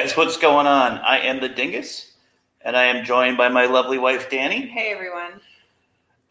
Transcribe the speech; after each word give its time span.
Guys, 0.00 0.16
what's 0.16 0.38
going 0.38 0.66
on? 0.66 0.96
I 1.00 1.18
am 1.18 1.40
the 1.40 1.48
Dingus, 1.50 2.14
and 2.62 2.74
I 2.74 2.84
am 2.84 3.04
joined 3.04 3.36
by 3.36 3.50
my 3.50 3.66
lovely 3.66 3.98
wife 3.98 4.30
Danny. 4.30 4.66
Hey 4.66 4.92
everyone. 4.94 5.42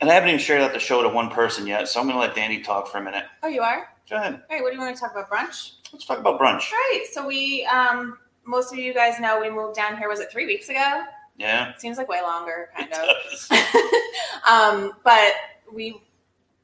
And 0.02 0.10
I 0.10 0.16
haven't 0.16 0.30
even 0.30 0.40
shared 0.40 0.64
out 0.64 0.74
the 0.74 0.80
show 0.80 1.04
to 1.04 1.10
one 1.10 1.30
person 1.30 1.68
yet, 1.68 1.88
so 1.88 2.00
I'm 2.00 2.08
going 2.08 2.16
to 2.16 2.20
let 2.20 2.34
Danny 2.34 2.62
talk 2.62 2.88
for 2.88 2.98
a 2.98 3.04
minute. 3.04 3.26
Oh, 3.44 3.48
you 3.48 3.62
are? 3.62 3.88
Go 4.10 4.16
ahead. 4.16 4.34
All 4.34 4.40
right, 4.50 4.64
what 4.64 4.72
do 4.72 4.76
you 4.76 4.82
want 4.82 4.96
to 4.96 5.00
talk 5.00 5.12
about? 5.12 5.30
Brunch? 5.30 5.74
Let's 5.94 6.04
talk 6.08 6.18
about 6.18 6.40
brunch. 6.40 6.72
All 6.72 6.80
right, 6.80 7.06
so 7.12 7.28
we, 7.28 7.64
um, 7.66 8.18
most 8.44 8.74
of 8.74 8.80
you 8.80 8.92
guys 8.92 9.20
know 9.20 9.40
we 9.40 9.52
moved 9.52 9.76
down 9.76 9.98
here, 10.00 10.10
was 10.10 10.20
it 10.20 10.32
three 10.32 10.48
weeks 10.48 10.70
ago? 10.70 11.04
Yeah. 11.38 11.78
Seems 11.78 12.00
like 12.00 12.08
way 12.08 12.24
longer, 12.24 12.70
kind 12.76 12.90
It 12.92 13.52
of. 13.52 14.50
um, 14.50 14.94
but 15.04 15.34
we 15.72 16.02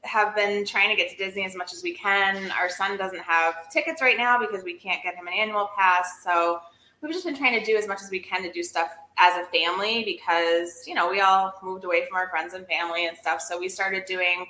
have 0.02 0.34
been 0.34 0.66
trying 0.66 0.90
to 0.90 0.96
get 0.96 1.08
to 1.12 1.16
Disney 1.16 1.44
as 1.44 1.54
much 1.54 1.72
as 1.72 1.84
we 1.84 1.94
can. 1.94 2.50
Our 2.50 2.68
son 2.68 2.98
doesn't 2.98 3.22
have 3.22 3.70
tickets 3.70 4.02
right 4.02 4.18
now 4.18 4.40
because 4.40 4.64
we 4.64 4.74
can't 4.74 5.04
get 5.04 5.14
him 5.14 5.28
an 5.28 5.34
annual 5.34 5.70
pass. 5.78 6.24
So 6.24 6.62
we've 7.06 7.14
just 7.14 7.26
been 7.26 7.36
trying 7.36 7.58
to 7.58 7.64
do 7.64 7.76
as 7.76 7.86
much 7.86 8.02
as 8.02 8.10
we 8.10 8.18
can 8.18 8.42
to 8.42 8.52
do 8.52 8.62
stuff 8.62 8.90
as 9.18 9.36
a 9.36 9.46
family 9.46 10.04
because, 10.04 10.86
you 10.86 10.94
know, 10.94 11.08
we 11.08 11.20
all 11.20 11.54
moved 11.62 11.84
away 11.84 12.04
from 12.06 12.16
our 12.16 12.28
friends 12.28 12.54
and 12.54 12.66
family 12.66 13.06
and 13.06 13.16
stuff. 13.16 13.40
So 13.40 13.58
we 13.58 13.68
started 13.68 14.04
doing 14.06 14.46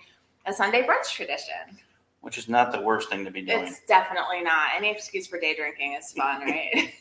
a 0.46 0.52
Sunday 0.52 0.82
brunch 0.82 1.10
tradition. 1.12 1.78
Which 2.22 2.38
is 2.38 2.48
not 2.48 2.72
the 2.72 2.80
worst 2.80 3.08
thing 3.08 3.24
to 3.24 3.30
be 3.30 3.42
doing. 3.42 3.66
It's 3.66 3.80
definitely 3.86 4.42
not. 4.42 4.70
Any 4.76 4.90
excuse 4.90 5.28
for 5.28 5.38
day 5.38 5.54
drinking 5.54 5.92
is 5.92 6.10
fun, 6.12 6.40
right? 6.42 6.92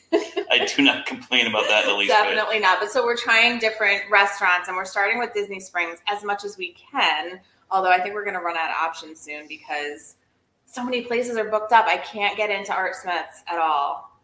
I 0.52 0.70
do 0.76 0.84
not 0.84 1.08
complain 1.08 1.48
about 1.48 1.68
that 1.68 1.86
the 1.86 1.94
least 1.96 2.12
bit. 2.12 2.18
Definitely 2.18 2.60
not. 2.60 2.80
But 2.80 2.92
so 2.92 3.04
we're 3.04 3.18
trying 3.18 3.58
different 3.58 4.04
restaurants 4.12 4.68
and 4.68 4.78
we're 4.78 4.86
starting 4.86 5.18
with 5.18 5.34
Disney 5.34 5.60
Springs 5.60 6.00
as 6.08 6.24
much 6.24 6.44
as 6.44 6.58
we 6.58 6.76
can. 6.92 7.40
Although 7.72 7.92
I 7.92 8.00
think 8.00 8.14
we're 8.14 8.24
going 8.24 8.36
to 8.36 8.44
run 8.44 8.56
out 8.56 8.70
of 8.70 8.76
options 8.76 9.20
soon 9.20 9.48
because 9.48 10.16
so 10.66 10.84
many 10.84 11.02
places 11.02 11.38
are 11.38 11.50
booked 11.50 11.72
up. 11.72 11.88
I 11.88 11.98
can't 11.98 12.38
get 12.38 12.52
into 12.52 12.74
Art 12.74 12.96
Smith's 12.96 13.42
at 13.48 13.58
all. 13.58 14.15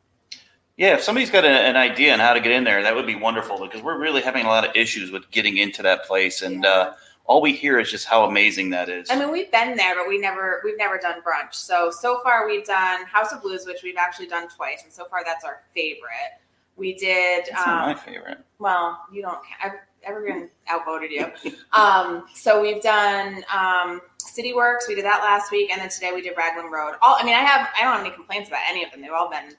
Yeah, 0.81 0.95
if 0.95 1.03
somebody's 1.03 1.29
got 1.29 1.45
a, 1.45 1.47
an 1.47 1.77
idea 1.77 2.11
on 2.11 2.19
how 2.19 2.33
to 2.33 2.39
get 2.39 2.53
in 2.53 2.63
there, 2.63 2.81
that 2.81 2.95
would 2.95 3.05
be 3.05 3.13
wonderful 3.13 3.59
because 3.59 3.83
we're 3.83 3.99
really 3.99 4.23
having 4.23 4.47
a 4.47 4.47
lot 4.47 4.67
of 4.67 4.75
issues 4.75 5.11
with 5.11 5.29
getting 5.29 5.57
into 5.57 5.83
that 5.83 6.05
place, 6.05 6.41
and 6.41 6.65
uh, 6.65 6.93
all 7.25 7.39
we 7.39 7.53
hear 7.53 7.77
is 7.79 7.91
just 7.91 8.07
how 8.07 8.23
amazing 8.23 8.71
that 8.71 8.89
is. 8.89 9.11
I 9.11 9.15
mean, 9.15 9.31
we've 9.31 9.51
been 9.51 9.77
there, 9.77 9.93
but 9.95 10.07
we 10.09 10.17
never 10.17 10.59
we've 10.65 10.79
never 10.79 10.97
done 10.97 11.21
brunch. 11.21 11.53
So 11.53 11.91
so 11.91 12.23
far 12.23 12.47
we've 12.47 12.65
done 12.65 13.05
House 13.05 13.31
of 13.31 13.43
Blues, 13.43 13.67
which 13.67 13.83
we've 13.83 13.95
actually 13.95 14.25
done 14.25 14.47
twice, 14.49 14.81
and 14.83 14.91
so 14.91 15.05
far 15.05 15.23
that's 15.23 15.45
our 15.45 15.61
favorite. 15.75 16.41
We 16.77 16.95
did. 16.95 17.47
Um, 17.49 17.65
my 17.67 17.93
favorite. 17.93 18.39
well, 18.57 19.05
you 19.11 19.21
don't. 19.21 19.37
I've 19.63 19.73
everyone 20.03 20.49
outvoted 20.67 21.11
you. 21.11 21.31
Um, 21.73 22.25
so 22.33 22.59
we've 22.59 22.81
done 22.81 23.45
um, 23.55 24.01
City 24.17 24.55
Works. 24.55 24.87
We 24.87 24.95
did 24.95 25.05
that 25.05 25.21
last 25.21 25.51
week, 25.51 25.69
and 25.69 25.79
then 25.79 25.89
today 25.89 26.11
we 26.11 26.23
did 26.23 26.35
Raglan 26.35 26.71
Road. 26.71 26.95
All 27.03 27.17
I 27.19 27.23
mean, 27.23 27.35
I 27.35 27.41
have 27.41 27.69
I 27.79 27.83
don't 27.83 27.97
have 27.97 28.03
any 28.03 28.15
complaints 28.15 28.49
about 28.49 28.61
any 28.67 28.83
of 28.83 28.89
them. 28.89 29.01
They've 29.01 29.11
all 29.11 29.29
been 29.29 29.55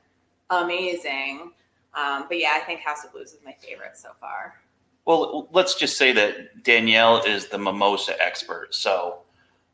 amazing. 0.58 1.52
Um, 1.94 2.26
but 2.28 2.38
yeah, 2.38 2.54
I 2.54 2.60
think 2.60 2.80
House 2.80 3.04
of 3.04 3.12
Blues 3.12 3.32
is 3.32 3.38
my 3.44 3.52
favorite 3.52 3.96
so 3.96 4.10
far. 4.20 4.54
Well, 5.04 5.48
let's 5.52 5.74
just 5.74 5.96
say 5.96 6.12
that 6.12 6.62
Danielle 6.62 7.22
is 7.24 7.48
the 7.48 7.58
mimosa 7.58 8.14
expert. 8.22 8.74
So, 8.74 9.18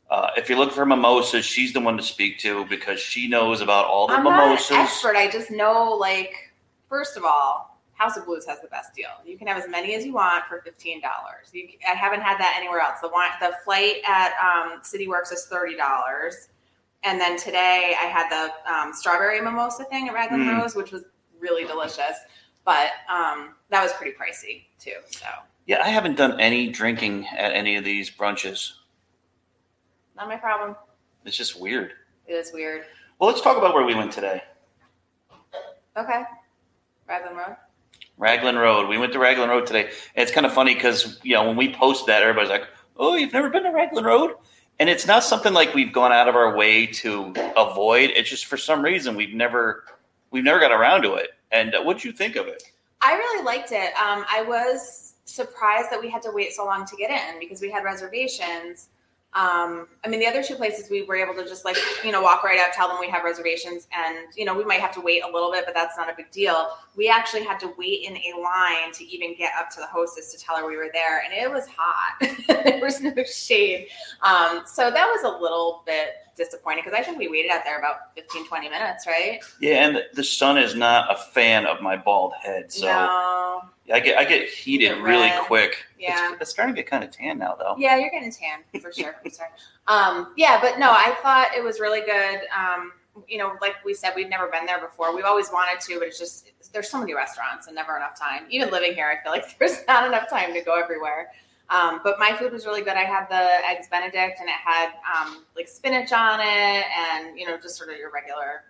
uh, 0.09 0.31
if 0.35 0.49
you're 0.49 0.57
looking 0.57 0.73
for 0.73 0.85
mimosas, 0.85 1.45
she's 1.45 1.71
the 1.71 1.79
one 1.79 1.95
to 1.97 2.03
speak 2.03 2.39
to 2.39 2.65
because 2.65 2.99
she 2.99 3.27
knows 3.27 3.61
about 3.61 3.85
all 3.85 4.07
the 4.07 4.13
I'm 4.13 4.23
not 4.23 4.59
an 4.71 4.77
expert. 4.77 5.15
I 5.15 5.29
just 5.29 5.51
know, 5.51 5.93
like, 5.93 6.51
first 6.89 7.15
of 7.15 7.23
all, 7.23 7.77
House 7.93 8.17
of 8.17 8.25
Blues 8.25 8.45
has 8.47 8.59
the 8.61 8.69
best 8.69 8.95
deal. 8.95 9.09
You 9.25 9.37
can 9.37 9.45
have 9.47 9.57
as 9.57 9.69
many 9.69 9.93
as 9.93 10.05
you 10.05 10.13
want 10.13 10.45
for 10.45 10.61
fifteen 10.61 11.01
dollars. 11.01 11.51
I 11.87 11.93
haven't 11.93 12.21
had 12.21 12.39
that 12.39 12.55
anywhere 12.57 12.79
else. 12.79 13.01
The 13.01 13.09
one, 13.09 13.29
the 13.41 13.51
flight 13.63 13.97
at 14.07 14.33
um, 14.41 14.79
City 14.83 15.07
Works 15.07 15.31
is 15.31 15.45
thirty 15.45 15.75
dollars, 15.75 16.47
and 17.03 17.19
then 17.19 17.37
today 17.37 17.95
I 17.99 18.05
had 18.05 18.29
the 18.29 18.71
um, 18.71 18.93
strawberry 18.93 19.41
mimosa 19.41 19.83
thing 19.85 20.07
at 20.07 20.13
Raglan 20.13 20.41
Mm. 20.41 20.59
Rose, 20.61 20.75
which 20.75 20.91
was 20.91 21.03
really 21.39 21.65
delicious. 21.65 22.17
But 22.65 22.89
um, 23.09 23.55
that 23.69 23.81
was 23.81 23.93
pretty 23.93 24.15
pricey 24.17 24.63
too. 24.79 24.95
So 25.11 25.25
Yeah, 25.65 25.81
I 25.83 25.89
haven't 25.89 26.15
done 26.17 26.39
any 26.39 26.69
drinking 26.69 27.25
at 27.35 27.53
any 27.53 27.75
of 27.77 27.83
these 27.83 28.09
brunches. 28.11 28.73
not 30.15 30.27
my 30.27 30.35
problem. 30.37 30.75
It's 31.25 31.37
just 31.37 31.59
weird. 31.59 31.93
It 32.27 32.33
is 32.33 32.51
weird. 32.53 32.83
Well, 33.17 33.29
let's 33.29 33.41
talk 33.41 33.57
about 33.57 33.73
where 33.73 33.85
we 33.85 33.95
went 33.95 34.11
today. 34.11 34.41
Okay, 35.97 36.23
Raglan 37.07 37.35
Road. 37.35 37.55
Raglan 38.17 38.55
Road. 38.57 38.87
We 38.89 38.97
went 38.97 39.11
to 39.13 39.19
Raglan 39.19 39.49
Road 39.49 39.65
today. 39.65 39.85
And 40.15 40.23
it's 40.23 40.31
kind 40.31 40.45
of 40.45 40.53
funny 40.53 40.73
because 40.75 41.19
you 41.23 41.33
know 41.35 41.45
when 41.47 41.55
we 41.55 41.73
post 41.73 42.05
that, 42.07 42.21
everybody's 42.21 42.49
like, 42.49 42.67
"Oh, 42.97 43.15
you've 43.15 43.33
never 43.33 43.49
been 43.49 43.63
to 43.63 43.71
Raglan 43.71 44.03
Road," 44.05 44.35
and 44.79 44.89
it's 44.89 45.05
not 45.05 45.23
something 45.23 45.53
like 45.53 45.73
we've 45.73 45.91
gone 45.91 46.11
out 46.11 46.27
of 46.27 46.35
our 46.35 46.55
way 46.55 46.85
to 46.85 47.33
avoid. 47.57 48.11
It's 48.15 48.29
just 48.29 48.45
for 48.45 48.57
some 48.57 48.81
reason 48.81 49.15
we've 49.15 49.33
never 49.33 49.83
we've 50.31 50.43
never 50.43 50.59
got 50.59 50.71
around 50.71 51.01
to 51.03 51.15
it. 51.15 51.31
And 51.51 51.75
uh, 51.75 51.81
what'd 51.81 52.03
you 52.03 52.11
think 52.11 52.35
of 52.35 52.47
it? 52.47 52.63
I 53.01 53.13
really 53.13 53.43
liked 53.43 53.71
it. 53.71 53.93
Um, 53.95 54.25
I 54.29 54.43
was 54.47 55.15
surprised 55.25 55.89
that 55.91 55.99
we 56.01 56.09
had 56.09 56.21
to 56.23 56.31
wait 56.31 56.53
so 56.53 56.65
long 56.65 56.85
to 56.85 56.95
get 56.95 57.11
in 57.11 57.39
because 57.39 57.61
we 57.61 57.69
had 57.69 57.83
reservations. 57.83 58.89
Um, 59.33 59.87
I 60.03 60.07
mean, 60.07 60.19
the 60.19 60.25
other 60.25 60.41
two 60.41 60.55
places 60.55 60.89
we 60.89 61.03
were 61.03 61.15
able 61.15 61.35
to 61.35 61.47
just 61.47 61.63
like, 61.63 61.77
you 62.03 62.11
know, 62.11 62.21
walk 62.21 62.43
right 62.43 62.59
out, 62.59 62.73
tell 62.73 62.87
them 62.87 62.97
we 62.99 63.09
have 63.09 63.23
reservations, 63.23 63.87
and, 63.95 64.27
you 64.35 64.43
know, 64.43 64.55
we 64.55 64.65
might 64.65 64.79
have 64.79 64.91
to 64.95 65.01
wait 65.01 65.23
a 65.23 65.27
little 65.27 65.51
bit, 65.51 65.65
but 65.65 65.75
that's 65.75 65.95
not 65.97 66.09
a 66.09 66.15
big 66.15 66.31
deal. 66.31 66.69
We 66.95 67.09
actually 67.09 67.43
had 67.43 67.59
to 67.59 67.71
wait 67.77 68.05
in 68.07 68.17
a 68.17 68.39
line 68.39 68.91
to 68.93 69.05
even 69.05 69.35
get 69.35 69.51
up 69.59 69.69
to 69.71 69.81
the 69.81 69.85
hostess 69.85 70.33
to 70.33 70.39
tell 70.43 70.57
her 70.57 70.67
we 70.67 70.77
were 70.77 70.89
there, 70.91 71.21
and 71.21 71.31
it 71.31 71.49
was 71.51 71.67
hot. 71.67 72.19
there 72.47 72.79
was 72.81 73.01
no 73.01 73.13
shade. 73.23 73.87
Um, 74.23 74.63
so 74.65 74.89
that 74.89 75.05
was 75.05 75.23
a 75.23 75.41
little 75.41 75.83
bit 75.85 76.15
disappointing 76.35 76.83
because 76.83 76.97
I 76.97 77.03
think 77.03 77.19
we 77.19 77.27
waited 77.27 77.51
out 77.51 77.63
there 77.63 77.77
about 77.77 78.15
15, 78.15 78.47
20 78.47 78.69
minutes, 78.69 79.05
right? 79.05 79.39
Yeah, 79.59 79.85
and 79.85 80.03
the 80.15 80.23
sun 80.23 80.57
is 80.57 80.73
not 80.73 81.13
a 81.13 81.17
fan 81.17 81.67
of 81.67 81.81
my 81.81 81.97
bald 81.97 82.33
head, 82.41 82.71
so 82.71 82.87
no. 82.87 83.61
I 83.91 83.99
get 83.99 84.17
I 84.17 84.23
get 84.23 84.49
heated 84.49 84.89
Get 84.89 85.01
really 85.01 85.31
quick. 85.41 85.85
Yeah. 85.97 86.33
it's, 86.33 86.41
it's 86.41 86.51
starting 86.51 86.75
to 86.75 86.81
get 86.81 86.89
kind 86.89 87.03
of 87.03 87.11
tan 87.11 87.39
now, 87.39 87.55
though. 87.57 87.75
Yeah, 87.77 87.97
you're 87.97 88.09
getting 88.09 88.31
tan 88.31 88.59
for 88.81 88.91
sure. 88.91 89.15
I'm 89.23 89.31
sorry. 89.31 89.49
Um, 89.87 90.33
yeah, 90.37 90.59
but 90.61 90.79
no, 90.79 90.91
I 90.91 91.15
thought 91.21 91.49
it 91.55 91.63
was 91.63 91.79
really 91.79 92.01
good. 92.01 92.41
Um, 92.55 92.93
you 93.27 93.37
know, 93.37 93.55
like 93.61 93.83
we 93.83 93.93
said, 93.93 94.13
we've 94.15 94.29
never 94.29 94.47
been 94.47 94.65
there 94.65 94.79
before. 94.79 95.15
We've 95.15 95.25
always 95.25 95.49
wanted 95.51 95.81
to, 95.81 95.99
but 95.99 96.07
it's 96.07 96.19
just 96.19 96.49
there's 96.71 96.89
so 96.89 96.99
many 96.99 97.13
restaurants 97.13 97.67
and 97.67 97.75
never 97.75 97.97
enough 97.97 98.17
time. 98.19 98.43
Even 98.49 98.69
living 98.69 98.93
here, 98.93 99.07
I 99.07 99.21
feel 99.23 99.31
like 99.31 99.57
there's 99.59 99.79
not 99.87 100.05
enough 100.05 100.29
time 100.29 100.53
to 100.53 100.61
go 100.61 100.79
everywhere. 100.79 101.31
Um, 101.69 102.01
but 102.03 102.17
my 102.17 102.35
food 102.35 102.51
was 102.51 102.65
really 102.65 102.81
good. 102.81 102.93
I 102.93 103.03
had 103.03 103.27
the 103.29 103.67
eggs 103.69 103.87
Benedict, 103.89 104.39
and 104.39 104.49
it 104.49 104.55
had 104.63 104.91
um, 105.15 105.43
like 105.55 105.67
spinach 105.67 106.11
on 106.11 106.39
it, 106.39 106.45
and 106.45 107.37
you 107.37 107.47
know, 107.47 107.57
just 107.57 107.75
sort 107.77 107.89
of 107.89 107.97
your 107.97 108.11
regular 108.11 108.63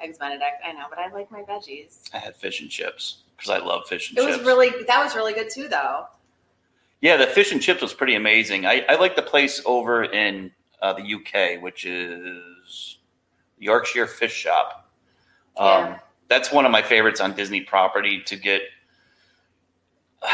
eggs 0.00 0.18
Benedict. 0.18 0.62
I 0.64 0.72
know, 0.72 0.86
but 0.90 0.98
I 0.98 1.10
like 1.12 1.30
my 1.30 1.42
veggies. 1.42 2.10
I 2.12 2.18
had 2.18 2.36
fish 2.36 2.60
and 2.60 2.70
chips 2.70 3.22
because 3.42 3.60
I 3.60 3.64
love 3.64 3.86
fish 3.88 4.10
and 4.10 4.18
It 4.18 4.22
chips. 4.22 4.36
It 4.36 4.38
was 4.38 4.46
really 4.46 4.70
that 4.86 5.02
was 5.02 5.14
really 5.16 5.32
good 5.32 5.50
too, 5.50 5.68
though. 5.68 6.06
Yeah, 7.00 7.16
the 7.16 7.26
fish 7.26 7.50
and 7.50 7.60
chips 7.60 7.82
was 7.82 7.92
pretty 7.92 8.14
amazing. 8.14 8.64
I, 8.64 8.84
I 8.88 8.94
like 8.94 9.16
the 9.16 9.22
place 9.22 9.60
over 9.66 10.04
in 10.04 10.52
uh, 10.80 10.92
the 10.92 11.02
UK, 11.14 11.60
which 11.60 11.84
is 11.84 12.98
Yorkshire 13.58 14.06
Fish 14.06 14.32
Shop. 14.32 14.88
Um, 15.56 15.66
Yeah. 15.66 15.98
That's 16.28 16.50
one 16.50 16.64
of 16.64 16.70
my 16.72 16.80
favorites 16.80 17.20
on 17.20 17.34
Disney 17.34 17.60
property 17.62 18.22
to 18.22 18.36
get. 18.36 18.62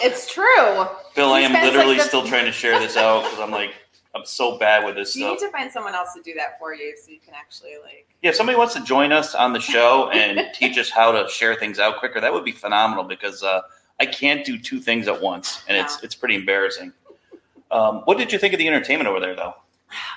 It's 0.00 0.32
true. 0.32 0.86
Bill, 1.16 1.32
I 1.32 1.40
am 1.40 1.52
literally 1.52 1.94
like, 1.94 1.98
the- 1.98 2.04
still 2.04 2.24
trying 2.24 2.44
to 2.46 2.52
share 2.52 2.78
this 2.78 2.96
out 2.96 3.24
because 3.24 3.40
I'm 3.40 3.50
like, 3.50 3.74
I'm 4.18 4.26
so 4.26 4.58
bad 4.58 4.84
with 4.84 4.96
this 4.96 5.14
You 5.16 5.22
stuff. 5.22 5.40
need 5.40 5.46
to 5.46 5.52
find 5.52 5.70
someone 5.70 5.94
else 5.94 6.12
to 6.14 6.22
do 6.22 6.34
that 6.34 6.58
for 6.58 6.74
you, 6.74 6.96
so 6.96 7.10
you 7.10 7.18
can 7.24 7.34
actually 7.34 7.74
like. 7.82 8.06
Yeah, 8.22 8.30
if 8.30 8.36
somebody 8.36 8.58
wants 8.58 8.74
to 8.74 8.82
join 8.82 9.12
us 9.12 9.34
on 9.34 9.52
the 9.52 9.60
show 9.60 10.10
and 10.14 10.52
teach 10.54 10.76
us 10.78 10.90
how 10.90 11.12
to 11.12 11.28
share 11.28 11.54
things 11.54 11.78
out 11.78 11.98
quicker, 11.98 12.20
that 12.20 12.32
would 12.32 12.44
be 12.44 12.52
phenomenal 12.52 13.04
because 13.04 13.42
uh, 13.42 13.62
I 14.00 14.06
can't 14.06 14.44
do 14.44 14.58
two 14.58 14.80
things 14.80 15.08
at 15.08 15.20
once, 15.20 15.62
and 15.68 15.76
it's 15.76 16.02
it's 16.02 16.14
pretty 16.14 16.34
embarrassing. 16.34 16.92
Um, 17.70 18.02
what 18.04 18.18
did 18.18 18.32
you 18.32 18.38
think 18.38 18.54
of 18.54 18.58
the 18.58 18.66
entertainment 18.66 19.08
over 19.08 19.20
there, 19.20 19.36
though? 19.36 19.54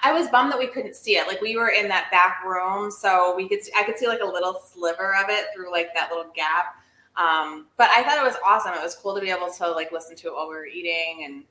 I 0.03 0.11
was 0.11 0.27
bummed 0.29 0.51
that 0.51 0.59
we 0.59 0.67
couldn't 0.67 0.95
see 0.95 1.13
it. 1.17 1.27
Like 1.27 1.41
we 1.41 1.55
were 1.55 1.69
in 1.69 1.87
that 1.87 2.09
back 2.11 2.43
room, 2.45 2.91
so 2.91 3.35
we 3.35 3.47
could. 3.47 3.63
See, 3.63 3.71
I 3.77 3.83
could 3.83 3.97
see 3.97 4.07
like 4.07 4.21
a 4.21 4.25
little 4.25 4.61
sliver 4.65 5.15
of 5.15 5.29
it 5.29 5.45
through 5.55 5.71
like 5.71 5.93
that 5.93 6.09
little 6.11 6.31
gap. 6.35 6.75
Um, 7.17 7.67
but 7.77 7.89
I 7.95 8.03
thought 8.03 8.17
it 8.17 8.23
was 8.23 8.35
awesome. 8.45 8.73
It 8.73 8.81
was 8.81 8.95
cool 8.95 9.13
to 9.15 9.21
be 9.21 9.29
able 9.29 9.51
to 9.51 9.71
like 9.71 9.91
listen 9.91 10.15
to 10.17 10.27
it 10.27 10.33
while 10.33 10.47
we 10.47 10.55
were 10.55 10.65
eating, 10.65 11.23
and 11.25 11.43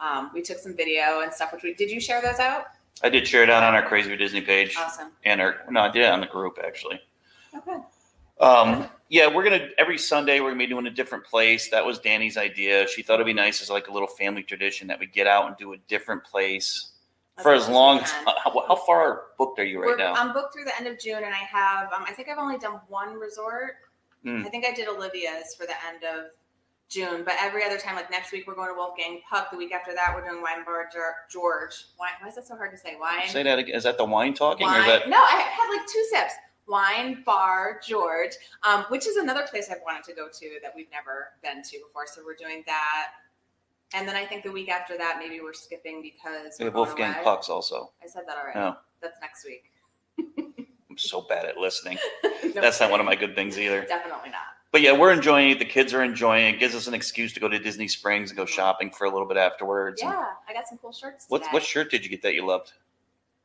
um, 0.00 0.30
we 0.34 0.42
took 0.42 0.58
some 0.58 0.76
video 0.76 1.20
and 1.22 1.32
stuff. 1.32 1.52
Which 1.52 1.62
we 1.62 1.74
did. 1.74 1.90
You 1.90 2.00
share 2.00 2.22
those 2.22 2.38
out? 2.38 2.66
I 3.02 3.08
did 3.08 3.26
share 3.26 3.42
it 3.42 3.50
out 3.50 3.62
on 3.62 3.74
our 3.74 3.82
Crazy 3.82 4.16
Disney 4.16 4.40
page, 4.40 4.74
Awesome. 4.76 5.12
and 5.24 5.40
our 5.40 5.56
no, 5.70 5.80
I 5.80 5.90
did 5.90 6.02
it 6.02 6.10
on 6.10 6.20
the 6.20 6.26
group 6.26 6.58
actually. 6.64 7.00
Okay. 7.56 7.78
Um, 8.40 8.86
yeah, 9.08 9.32
we're 9.32 9.44
gonna 9.44 9.68
every 9.78 9.98
Sunday 9.98 10.40
we're 10.40 10.50
gonna 10.50 10.58
be 10.58 10.66
doing 10.66 10.86
a 10.86 10.90
different 10.90 11.24
place. 11.24 11.70
That 11.70 11.84
was 11.84 11.98
Danny's 11.98 12.36
idea. 12.36 12.86
She 12.88 13.02
thought 13.02 13.14
it'd 13.14 13.26
be 13.26 13.32
nice 13.32 13.62
as 13.62 13.70
like 13.70 13.88
a 13.88 13.92
little 13.92 14.08
family 14.08 14.42
tradition 14.42 14.86
that 14.88 14.98
we 14.98 15.06
get 15.06 15.26
out 15.26 15.46
and 15.46 15.56
do 15.56 15.72
a 15.72 15.76
different 15.88 16.24
place 16.24 16.92
for 17.42 17.52
as 17.52 17.68
long 17.68 18.00
as. 18.00 18.10
How, 18.10 18.64
how 18.66 18.76
far 18.76 19.22
booked 19.38 19.58
are 19.58 19.64
you 19.64 19.80
right 19.80 19.88
We're, 19.88 19.96
now? 19.96 20.14
I'm 20.14 20.32
booked 20.32 20.52
through 20.52 20.64
the 20.64 20.76
end 20.76 20.86
of 20.86 20.98
June, 21.00 21.22
and 21.24 21.34
I 21.34 21.38
have. 21.38 21.92
Um, 21.92 22.04
I 22.06 22.12
think 22.12 22.28
I've 22.28 22.38
only 22.38 22.58
done 22.58 22.80
one 22.88 23.14
resort. 23.14 23.76
Hmm. 24.24 24.42
I 24.44 24.48
think 24.48 24.64
I 24.66 24.72
did 24.72 24.88
Olivia's 24.88 25.54
for 25.56 25.66
the 25.66 25.74
end 25.86 26.02
of 26.04 26.30
June, 26.88 27.22
but 27.24 27.34
every 27.40 27.64
other 27.64 27.76
time, 27.78 27.96
like 27.96 28.10
next 28.10 28.32
week, 28.32 28.46
we're 28.46 28.54
going 28.54 28.68
to 28.68 28.74
Wolfgang 28.74 29.20
Puck. 29.28 29.50
The 29.50 29.56
week 29.58 29.72
after 29.72 29.92
that, 29.94 30.12
we're 30.14 30.26
doing 30.28 30.42
Wine 30.42 30.64
Bar 30.64 30.88
George. 31.30 31.84
Wine, 32.00 32.10
why 32.20 32.28
is 32.28 32.34
that 32.36 32.46
so 32.46 32.56
hard 32.56 32.70
to 32.72 32.78
say? 32.78 32.96
Wine. 32.98 33.28
Say 33.28 33.42
that 33.42 33.58
again. 33.58 33.74
Is 33.74 33.84
that 33.84 33.98
the 33.98 34.04
wine 34.04 34.32
talking 34.34 34.66
or 34.66 34.78
is 34.78 34.86
that? 34.86 35.08
No, 35.08 35.18
I 35.18 35.40
had 35.40 35.68
like 35.76 35.86
two 35.86 36.04
sips. 36.10 36.32
Wine 36.66 37.22
Bar 37.24 37.80
George, 37.86 38.32
um, 38.66 38.84
which 38.88 39.06
is 39.06 39.16
another 39.16 39.46
place 39.48 39.68
I've 39.70 39.78
wanted 39.84 40.04
to 40.04 40.14
go 40.14 40.28
to 40.28 40.58
that 40.62 40.72
we've 40.74 40.90
never 40.92 41.28
been 41.42 41.62
to 41.62 41.78
before. 41.86 42.04
So 42.06 42.22
we're 42.24 42.34
doing 42.36 42.62
that. 42.66 43.08
And 43.94 44.06
then 44.06 44.16
I 44.16 44.26
think 44.26 44.42
the 44.42 44.52
week 44.52 44.68
after 44.70 44.96
that, 44.98 45.16
maybe 45.18 45.40
we're 45.40 45.54
skipping 45.54 46.02
because 46.02 46.58
We 46.58 46.64
we're 46.64 46.70
have 46.70 46.74
Wolfgang 46.74 47.14
away. 47.14 47.24
Pucks 47.24 47.48
also. 47.48 47.92
I 48.02 48.06
said 48.06 48.24
that 48.26 48.36
already. 48.36 48.58
Oh. 48.58 48.76
That's 49.00 49.18
next 49.20 49.46
week. 49.46 49.72
I'm 50.90 50.98
so 50.98 51.22
bad 51.22 51.44
at 51.44 51.56
listening. 51.58 51.98
No 52.54 52.62
That's 52.62 52.80
not 52.80 52.90
one 52.90 52.98
of 53.00 53.04
my 53.04 53.14
good 53.16 53.34
things 53.34 53.58
either. 53.58 53.84
Definitely 53.84 54.30
not. 54.30 54.57
But 54.70 54.82
yeah, 54.82 54.92
we're 54.92 55.12
enjoying 55.12 55.50
it. 55.50 55.58
The 55.58 55.64
kids 55.64 55.94
are 55.94 56.02
enjoying 56.02 56.46
it. 56.46 56.56
it. 56.56 56.60
Gives 56.60 56.74
us 56.74 56.86
an 56.86 56.94
excuse 56.94 57.32
to 57.32 57.40
go 57.40 57.48
to 57.48 57.58
Disney 57.58 57.88
Springs 57.88 58.30
and 58.30 58.36
go 58.36 58.44
shopping 58.44 58.90
for 58.90 59.06
a 59.06 59.10
little 59.10 59.26
bit 59.26 59.38
afterwards. 59.38 60.02
And 60.02 60.10
Yeah, 60.10 60.26
I 60.48 60.52
got 60.52 60.68
some 60.68 60.78
cool 60.78 60.92
shirts. 60.92 61.24
What 61.28 61.38
today. 61.38 61.50
what 61.52 61.62
shirt 61.62 61.90
did 61.90 62.04
you 62.04 62.10
get 62.10 62.22
that 62.22 62.34
you 62.34 62.46
loved? 62.46 62.72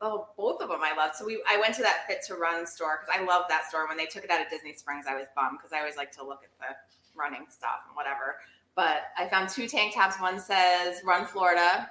Oh, 0.02 0.28
both 0.36 0.62
of 0.62 0.68
them 0.68 0.82
I 0.84 0.94
loved. 0.96 1.16
So 1.16 1.26
we, 1.26 1.42
I 1.50 1.58
went 1.58 1.76
to 1.76 1.82
that 1.82 2.06
Fit 2.08 2.20
to 2.28 2.36
Run 2.36 2.68
store 2.68 3.00
because 3.00 3.22
I 3.22 3.24
love 3.26 3.46
that 3.48 3.70
store. 3.70 3.88
When 3.88 3.96
they 3.96 4.06
took 4.06 4.26
it 4.26 4.30
out 4.30 4.42
of 4.42 4.50
Disney 4.50 4.74
Springs, 4.74 5.06
I 5.10 5.16
was 5.16 5.28
bummed 5.34 5.60
because 5.60 5.72
I 5.72 5.80
always 5.80 5.96
like 5.96 6.12
to 6.18 6.26
look 6.26 6.42
at 6.44 6.50
the 6.60 6.76
running 7.18 7.46
stuff 7.50 7.86
and 7.88 7.96
whatever. 7.96 8.36
But 8.76 9.04
I 9.18 9.30
found 9.30 9.48
two 9.48 9.66
tank 9.68 9.96
tops. 9.96 10.20
One 10.20 10.40
says 10.40 11.00
"Run 11.06 11.26
Florida," 11.26 11.90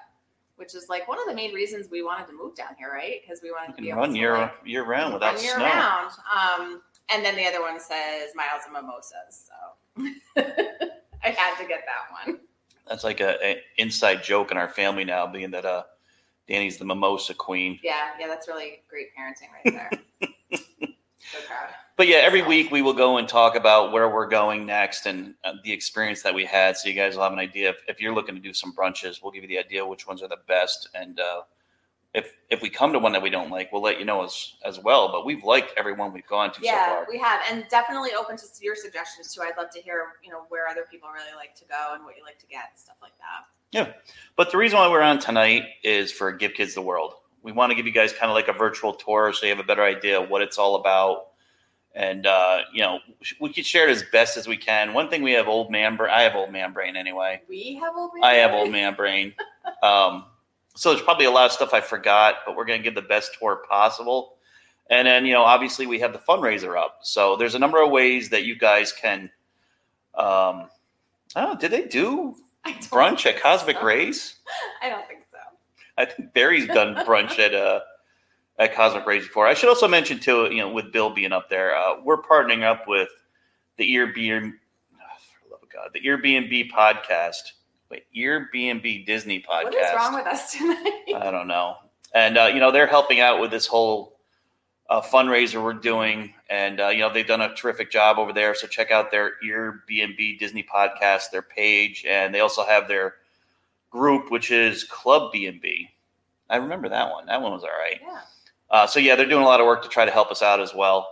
which 0.57 0.75
is 0.75 0.91
like 0.91 1.09
one 1.09 1.19
of 1.19 1.25
the 1.27 1.35
main 1.35 1.55
reasons 1.55 1.91
we 1.91 2.03
wanted 2.03 2.27
to 2.27 2.35
move 2.35 2.55
down 2.55 2.75
here, 2.77 2.91
right? 2.93 3.21
Because 3.23 3.41
we 3.43 3.51
wanted 3.51 3.77
to 3.77 3.83
be 3.83 3.89
able 3.89 4.01
run 4.01 4.11
to 4.11 4.19
year 4.19 4.37
like, 4.37 4.53
year 4.67 4.85
round 4.85 5.15
without 5.15 5.37
run 5.37 5.45
year 5.45 5.55
snow. 5.55 5.65
round. 5.65 6.11
Um, 6.37 6.83
and 7.13 7.25
then 7.25 7.37
the 7.37 7.47
other 7.47 7.61
one 7.61 7.79
says 7.81 8.31
"Miles 8.35 8.63
and 8.65 8.73
Mimosas." 8.73 9.49
So 9.49 10.05
I 11.25 11.31
had 11.31 11.57
to 11.61 11.69
get 11.69 11.85
that 11.87 12.27
one. 12.27 12.41
That's 12.89 13.05
like 13.05 13.21
a, 13.21 13.39
a 13.45 13.63
inside 13.79 14.23
joke 14.23 14.51
in 14.51 14.57
our 14.57 14.69
family 14.69 15.05
now, 15.05 15.27
being 15.27 15.51
that 15.53 15.65
uh, 15.65 15.85
Danny's 16.49 16.79
the 16.79 16.85
mimosa 16.85 17.35
queen. 17.35 17.79
Yeah, 17.83 18.11
yeah, 18.19 18.27
that's 18.27 18.49
really 18.49 18.83
great 18.89 19.09
parenting 19.17 19.49
right 19.65 19.89
there. 20.21 20.29
so 20.59 21.39
proud. 21.47 21.69
But 21.97 22.09
yeah, 22.09 22.17
every 22.17 22.43
week 22.43 22.71
we 22.71 22.83
will 22.83 22.95
go 22.95 23.19
and 23.19 23.29
talk 23.29 23.55
about 23.55 23.93
where 23.93 24.09
we're 24.09 24.29
going 24.29 24.67
next 24.67 25.07
and 25.07 25.35
uh, 25.45 25.53
the 25.63 25.73
experience 25.73 26.23
that 26.23 26.35
we 26.35 26.45
had, 26.45 26.77
so 26.77 26.89
you 26.89 26.95
guys 26.95 27.15
will 27.15 27.23
have 27.23 27.33
an 27.33 27.39
idea. 27.39 27.71
If, 27.71 27.77
if 27.87 28.01
you're 28.01 28.15
looking 28.15 28.35
to 28.35 28.41
do 28.41 28.53
some 28.53 28.75
brunches, 28.75 29.23
we'll 29.23 29.31
give 29.33 29.43
you 29.43 29.49
the 29.49 29.59
idea 29.59 29.87
which 29.87 30.07
ones 30.07 30.23
are 30.23 30.29
the 30.29 30.39
best. 30.49 30.89
And 30.95 31.21
uh, 31.21 31.43
if 32.15 32.33
if 32.51 32.61
we 32.61 32.69
come 32.69 32.93
to 32.93 32.99
one 32.99 33.13
that 33.13 33.23
we 33.23 33.31
don't 33.31 33.51
like, 33.51 33.73
we'll 33.73 33.83
let 33.83 33.99
you 33.99 34.05
know 34.05 34.23
as 34.25 34.55
as 34.65 34.79
well. 34.79 35.11
But 35.11 35.25
we've 35.25 35.43
liked 35.45 35.73
every 35.77 35.95
one 35.95 36.13
we've 36.13 36.27
gone 36.27 36.51
to 36.53 36.61
so 36.61 36.65
Yeah, 36.67 36.87
far. 36.87 37.07
we 37.11 37.19
have, 37.19 37.41
and 37.51 37.65
definitely 37.71 38.11
open 38.19 38.37
to 38.37 38.45
your 38.61 38.77
suggestions 38.77 39.35
too. 39.35 39.43
I'd 39.43 39.57
love 39.57 39.71
to 39.71 39.81
hear, 39.81 40.05
you 40.23 40.31
know, 40.31 40.43
where 40.49 40.69
other 40.69 40.87
people 40.91 41.09
really 41.11 41.35
like 41.37 41.55
to 41.57 41.65
go 41.65 41.95
and 41.95 42.05
what 42.05 42.17
you 42.17 42.23
like 42.23 42.39
to 42.39 42.47
get 42.47 42.65
and 42.71 42.79
stuff 42.79 42.97
like 43.01 43.17
that. 43.19 43.47
Yeah, 43.73 43.93
but 44.37 44.51
the 44.53 44.59
reason 44.59 44.79
why 44.79 44.89
we're 44.91 45.01
on 45.01 45.19
tonight 45.19 45.65
is 45.83 46.13
for 46.13 46.31
Give 46.33 46.53
Kids 46.53 46.75
the 46.75 46.83
World. 46.83 47.15
We 47.43 47.53
want 47.53 47.71
to 47.71 47.75
give 47.75 47.87
you 47.87 47.93
guys 47.93 48.13
kind 48.13 48.31
of 48.31 48.35
like 48.35 48.49
a 48.49 48.53
virtual 48.53 48.93
tour 48.93 49.33
so 49.33 49.47
you 49.47 49.51
have 49.51 49.59
a 49.59 49.67
better 49.67 49.83
idea 49.83 50.21
what 50.21 50.43
it's 50.43 50.59
all 50.59 50.77
about. 50.77 51.29
And, 51.95 52.27
uh, 52.27 52.61
you 52.73 52.81
know, 52.83 53.01
we 53.41 53.53
can 53.53 53.65
share 53.65 53.89
it 53.89 53.91
as 53.93 54.03
best 54.13 54.37
as 54.37 54.47
we 54.47 54.57
can. 54.57 54.95
One 54.95 55.09
thing 55.11 55.23
we 55.23 55.33
have 55.33 55.49
old 55.49 55.71
man 55.71 55.97
brain. 55.97 56.11
I 56.15 56.23
have 56.23 56.35
old 56.37 56.51
man 56.53 56.73
brain 56.73 56.97
anyway. 56.97 57.43
We 57.49 57.75
have 57.83 57.95
old 57.97 58.13
man. 58.15 58.25
I 58.25 58.35
have 58.35 58.53
old 58.53 58.71
man 58.71 58.95
brain. 58.95 59.35
Um, 59.83 60.25
so 60.75 60.91
there's 60.91 61.03
probably 61.03 61.27
a 61.27 61.31
lot 61.31 61.47
of 61.47 61.53
stuff 61.53 61.75
I 61.75 61.81
forgot, 61.81 62.37
but 62.47 62.57
we're 62.57 62.65
going 62.65 62.81
to 62.81 62.85
give 62.85 62.95
the 62.95 63.03
best 63.03 63.37
tour 63.39 63.63
possible. 63.69 64.37
And 64.91 65.07
then, 65.07 65.25
you 65.27 65.33
know, 65.33 65.43
obviously 65.43 65.87
we 65.87 65.99
have 66.01 66.13
the 66.13 66.19
fundraiser 66.19 66.79
up. 66.79 67.01
So 67.03 67.37
there's 67.37 67.55
a 67.55 67.59
number 67.59 67.83
of 67.83 67.91
ways 67.91 68.31
that 68.31 68.45
you 68.45 68.57
guys 68.57 68.93
can. 68.93 69.31
Um, 70.15 70.69
oh, 71.37 71.57
did 71.59 71.71
they 71.71 71.87
do 71.87 72.37
brunch 72.91 73.27
at 73.27 73.41
Cosmic 73.41 73.77
so. 73.77 73.85
Rays? 73.85 74.37
I 74.83 74.91
don't 74.91 75.07
think 75.09 75.23
so. 75.31 75.39
I 75.97 76.05
think 76.05 76.33
Barry's 76.33 76.67
done 76.67 76.95
brunch 77.07 77.39
at 77.39 77.55
uh 77.55 77.81
at 78.59 78.75
Cosmic 78.75 79.07
Rays 79.07 79.27
before. 79.27 79.47
I 79.47 79.55
should 79.55 79.69
also 79.69 79.89
mention 79.89 80.19
too, 80.19 80.49
you 80.51 80.59
know, 80.59 80.71
with 80.71 80.93
Bill 80.93 81.11
being 81.11 81.33
up 81.33 81.49
there, 81.49 81.75
uh, 81.75 82.01
we're 82.03 82.21
partnering 82.23 82.63
up 82.63 82.87
with 82.87 83.09
the 83.79 83.95
Airbnb, 83.95 84.53
oh, 84.53 84.99
for 85.33 85.49
the 85.49 85.53
love 85.53 85.63
of 85.63 85.71
God, 85.71 85.91
the 85.95 86.01
Airbnb 86.01 86.71
podcast. 86.71 87.53
Wait, 87.93 88.07
Airbnb 88.17 89.05
Disney 89.05 89.39
podcast. 89.41 89.65
What 89.65 89.75
is 89.75 89.95
wrong 89.95 90.15
with 90.15 90.27
us 90.27 90.53
tonight? 90.53 91.03
I 91.15 91.31
don't 91.31 91.47
know. 91.47 91.77
And 92.15 92.39
uh, 92.39 92.47
you 92.47 92.59
know, 92.59 92.71
they're 92.73 92.87
helping 92.87 93.21
out 93.21 93.39
with 93.39 93.51
this 93.51 93.67
whole 93.67 94.17
uh, 94.89 95.03
fundraiser 95.03 95.63
we're 95.63 95.75
doing, 95.75 96.33
and 96.49 96.81
uh, 96.81 96.89
you 96.89 97.01
know, 97.01 97.13
they've 97.13 97.27
done 97.27 97.43
a 97.43 97.55
terrific 97.55 97.91
job 97.91 98.19
over 98.19 98.33
there. 98.33 98.55
So 98.55 98.67
check 98.67 98.91
out 98.91 99.11
their 99.11 99.33
Airbnb 99.45 100.39
Disney 100.39 100.63
podcast, 100.63 101.33
their 101.33 101.43
page, 101.43 102.07
and 102.09 102.35
they 102.35 102.41
also 102.41 102.65
have 102.65 102.89
their 102.89 103.17
group, 103.91 104.31
which 104.31 104.51
is 104.51 104.85
Club 104.85 105.31
B&B. 105.31 105.91
I 106.49 106.57
remember 106.57 106.89
that 106.89 107.11
one. 107.11 107.27
That 107.27 107.43
one 107.43 107.53
was 107.53 107.63
all 107.63 107.69
right. 107.79 108.01
yeah. 108.03 108.21
Uh, 108.71 108.87
so 108.87 109.01
yeah, 109.01 109.17
they're 109.17 109.29
doing 109.29 109.43
a 109.43 109.47
lot 109.47 109.61
of 109.61 109.67
work 109.67 109.83
to 109.83 109.89
try 109.91 110.07
to 110.07 110.11
help 110.11 110.31
us 110.31 110.41
out 110.41 110.61
as 110.61 110.75
well. 110.75 111.11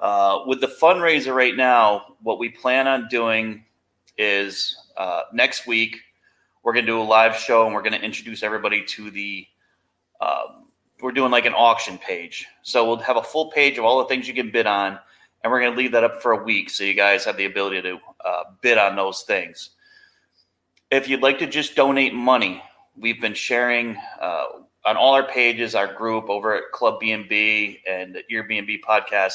Uh, 0.00 0.44
with 0.46 0.62
the 0.62 0.66
fundraiser 0.66 1.34
right 1.34 1.56
now, 1.56 2.16
what 2.22 2.38
we 2.38 2.48
plan 2.48 2.88
on 2.88 3.06
doing 3.08 3.66
is 4.16 4.78
uh, 4.96 5.22
next 5.34 5.66
week 5.66 5.98
we're 6.62 6.72
going 6.72 6.86
to 6.86 6.92
do 6.92 7.00
a 7.00 7.02
live 7.02 7.36
show 7.36 7.64
and 7.64 7.74
we're 7.74 7.82
going 7.82 7.98
to 7.98 8.02
introduce 8.02 8.42
everybody 8.42 8.84
to 8.84 9.10
the. 9.10 9.46
Um, 10.20 10.68
we're 11.00 11.12
doing 11.12 11.32
like 11.32 11.46
an 11.46 11.54
auction 11.54 11.98
page, 11.98 12.46
so 12.62 12.86
we'll 12.86 12.98
have 12.98 13.16
a 13.16 13.22
full 13.22 13.50
page 13.50 13.76
of 13.76 13.84
all 13.84 13.98
the 13.98 14.04
things 14.04 14.28
you 14.28 14.34
can 14.34 14.52
bid 14.52 14.66
on, 14.66 14.98
and 15.42 15.50
we're 15.50 15.60
going 15.60 15.72
to 15.72 15.78
leave 15.78 15.92
that 15.92 16.04
up 16.04 16.22
for 16.22 16.32
a 16.32 16.44
week 16.44 16.70
so 16.70 16.84
you 16.84 16.94
guys 16.94 17.24
have 17.24 17.36
the 17.36 17.46
ability 17.46 17.82
to 17.82 17.98
uh, 18.24 18.44
bid 18.60 18.78
on 18.78 18.94
those 18.94 19.22
things. 19.22 19.70
If 20.92 21.08
you'd 21.08 21.22
like 21.22 21.40
to 21.40 21.46
just 21.46 21.74
donate 21.74 22.14
money, 22.14 22.62
we've 22.96 23.20
been 23.20 23.34
sharing 23.34 23.96
uh, 24.20 24.44
on 24.84 24.96
all 24.96 25.14
our 25.14 25.26
pages, 25.26 25.74
our 25.74 25.92
group 25.92 26.28
over 26.28 26.54
at 26.54 26.70
Club 26.72 27.00
B&B 27.00 27.80
and 27.88 28.18
Airbnb 28.30 28.80
podcast, 28.80 29.34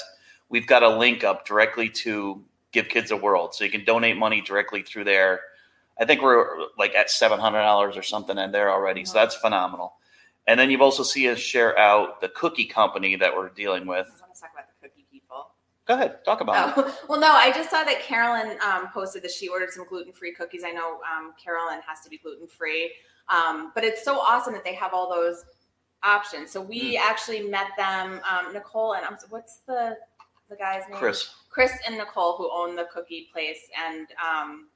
we've 0.49 0.67
got 0.67 0.83
a 0.83 0.89
link 0.89 1.23
up 1.23 1.45
directly 1.45 1.89
to 1.89 2.43
Give 2.71 2.87
Kids 2.87 3.11
a 3.11 3.17
World. 3.17 3.55
So 3.55 3.63
you 3.63 3.69
can 3.69 3.85
donate 3.85 4.17
money 4.17 4.41
directly 4.41 4.81
through 4.81 5.05
there. 5.05 5.41
I 5.99 6.05
think 6.05 6.21
we're 6.21 6.47
like 6.77 6.93
at 6.95 7.07
$700 7.07 7.97
or 7.97 8.01
something 8.03 8.37
in 8.37 8.51
there 8.51 8.71
already. 8.71 9.05
So 9.05 9.13
that's 9.13 9.35
phenomenal. 9.35 9.93
And 10.45 10.59
then 10.59 10.69
you've 10.69 10.81
also 10.81 11.03
seen 11.03 11.29
us 11.29 11.39
share 11.39 11.77
out 11.77 12.21
the 12.21 12.29
cookie 12.29 12.65
company 12.65 13.15
that 13.17 13.35
we're 13.35 13.49
dealing 13.49 13.85
with. 13.85 14.07
I 14.07 14.21
want 14.21 14.33
to 14.35 14.41
talk 14.41 14.51
about 14.53 14.65
the 14.81 14.87
cookie 14.87 15.05
people. 15.11 15.47
Go 15.85 15.95
ahead, 15.95 16.23
talk 16.23 16.41
about 16.41 16.69
it. 16.69 16.73
Oh, 16.77 16.97
well, 17.09 17.19
no, 17.19 17.31
I 17.31 17.51
just 17.51 17.69
saw 17.69 17.83
that 17.83 18.01
Carolyn 18.01 18.57
um, 18.65 18.89
posted 18.93 19.23
that 19.23 19.31
she 19.31 19.47
ordered 19.49 19.71
some 19.71 19.85
gluten 19.87 20.13
free 20.13 20.33
cookies. 20.33 20.63
I 20.65 20.71
know 20.71 20.99
um, 21.11 21.33
Carolyn 21.43 21.81
has 21.87 22.01
to 22.01 22.09
be 22.09 22.17
gluten 22.17 22.47
free, 22.47 22.93
um, 23.29 23.71
but 23.75 23.83
it's 23.83 24.03
so 24.05 24.19
awesome 24.19 24.53
that 24.53 24.63
they 24.63 24.73
have 24.75 24.93
all 24.93 25.09
those 25.09 25.43
options. 26.03 26.51
So 26.51 26.61
we 26.61 26.95
Hmm. 26.95 27.01
actually 27.09 27.41
met 27.49 27.67
them, 27.77 28.21
um, 28.29 28.53
Nicole 28.53 28.93
and 28.95 29.05
um, 29.05 29.17
what's 29.29 29.57
the 29.67 29.97
the 30.49 30.55
guy's 30.55 30.87
name? 30.87 30.97
Chris. 30.97 31.29
Chris 31.49 31.71
and 31.85 31.97
Nicole 31.97 32.37
who 32.37 32.49
own 32.53 32.75
the 32.75 32.85
cookie 32.93 33.27
place, 33.33 33.59
and 33.85 34.07
um, 34.23 34.67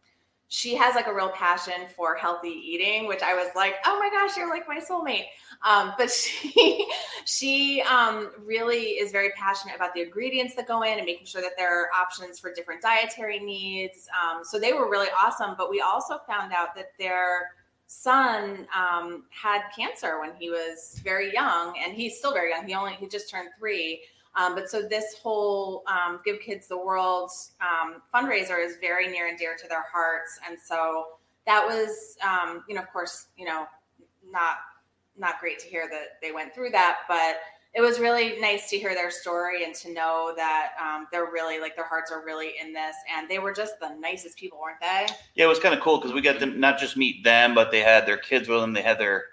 she 0.53 0.75
has 0.75 0.95
like 0.95 1.07
a 1.07 1.13
real 1.13 1.29
passion 1.29 1.85
for 1.95 2.13
healthy 2.13 2.49
eating, 2.49 3.07
which 3.07 3.21
I 3.21 3.35
was 3.35 3.47
like, 3.55 3.75
oh 3.85 3.97
my 3.97 4.09
gosh, 4.09 4.35
you're 4.35 4.49
like 4.49 4.67
my 4.67 4.81
soulmate. 4.81 5.27
Um, 5.65 5.93
but 5.97 6.11
she 6.11 6.85
she 7.23 7.81
um, 7.83 8.31
really 8.43 8.97
is 8.99 9.13
very 9.13 9.29
passionate 9.29 9.77
about 9.77 9.93
the 9.93 10.01
ingredients 10.01 10.53
that 10.55 10.67
go 10.67 10.81
in 10.81 10.97
and 10.97 11.05
making 11.05 11.25
sure 11.25 11.41
that 11.41 11.53
there 11.57 11.73
are 11.73 11.87
options 11.97 12.37
for 12.37 12.53
different 12.53 12.81
dietary 12.81 13.39
needs. 13.39 14.09
Um, 14.21 14.43
so 14.43 14.59
they 14.59 14.73
were 14.73 14.91
really 14.91 15.07
awesome. 15.17 15.55
But 15.57 15.69
we 15.69 15.79
also 15.79 16.17
found 16.27 16.51
out 16.51 16.75
that 16.75 16.87
their 16.99 17.51
son 17.87 18.67
um, 18.77 19.23
had 19.29 19.61
cancer 19.73 20.19
when 20.19 20.33
he 20.37 20.49
was 20.49 20.99
very 21.01 21.31
young, 21.31 21.75
and 21.81 21.93
he's 21.93 22.17
still 22.17 22.33
very 22.33 22.49
young. 22.49 22.67
He 22.67 22.73
only 22.73 22.95
he 22.95 23.07
just 23.07 23.29
turned 23.29 23.51
three. 23.57 24.01
Um, 24.35 24.55
but 24.55 24.69
so 24.69 24.81
this 24.81 25.15
whole 25.21 25.83
um, 25.87 26.19
Give 26.23 26.39
Kids 26.39 26.67
the 26.67 26.77
World 26.77 27.31
um, 27.59 28.01
fundraiser 28.13 28.63
is 28.65 28.77
very 28.79 29.07
near 29.09 29.27
and 29.27 29.37
dear 29.37 29.55
to 29.61 29.67
their 29.67 29.83
hearts, 29.91 30.39
and 30.47 30.57
so 30.59 31.05
that 31.45 31.65
was, 31.65 32.15
um, 32.23 32.63
you 32.69 32.75
know, 32.75 32.81
of 32.81 32.91
course, 32.93 33.27
you 33.37 33.45
know, 33.45 33.67
not 34.29 34.57
not 35.17 35.39
great 35.39 35.59
to 35.59 35.67
hear 35.67 35.89
that 35.89 36.19
they 36.21 36.31
went 36.31 36.53
through 36.55 36.69
that, 36.69 36.99
but 37.07 37.37
it 37.73 37.81
was 37.81 37.99
really 37.99 38.39
nice 38.39 38.69
to 38.69 38.77
hear 38.77 38.93
their 38.93 39.11
story 39.11 39.63
and 39.65 39.73
to 39.75 39.93
know 39.93 40.33
that 40.35 40.71
um, 40.81 41.07
they're 41.11 41.31
really 41.31 41.59
like 41.59 41.75
their 41.75 41.87
hearts 41.87 42.11
are 42.11 42.23
really 42.25 42.53
in 42.61 42.73
this, 42.73 42.95
and 43.15 43.29
they 43.29 43.39
were 43.39 43.53
just 43.53 43.79
the 43.79 43.89
nicest 43.99 44.37
people, 44.37 44.59
weren't 44.61 44.79
they? 44.79 45.07
Yeah, 45.35 45.45
it 45.45 45.49
was 45.49 45.59
kind 45.59 45.73
of 45.75 45.81
cool 45.81 45.97
because 45.97 46.13
we 46.13 46.21
got 46.21 46.39
to 46.39 46.45
not 46.45 46.79
just 46.79 46.95
meet 46.95 47.23
them, 47.23 47.53
but 47.53 47.71
they 47.71 47.79
had 47.81 48.05
their 48.05 48.17
kids 48.17 48.47
with 48.47 48.61
them. 48.61 48.73
They 48.73 48.81
had 48.81 48.97
their 48.99 49.25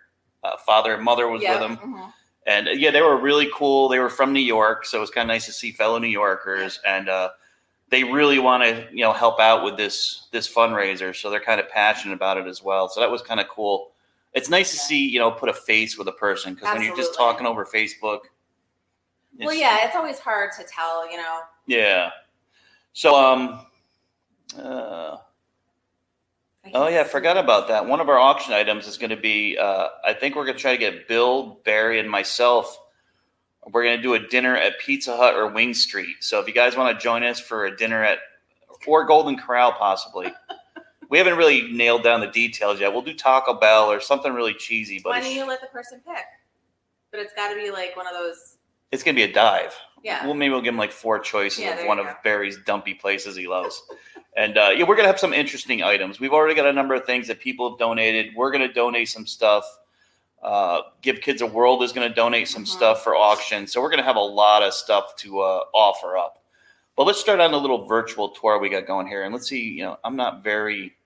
uh, 0.44 0.56
father 0.64 0.94
and 0.94 1.04
mother 1.04 1.28
was 1.28 1.42
Yeah. 1.42 1.52
with 1.52 1.60
them. 1.60 1.76
Mhm. 1.78 2.12
And 2.48 2.66
uh, 2.66 2.70
yeah, 2.72 2.90
they 2.90 3.02
were 3.02 3.18
really 3.20 3.48
cool. 3.54 3.88
They 3.88 3.98
were 3.98 4.08
from 4.08 4.32
New 4.32 4.40
York, 4.40 4.86
so 4.86 4.96
it 4.96 5.00
was 5.02 5.10
kind 5.10 5.30
of 5.30 5.34
nice 5.34 5.44
to 5.46 5.52
see 5.52 5.70
fellow 5.70 5.98
New 5.98 6.08
Yorkers, 6.08 6.80
and 6.86 7.08
uh, 7.10 7.28
they 7.90 8.02
really 8.04 8.38
want 8.38 8.62
to 8.62 8.88
you 8.90 9.02
know 9.04 9.12
help 9.12 9.38
out 9.38 9.62
with 9.62 9.76
this 9.76 10.28
this 10.32 10.52
fundraiser. 10.52 11.14
So 11.14 11.28
they're 11.28 11.40
kind 11.40 11.60
of 11.60 11.68
passionate 11.68 12.14
about 12.14 12.38
it 12.38 12.46
as 12.46 12.62
well. 12.62 12.88
So 12.88 13.00
that 13.00 13.10
was 13.10 13.20
kind 13.20 13.38
of 13.38 13.48
cool. 13.48 13.92
It's 14.32 14.48
nice 14.48 14.70
to 14.70 14.78
see 14.78 15.06
you 15.06 15.18
know 15.20 15.30
put 15.30 15.50
a 15.50 15.52
face 15.52 15.98
with 15.98 16.08
a 16.08 16.12
person 16.12 16.54
because 16.54 16.72
when 16.74 16.82
you're 16.82 16.96
just 16.96 17.14
talking 17.14 17.46
over 17.46 17.66
Facebook, 17.66 18.20
Well, 19.38 19.54
yeah, 19.54 19.84
it's 19.86 19.94
always 19.94 20.18
hard 20.18 20.50
to 20.58 20.64
tell, 20.64 21.10
you 21.10 21.18
know. 21.18 21.40
yeah. 21.66 22.10
So 22.94 23.14
um, 23.14 23.66
uh, 24.58 25.18
Oh 26.75 26.88
yeah, 26.88 27.00
I 27.00 27.04
forgot 27.04 27.37
about 27.37 27.68
that. 27.68 27.87
One 27.87 28.00
of 28.00 28.08
our 28.08 28.18
auction 28.18 28.52
items 28.52 28.87
is 28.87 28.98
going 28.98 29.10
to 29.10 29.16
be. 29.16 29.56
Uh, 29.58 29.88
I 30.04 30.12
think 30.12 30.37
we're 30.37 30.44
going 30.44 30.56
to 30.56 30.60
try 30.60 30.72
to 30.72 30.78
get 30.78 31.08
Bill, 31.08 31.60
Barry, 31.64 31.98
and 32.00 32.10
myself. 32.10 32.78
We're 33.70 33.84
going 33.84 33.96
to 33.96 34.02
do 34.02 34.14
a 34.14 34.18
dinner 34.18 34.56
at 34.56 34.78
Pizza 34.78 35.16
Hut 35.16 35.34
or 35.34 35.48
Wing 35.48 35.75
Street. 35.75 36.16
So 36.20 36.40
if 36.40 36.46
you 36.48 36.54
guys 36.54 36.76
want 36.76 36.98
to 36.98 37.02
join 37.02 37.22
us 37.22 37.38
for 37.38 37.66
a 37.66 37.76
dinner 37.76 38.02
at 38.02 38.18
or 38.87 39.04
Golden 39.04 39.37
Corral, 39.37 39.72
possibly. 39.72 40.32
we 41.10 41.18
haven't 41.18 41.37
really 41.37 41.70
nailed 41.72 42.02
down 42.02 42.20
the 42.20 42.28
details 42.28 42.80
yet. 42.80 42.92
We'll 42.92 43.02
do 43.02 43.14
Taco 43.14 43.54
Bell 43.54 43.90
or 43.90 44.00
something 44.00 44.32
really 44.32 44.54
cheesy, 44.54 45.00
but 45.02 45.10
Why 45.10 45.20
don't 45.20 45.34
you 45.34 45.46
let 45.46 45.60
the 45.60 45.66
person 45.66 46.00
pick? 46.06 46.25
But 47.10 47.20
it's 47.20 47.32
got 47.34 47.48
to 47.50 47.56
be 47.56 47.70
like 47.70 47.96
one 47.96 48.06
of 48.06 48.12
those. 48.12 48.56
it's 48.92 49.02
going 49.02 49.16
to 49.16 49.18
be 49.25 49.30
a 49.30 49.32
dive. 49.32 49.75
Yeah. 50.04 50.25
Well, 50.25 50.34
maybe 50.34 50.50
we'll 50.52 50.62
give 50.62 50.75
him 50.75 50.78
like 50.78 50.92
four 50.92 51.18
choices 51.18 51.60
Yeah, 51.60 51.80
of 51.80 51.87
one 51.87 51.98
of 51.98 52.06
go. 52.06 52.14
Barry's 52.22 52.58
dumpy 52.64 52.94
places 52.94 53.37
he 53.37 53.48
loves. 53.48 53.82
and 54.38 54.57
uh, 54.57 54.71
yeah, 54.75 54.85
we're 54.85 54.95
gonna 54.95 55.09
have 55.09 55.18
some 55.18 55.33
interesting 55.35 55.83
items. 55.83 56.21
We've 56.21 56.33
already 56.33 56.54
got 56.54 56.66
a 56.66 56.73
number 56.73 56.95
of 56.95 57.04
things 57.04 57.26
that 57.26 57.40
people 57.40 57.71
have 57.71 57.78
donated. 57.78 58.35
We're 58.37 58.52
gonna 58.52 58.73
donate 58.73 59.09
some 59.09 59.26
stuff. 59.26 59.64
Uh, 60.40 60.83
Give 61.02 61.21
Kids 61.21 61.42
a 61.42 61.47
World 61.47 61.83
is 61.83 61.92
gonna 61.92 62.09
donate 62.14 62.47
some 62.47 62.62
Mhm. 62.62 62.68
stuff 62.68 63.02
for 63.02 63.16
auction. 63.16 63.66
So 63.66 63.83
we're 63.83 63.90
gonna 63.90 64.04
have 64.04 64.14
a 64.14 64.21
lot 64.21 64.62
of 64.62 64.73
stuff 64.73 65.16
to 65.16 65.40
uh, 65.40 65.64
offer 65.75 66.16
up. 66.16 66.45
But 66.97 67.09
let's 67.09 67.18
start 67.18 67.40
on 67.40 67.50
the 67.50 67.59
little 67.59 67.85
virtual 67.87 68.28
tour 68.28 68.61
we 68.61 68.68
got 68.68 68.87
going 68.87 69.09
here, 69.09 69.25
and 69.25 69.35
let's 69.35 69.49
see. 69.49 69.61
You 69.61 69.85
know, 69.85 69.99
I'm 70.04 70.14
not 70.14 70.45
very 70.45 70.97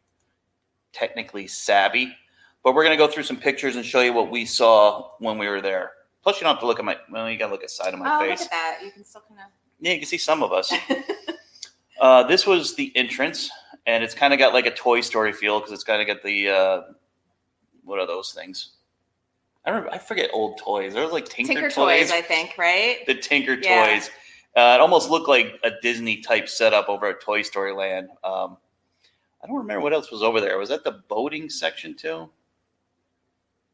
technically 0.92 1.46
savvy, 1.46 2.14
but 2.62 2.74
we're 2.74 2.84
gonna 2.84 2.98
go 2.98 3.08
through 3.08 3.22
some 3.22 3.38
pictures 3.38 3.76
and 3.76 3.84
show 3.84 4.02
you 4.02 4.12
what 4.12 4.30
we 4.30 4.44
saw 4.44 5.08
when 5.20 5.38
we 5.38 5.48
were 5.48 5.62
there. 5.62 5.92
Plus, 6.22 6.38
you 6.38 6.44
don't 6.44 6.52
have 6.54 6.60
to 6.60 6.66
look 6.66 6.78
at 6.78 6.84
my. 6.84 6.98
Well, 7.10 7.30
you 7.30 7.38
gotta 7.38 7.52
look 7.52 7.62
at 7.62 7.68
the 7.68 7.74
side 7.74 7.94
of 7.94 8.00
my 8.00 8.14
oh, 8.14 8.20
face. 8.20 8.40
look 8.40 8.46
at 8.46 8.50
that! 8.50 8.80
You 8.84 8.90
can 8.90 9.04
still 9.04 9.22
kind 9.26 9.40
of. 9.40 9.46
Yeah, 9.80 9.94
you 9.94 10.00
can 10.00 10.08
see 10.08 10.18
some 10.18 10.42
of 10.42 10.52
us. 10.52 10.70
Uh, 12.02 12.24
this 12.24 12.46
was 12.48 12.74
the 12.74 12.90
entrance, 12.96 13.48
and 13.86 14.02
it's 14.02 14.12
kind 14.12 14.32
of 14.32 14.38
got 14.40 14.52
like 14.52 14.66
a 14.66 14.74
Toy 14.74 15.00
Story 15.00 15.32
feel 15.32 15.60
because 15.60 15.72
it's 15.72 15.84
kind 15.84 16.02
of 16.02 16.08
got 16.08 16.22
the 16.24 16.48
uh, 16.48 16.82
what 17.84 18.00
are 18.00 18.06
those 18.08 18.32
things? 18.32 18.72
I 19.64 19.70
remember. 19.70 19.92
I 19.92 19.98
forget 19.98 20.28
old 20.32 20.58
toys. 20.58 20.94
There 20.94 21.04
was 21.04 21.12
like 21.12 21.28
Tinker, 21.28 21.52
Tinker 21.54 21.70
toys. 21.70 22.10
Toys, 22.10 22.12
I 22.12 22.20
think, 22.20 22.58
right? 22.58 23.06
the 23.06 23.14
Tinker 23.14 23.54
Yeah. 23.54 23.86
toys. 23.86 24.10
Uh, 24.56 24.74
it 24.74 24.80
almost 24.80 25.10
looked 25.10 25.28
like 25.28 25.60
a 25.62 25.70
Disney 25.80 26.16
type 26.16 26.48
setup 26.48 26.88
over 26.88 27.06
at 27.06 27.20
Toy 27.20 27.42
Story 27.42 27.72
Land. 27.72 28.08
Um, 28.24 28.56
I 29.42 29.46
don't 29.46 29.56
remember 29.56 29.82
what 29.82 29.92
else 29.92 30.10
was 30.10 30.22
over 30.24 30.40
there. 30.40 30.58
Was 30.58 30.70
that 30.70 30.82
the 30.82 31.02
boating 31.08 31.48
section 31.48 31.94
too? 31.94 32.28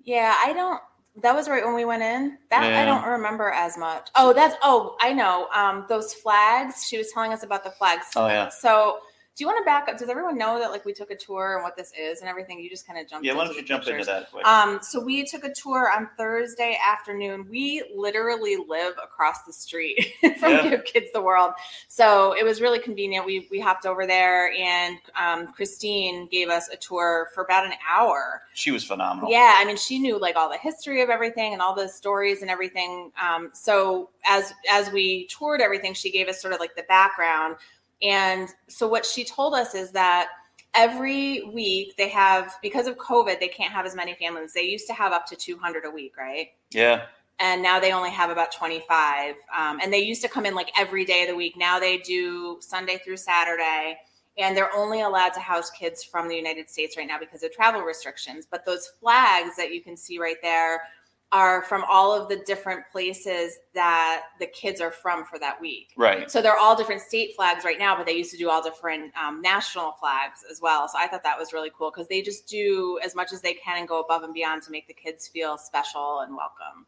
Yeah, 0.05 0.35
I 0.39 0.53
don't. 0.53 0.81
That 1.23 1.35
was 1.35 1.49
right 1.49 1.65
when 1.65 1.75
we 1.75 1.85
went 1.85 2.03
in. 2.03 2.39
That 2.51 2.71
Yeah. 2.71 2.81
I 2.81 2.85
don't 2.85 3.05
remember 3.05 3.51
as 3.51 3.77
much. 3.77 4.09
Oh, 4.15 4.33
that's. 4.33 4.55
Oh, 4.63 4.97
I 5.01 5.13
know. 5.13 5.49
Um, 5.55 5.85
those 5.89 6.15
flags. 6.15 6.87
She 6.87 6.99
was 6.99 7.11
telling 7.13 7.33
us 7.33 7.43
about 7.43 7.65
the 7.65 7.71
flags. 7.71 8.07
Oh 8.15 8.27
yeah. 8.29 8.49
So, 8.49 8.99
do 9.39 9.45
you 9.45 9.47
want 9.47 9.61
to 9.61 9.65
back 9.65 9.89
up? 9.89 9.97
Does 9.97 10.09
everyone 10.09 10.37
know 10.37 10.59
that 10.59 10.73
like 10.73 10.85
we 10.85 10.93
took 10.93 11.13
a 11.13 11.17
tour 11.17 11.55
and 11.55 11.63
what 11.63 11.77
this 11.77 11.93
is 11.97 12.19
and 12.19 12.29
everything? 12.29 12.59
You 12.59 12.69
just 12.69 12.85
kind 12.89 12.99
of 12.99 13.09
jumped. 13.09 13.25
Yeah. 13.25 13.35
Why 13.35 13.45
don't 13.45 13.55
you 13.55 13.63
jump 13.63 13.87
into 13.87 14.05
that? 14.05 14.33
Quick? 14.33 14.45
Um, 14.45 14.81
so 14.83 15.01
we 15.01 15.25
took 15.25 15.45
a 15.45 15.55
tour 15.55 15.93
on 15.97 16.09
Thursday 16.19 16.77
afternoon. 16.85 17.47
We 17.49 17.85
literally 17.95 18.57
live 18.57 18.95
across 19.01 19.45
the 19.45 19.53
street 19.53 20.13
from 20.41 20.51
Yeah. 20.51 20.69
Give 20.71 20.85
Kids 20.85 21.07
the 21.15 21.23
World, 21.23 21.53
so 21.87 22.35
it 22.37 22.43
was 22.45 22.61
really 22.61 22.81
convenient. 22.81 23.27
We 23.27 23.47
we 23.49 23.61
hopped 23.61 23.87
over 23.87 24.09
there, 24.09 24.51
and 24.55 24.97
um, 25.15 25.53
Christine 25.53 26.27
gave 26.27 26.49
us 26.49 26.69
a 26.71 26.77
tour 26.77 27.29
for 27.33 27.45
about 27.45 27.65
an 27.65 27.75
hour. 27.89 28.43
she 28.55 28.73
was 28.73 28.83
phenomenal. 28.83 29.31
Yeah, 29.31 29.55
I 29.57 29.65
mean, 29.65 29.77
she 29.77 30.01
knew 30.01 30.19
like 30.19 30.35
all 30.35 30.51
the 30.51 30.59
history 30.59 31.01
of 31.01 31.11
everything 31.11 31.53
and 31.53 31.63
all 31.63 31.77
the 31.77 31.89
stories 31.89 32.43
and 32.43 32.51
everything. 32.51 33.13
Um, 33.23 33.51
so 33.53 34.11
as 34.29 34.53
as 34.69 34.91
we 34.91 35.29
toured 35.29 35.61
everything, 35.61 35.95
she 35.95 36.11
gave 36.11 36.27
us 36.27 36.43
sort 36.43 36.55
of 36.55 36.59
like 36.59 36.75
the 36.75 36.83
background. 36.89 37.55
And 38.03 38.49
so 38.69 38.87
what 38.87 39.05
she 39.05 39.25
told 39.25 39.55
us 39.55 39.75
is 39.75 39.91
that 39.93 40.29
every 40.75 41.43
week 41.53 41.97
they 41.97 42.09
have 42.09 42.57
because 42.63 42.87
of 42.87 42.97
COVID, 42.97 43.41
they 43.41 43.49
can't 43.49 43.73
have 43.73 43.87
as 43.87 43.95
many 43.95 44.15
families. 44.15 44.53
They 44.53 44.63
used 44.63 44.87
to 44.89 44.93
have 44.95 45.13
up 45.13 45.27
to 45.27 45.37
200 45.37 45.85
a 45.85 45.91
week, 45.91 46.17
right? 46.17 46.49
Yeah. 46.71 47.07
and 47.41 47.63
now 47.63 47.79
they 47.81 47.93
only 47.93 48.11
have 48.11 48.31
about 48.31 48.53
25 48.53 49.35
um, 49.57 49.79
and 49.83 49.93
they 49.93 50.01
used 50.01 50.23
to 50.23 50.29
come 50.29 50.45
in 50.45 50.55
like 50.55 50.71
every 50.79 51.05
day 51.05 51.23
of 51.23 51.29
the 51.29 51.37
week 51.37 51.57
now 51.57 51.79
they 51.79 51.99
do 51.99 52.59
sunday 52.61 52.99
through 53.05 53.17
saturday 53.17 53.97
and 54.37 54.57
they're 54.57 54.75
only 54.75 55.01
allowed 55.03 55.33
to 55.33 55.41
house 55.41 55.71
kids 55.71 56.03
from 56.03 56.29
the 56.29 56.35
united 56.35 56.69
states 56.69 56.97
right 56.97 57.07
now 57.07 57.19
because 57.19 57.43
of 57.43 57.53
travel 57.53 57.81
restrictions 57.83 58.47
but 58.51 58.65
those 58.67 58.89
flags 59.01 59.57
that 59.57 59.73
you 59.73 59.81
can 59.81 59.97
see 59.97 60.19
right 60.19 60.39
there 60.43 60.83
are 61.31 61.63
from 61.65 61.85
all 61.91 62.13
of 62.15 62.29
the 62.29 62.37
different 62.47 62.83
places 62.91 63.59
that 63.75 64.23
the 64.41 64.47
kids 64.47 64.81
are 64.81 64.91
from 64.91 65.25
for 65.27 65.39
that 65.39 65.61
week 65.61 65.93
Right. 65.97 66.31
so 66.31 66.41
they're 66.41 66.57
all 66.57 66.75
different 66.75 67.03
state 67.03 67.35
flags 67.37 67.65
right 67.65 67.79
now, 67.79 67.95
but 67.97 68.07
they 68.07 68.13
used 68.17 68.31
to 68.31 68.39
do 68.39 68.49
all 68.49 68.63
different 68.63 69.13
um, 69.15 69.43
national 69.43 69.93
flags 70.01 70.41
as 70.51 70.61
well. 70.63 70.89
So 70.89 70.97
I 70.99 71.07
thought 71.07 71.23
that 71.25 71.39
was 71.39 71.53
really 71.53 71.71
cool 71.77 71.91
because 71.91 72.09
they 72.09 72.23
just 72.23 72.47
do 72.49 72.99
as 73.05 73.15
much 73.15 73.33
as 73.33 73.43
they 73.43 73.53
can 73.55 73.79
and 73.79 73.87
go 73.89 74.01
above 74.01 74.23
and 74.23 74.33
beyond 74.33 74.63
to 74.63 74.71
make 74.71 74.87
the 74.89 74.95
kids 74.95 75.29
feel 75.29 75.59
special 75.59 76.21
and 76.21 76.35
welcome. 76.35 76.87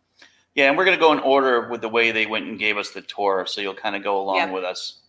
Yeah, 0.54 0.68
and 0.68 0.76
we're 0.76 0.85
going 0.87 0.97
to 0.97 1.00
go 1.00 1.12
in 1.12 1.18
order 1.20 1.68
with 1.68 1.80
the 1.82 1.88
way 1.88 2.11
they 2.11 2.26
went 2.26 2.47
and 2.47 2.59
gave 2.59 2.76
us 2.78 2.90
the 2.90 3.02
tour, 3.02 3.44
so 3.47 3.61
you'll 3.61 3.75
kind 3.75 3.94
of 3.94 4.02
go 4.02 4.20
along 4.20 4.37
Yep. 4.37 4.52
with 4.52 4.64
us. 4.64 5.00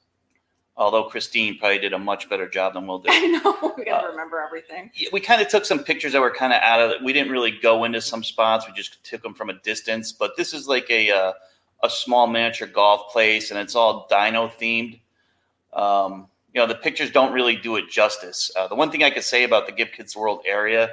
Although 0.81 1.03
Christine 1.03 1.59
probably 1.59 1.77
did 1.77 1.93
a 1.93 1.99
much 1.99 2.27
better 2.27 2.49
job 2.49 2.73
than 2.73 2.87
we'll 2.87 2.97
do. 2.97 3.09
I 3.11 3.27
know 3.27 3.75
we 3.77 3.85
got 3.85 4.01
to 4.01 4.07
Uh, 4.07 4.09
remember 4.09 4.41
everything. 4.41 4.89
We 5.13 5.19
kind 5.19 5.39
of 5.39 5.47
took 5.47 5.63
some 5.63 5.83
pictures 5.83 6.13
that 6.13 6.21
were 6.21 6.31
kind 6.31 6.51
of 6.51 6.59
out 6.63 6.81
of 6.81 6.89
it. 6.89 7.03
We 7.03 7.13
didn't 7.13 7.31
really 7.31 7.51
go 7.51 7.83
into 7.83 8.01
some 8.01 8.23
spots. 8.23 8.65
We 8.67 8.73
just 8.73 9.03
took 9.05 9.21
them 9.21 9.35
from 9.35 9.51
a 9.51 9.53
distance. 9.53 10.11
But 10.11 10.35
this 10.37 10.55
is 10.55 10.67
like 10.67 10.89
a 10.89 11.11
uh, 11.11 11.33
a 11.83 11.89
small 11.89 12.25
miniature 12.25 12.67
golf 12.67 13.11
place, 13.13 13.51
and 13.51 13.59
it's 13.59 13.75
all 13.75 14.07
dino 14.09 14.47
themed. 14.47 14.99
Um, 15.73 16.27
you 16.51 16.59
know, 16.59 16.65
the 16.67 16.75
pictures 16.75 17.11
don't 17.11 17.31
really 17.31 17.55
do 17.55 17.75
it 17.75 17.87
justice. 17.89 18.49
Uh, 18.57 18.67
the 18.67 18.75
one 18.75 18.89
thing 18.89 19.03
I 19.03 19.11
could 19.11 19.23
say 19.23 19.43
about 19.43 19.67
the 19.67 19.71
Give 19.71 19.91
Kids 19.91 20.15
World 20.17 20.41
area, 20.47 20.89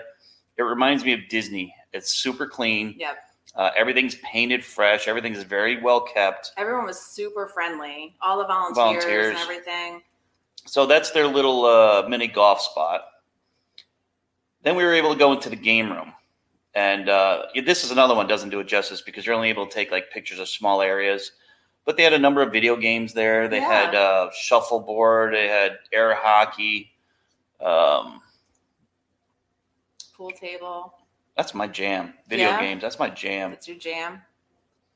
it 0.58 0.62
reminds 0.62 1.02
me 1.02 1.14
of 1.14 1.20
Disney. 1.30 1.74
It's 1.94 2.12
super 2.12 2.46
clean. 2.46 2.94
Yep. 2.98 3.16
Uh, 3.54 3.70
everything's 3.76 4.14
painted 4.16 4.64
fresh. 4.64 5.08
Everything's 5.08 5.42
very 5.42 5.80
well 5.80 6.00
kept. 6.00 6.52
Everyone 6.56 6.84
was 6.86 7.00
super 7.00 7.48
friendly. 7.48 8.14
All 8.22 8.38
the 8.38 8.44
volunteers, 8.46 8.76
Volunteers. 8.76 9.28
and 9.30 9.38
everything. 9.38 10.02
So 10.66 10.86
that's 10.86 11.10
their 11.10 11.26
little 11.26 11.64
uh, 11.64 12.06
mini 12.08 12.28
golf 12.28 12.60
spot. 12.60 13.02
Then 14.62 14.76
we 14.76 14.84
were 14.84 14.92
able 14.94 15.12
to 15.12 15.18
go 15.18 15.32
into 15.32 15.48
the 15.48 15.56
game 15.56 15.90
room. 15.90 16.12
And 16.74 17.08
uh, 17.08 17.44
this 17.64 17.82
is 17.84 17.90
another 17.90 18.14
one 18.14 18.26
doesn't 18.28 18.50
do 18.50 18.60
it 18.60 18.68
justice 18.68 19.00
because 19.00 19.24
you're 19.26 19.34
only 19.34 19.48
able 19.48 19.66
to 19.66 19.72
take 19.72 19.90
like 19.90 20.10
pictures 20.10 20.38
of 20.38 20.48
small 20.48 20.82
areas. 20.82 21.32
But 21.84 21.96
they 21.96 22.02
had 22.02 22.12
a 22.12 22.18
number 22.18 22.42
of 22.42 22.52
video 22.52 22.76
games 22.76 23.14
there. 23.14 23.48
They 23.48 23.56
Yeah. 23.58 23.84
had 23.86 23.94
uh, 23.94 24.30
shuffleboard. 24.38 25.32
They 25.34 25.48
had 25.48 25.78
air 25.92 26.14
hockey. 26.14 26.92
Um, 27.60 28.20
Pool 30.16 30.30
table. 30.32 30.92
That's 31.38 31.54
my 31.54 31.68
jam. 31.68 32.12
Video 32.28 32.48
Yeah? 32.48 32.60
games. 32.60 32.82
That's 32.82 32.98
my 32.98 33.08
jam. 33.08 33.52
It's 33.52 33.68
your 33.68 33.78
jam. 33.78 34.20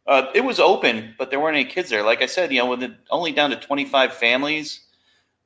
Uh, 0.08 0.26
it 0.34 0.40
was 0.40 0.58
open, 0.58 1.14
but 1.16 1.30
there 1.30 1.38
weren't 1.38 1.54
any 1.54 1.64
kids 1.64 1.88
there. 1.88 2.02
Like 2.02 2.20
I 2.20 2.26
said, 2.26 2.52
you 2.52 2.58
know, 2.58 2.66
with 2.66 2.82
it 2.82 2.90
only 3.10 3.30
down 3.30 3.50
to 3.50 3.56
25 3.56 4.12
families, 4.12 4.80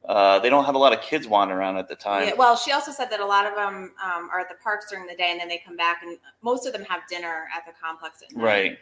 uh, 0.08 0.38
they 0.38 0.48
don't 0.48 0.64
have 0.64 0.74
a 0.74 0.78
lot 0.78 0.94
of 0.94 1.02
kids 1.02 1.28
wandering 1.28 1.60
around 1.60 1.76
at 1.76 1.86
the 1.88 1.96
time. 1.96 2.26
Yeah, 2.28 2.34
well, 2.38 2.56
she 2.56 2.72
also 2.72 2.92
said 2.92 3.10
that 3.10 3.20
a 3.20 3.26
lot 3.26 3.44
of 3.44 3.54
them 3.54 3.92
um, 4.02 4.30
are 4.32 4.40
at 4.40 4.48
the 4.48 4.54
parks 4.64 4.86
during 4.90 5.06
the 5.06 5.14
day, 5.14 5.28
and 5.30 5.38
then 5.38 5.48
they 5.48 5.58
come 5.66 5.76
back, 5.76 6.00
and 6.02 6.16
most 6.40 6.64
of 6.66 6.72
them 6.72 6.84
have 6.88 7.02
dinner 7.10 7.46
at 7.54 7.66
the 7.66 7.72
complex 7.78 8.22
at 8.22 8.34
night. 8.34 8.42
Right. 8.42 8.78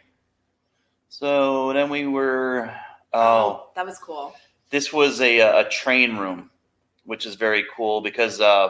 So 1.09 1.73
then 1.73 1.89
we 1.89 2.07
were. 2.07 2.73
Oh, 3.11 3.71
that 3.75 3.85
was 3.85 3.97
cool. 3.99 4.33
this 4.69 4.93
was 4.93 5.19
a 5.19 5.39
a 5.39 5.69
train 5.69 6.15
room, 6.15 6.49
which 7.03 7.25
is 7.25 7.35
very 7.35 7.65
cool 7.75 7.99
because 7.99 8.39
uh, 8.39 8.69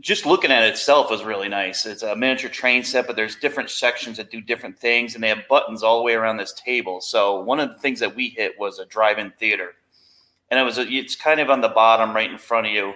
just 0.00 0.26
looking 0.26 0.50
at 0.50 0.64
it 0.64 0.70
itself 0.70 1.10
was 1.10 1.24
really 1.24 1.48
nice. 1.48 1.86
It's 1.86 2.02
a 2.02 2.16
miniature 2.16 2.50
train 2.50 2.82
set, 2.82 3.06
but 3.06 3.16
there's 3.16 3.36
different 3.36 3.70
sections 3.70 4.16
that 4.16 4.30
do 4.30 4.40
different 4.40 4.78
things, 4.78 5.14
and 5.14 5.22
they 5.22 5.28
have 5.28 5.46
buttons 5.48 5.82
all 5.82 5.98
the 5.98 6.04
way 6.04 6.14
around 6.14 6.36
this 6.36 6.52
table. 6.52 7.00
So 7.00 7.40
one 7.40 7.60
of 7.60 7.68
the 7.68 7.78
things 7.78 8.00
that 8.00 8.14
we 8.14 8.28
hit 8.30 8.58
was 8.58 8.78
a 8.78 8.86
drive-in 8.86 9.32
theater, 9.32 9.74
and 10.50 10.58
it 10.58 10.64
was 10.64 10.78
a, 10.78 10.86
it's 10.88 11.16
kind 11.16 11.40
of 11.40 11.50
on 11.50 11.60
the 11.60 11.68
bottom 11.68 12.14
right 12.14 12.30
in 12.30 12.38
front 12.38 12.66
of 12.66 12.72
you. 12.72 12.94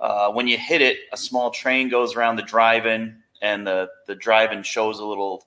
Uh, 0.00 0.30
when 0.30 0.46
you 0.46 0.58
hit 0.58 0.82
it, 0.82 0.98
a 1.12 1.16
small 1.16 1.50
train 1.50 1.88
goes 1.88 2.16
around 2.16 2.36
the 2.36 2.42
drive-in, 2.42 3.16
and 3.42 3.66
the 3.66 3.88
the 4.06 4.14
drive-in 4.14 4.62
shows 4.62 4.98
a 4.98 5.04
little. 5.04 5.44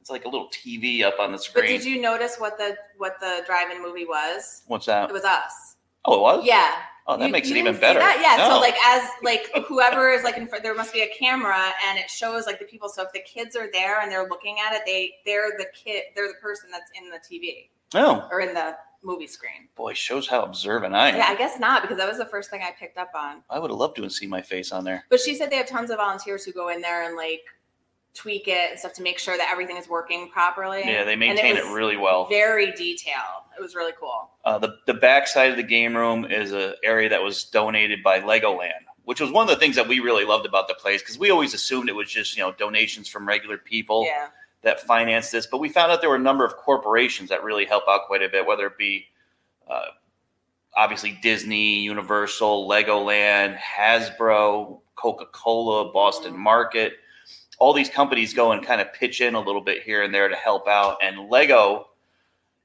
It's 0.00 0.10
like 0.10 0.24
a 0.24 0.28
little 0.28 0.48
TV 0.48 1.04
up 1.04 1.20
on 1.20 1.30
the 1.30 1.38
screen. 1.38 1.64
But 1.64 1.68
did 1.68 1.84
you 1.84 2.00
notice 2.00 2.36
what 2.38 2.58
the 2.58 2.76
what 2.96 3.20
the 3.20 3.42
drive-in 3.46 3.80
movie 3.82 4.04
was? 4.04 4.62
What's 4.66 4.86
that? 4.86 5.10
It 5.10 5.12
was 5.12 5.24
us. 5.24 5.76
Oh, 6.04 6.14
it 6.16 6.20
was. 6.20 6.44
Yeah. 6.44 6.74
Oh, 7.06 7.16
that 7.16 7.26
You- 7.26 7.32
makes 7.32 7.48
you 7.48 7.56
it 7.56 7.58
even 7.60 7.76
better. 7.78 7.98
that? 7.98 8.20
Yeah. 8.22 8.44
No. 8.46 8.54
So 8.54 8.60
like 8.60 8.76
as 8.84 9.08
like 9.22 9.50
whoever 9.66 10.10
is 10.10 10.22
like 10.22 10.36
in 10.36 10.46
front, 10.46 10.62
there 10.62 10.74
must 10.74 10.92
be 10.92 11.00
a 11.02 11.08
camera 11.08 11.72
and 11.88 11.98
it 11.98 12.08
shows 12.08 12.46
like 12.46 12.58
the 12.58 12.64
people. 12.64 12.88
So 12.88 13.02
if 13.02 13.12
the 13.12 13.20
kids 13.20 13.56
are 13.56 13.68
there 13.72 14.00
and 14.00 14.10
they're 14.10 14.28
looking 14.28 14.58
at 14.64 14.72
it, 14.74 14.82
they 14.86 15.14
they're 15.26 15.52
the 15.58 15.66
kid, 15.74 16.04
they're 16.14 16.28
the 16.28 16.34
person 16.40 16.70
that's 16.70 16.90
in 17.00 17.10
the 17.10 17.18
TV 17.18 17.70
oh 17.94 18.28
or 18.30 18.40
in 18.40 18.54
the 18.54 18.76
movie 19.04 19.26
screen. 19.26 19.68
boy, 19.74 19.92
shows 19.92 20.28
how 20.28 20.42
observant 20.42 20.94
I 20.94 21.08
am. 21.08 21.16
Yeah, 21.16 21.26
I 21.26 21.34
guess 21.34 21.58
not 21.58 21.82
because 21.82 21.96
that 21.96 22.08
was 22.08 22.18
the 22.18 22.24
first 22.26 22.50
thing 22.50 22.62
I 22.62 22.70
picked 22.78 22.96
up 22.98 23.10
on. 23.16 23.42
I 23.50 23.58
would 23.58 23.70
have 23.70 23.78
loved 23.78 23.96
to 23.96 24.02
have 24.04 24.12
seen 24.12 24.28
my 24.30 24.40
face 24.40 24.70
on 24.70 24.84
there. 24.84 25.04
But 25.10 25.18
she 25.18 25.34
said 25.34 25.50
they 25.50 25.56
have 25.56 25.66
tons 25.66 25.90
of 25.90 25.96
volunteers 25.96 26.44
who 26.44 26.52
go 26.52 26.68
in 26.68 26.80
there 26.80 27.02
and 27.04 27.16
like 27.16 27.40
tweak 28.14 28.46
it 28.46 28.70
and 28.70 28.78
stuff 28.78 28.92
to 28.94 29.02
make 29.02 29.18
sure 29.18 29.36
that 29.36 29.48
everything 29.50 29.76
is 29.76 29.88
working 29.88 30.28
properly. 30.28 30.82
Yeah, 30.84 31.04
they 31.04 31.14
And 31.14 31.22
it 31.22 31.26
maintain 31.34 31.56
it, 31.56 31.64
really 31.72 31.96
well. 31.96 32.26
Very 32.28 32.72
detailed. 32.72 33.44
It 33.56 33.62
was 33.62 33.74
really 33.74 33.92
cool. 33.98 34.30
Uh, 34.44 34.58
the 34.58 34.76
the 34.86 34.94
back 34.94 35.26
side 35.26 35.50
of 35.50 35.56
the 35.56 35.62
game 35.62 35.96
room 35.96 36.24
is 36.24 36.52
an 36.52 36.74
area 36.84 37.08
that 37.08 37.22
was 37.22 37.44
donated 37.44 38.02
by 38.02 38.20
Legoland, 38.20 38.84
which 39.04 39.20
was 39.20 39.30
one 39.30 39.44
of 39.44 39.50
the 39.50 39.56
things 39.56 39.76
that 39.76 39.88
we 39.88 40.00
really 40.00 40.24
loved 40.24 40.46
about 40.46 40.68
the 40.68 40.74
place 40.74 41.00
because 41.02 41.18
we 41.18 41.30
always 41.30 41.54
assumed 41.54 41.88
it 41.88 41.94
was 41.94 42.10
just 42.10 42.36
you 42.36 42.42
know 42.42 42.52
donations 42.52 43.08
from 43.08 43.26
regular 43.26 43.58
people. 43.58 44.04
Yeah. 44.04 44.28
that 44.62 44.80
finance 44.80 45.30
this. 45.30 45.46
But 45.46 45.58
we 45.58 45.68
found 45.68 45.90
out 45.90 46.00
there 46.00 46.10
were 46.10 46.16
a 46.16 46.20
number 46.20 46.44
of 46.44 46.56
corporations 46.56 47.30
that 47.30 47.42
really 47.42 47.64
help 47.64 47.84
out 47.88 48.06
quite 48.06 48.22
a 48.22 48.28
bit, 48.28 48.46
whether 48.46 48.66
it 48.66 48.78
be 48.78 49.06
uh, 49.68 49.86
obviously 50.76 51.18
Disney, 51.22 51.80
Universal, 51.80 52.68
Legoland, 52.68 53.58
Hasbro, 53.58 54.80
Coca 54.94 55.26
Cola, 55.32 55.92
Boston 55.92 56.36
Market. 56.38 56.94
All 57.62 57.72
these 57.72 57.88
companies 57.88 58.34
go 58.34 58.50
and 58.50 58.66
kind 58.66 58.80
of 58.80 58.92
pitch 58.92 59.20
in 59.20 59.36
a 59.36 59.40
little 59.40 59.60
bit 59.60 59.84
here 59.84 60.02
and 60.02 60.12
there 60.12 60.28
to 60.28 60.34
help 60.34 60.66
out. 60.66 60.96
And 61.00 61.30
Lego 61.30 61.90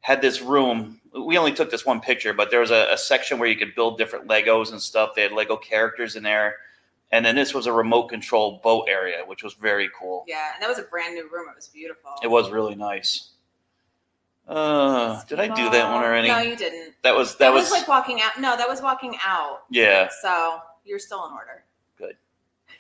had 0.02 0.24
this 0.24 0.42
room. 0.42 1.00
We 1.14 1.38
only 1.38 1.54
took 1.54 1.70
this 1.70 1.86
one 1.86 2.02
picture, 2.02 2.34
but 2.34 2.50
there 2.50 2.62
was 2.62 2.72
a, 2.72 2.88
a 2.92 2.98
section 2.98 3.38
where 3.38 3.48
you 3.48 3.56
could 3.56 3.76
build 3.76 4.00
different 4.00 4.28
Legos 4.28 4.72
and 4.72 4.82
stuff. 4.82 5.12
They 5.16 5.22
had 5.22 5.34
Lego 5.34 5.56
characters 5.56 6.16
in 6.16 6.24
there. 6.24 6.56
And 7.12 7.24
then 7.24 7.36
this 7.36 7.54
was 7.54 7.68
a 7.68 7.72
remote 7.72 8.08
control 8.08 8.60
boat 8.64 8.88
area, 8.90 9.20
which 9.24 9.44
was 9.44 9.54
very 9.54 9.88
cool. 9.96 10.26
Yeah, 10.28 10.54
and 10.56 10.64
that 10.64 10.68
was 10.68 10.80
a 10.80 10.90
brand 10.90 11.14
new 11.14 11.30
room. 11.32 11.46
It 11.48 11.56
was 11.58 11.68
beautiful. 11.68 12.14
It 12.24 12.28
was 12.32 12.50
really 12.50 12.74
nice. 12.74 13.34
Uh, 14.48 15.24
did 15.26 15.40
I 15.40 15.48
do 15.48 15.70
that 15.70 15.94
one 15.94 16.04
or 16.04 16.08
already? 16.08 16.30
No, 16.30 16.40
you 16.40 16.56
didn't. 16.56 16.96
That 17.04 17.16
was 17.16 17.34
that, 17.34 17.50
That, 17.50 17.54
was, 17.54 17.66
was, 17.66 17.72
like 17.72 17.88
walking 17.88 18.20
out. 18.24 18.42
No, 18.42 18.58
that 18.58 18.68
was 18.68 18.82
walking 18.82 19.16
out. 19.24 19.60
yeah. 19.70 20.10
So 20.24 20.58
you're 20.86 20.98
still 20.98 21.24
in 21.28 21.34
order. 21.34 21.66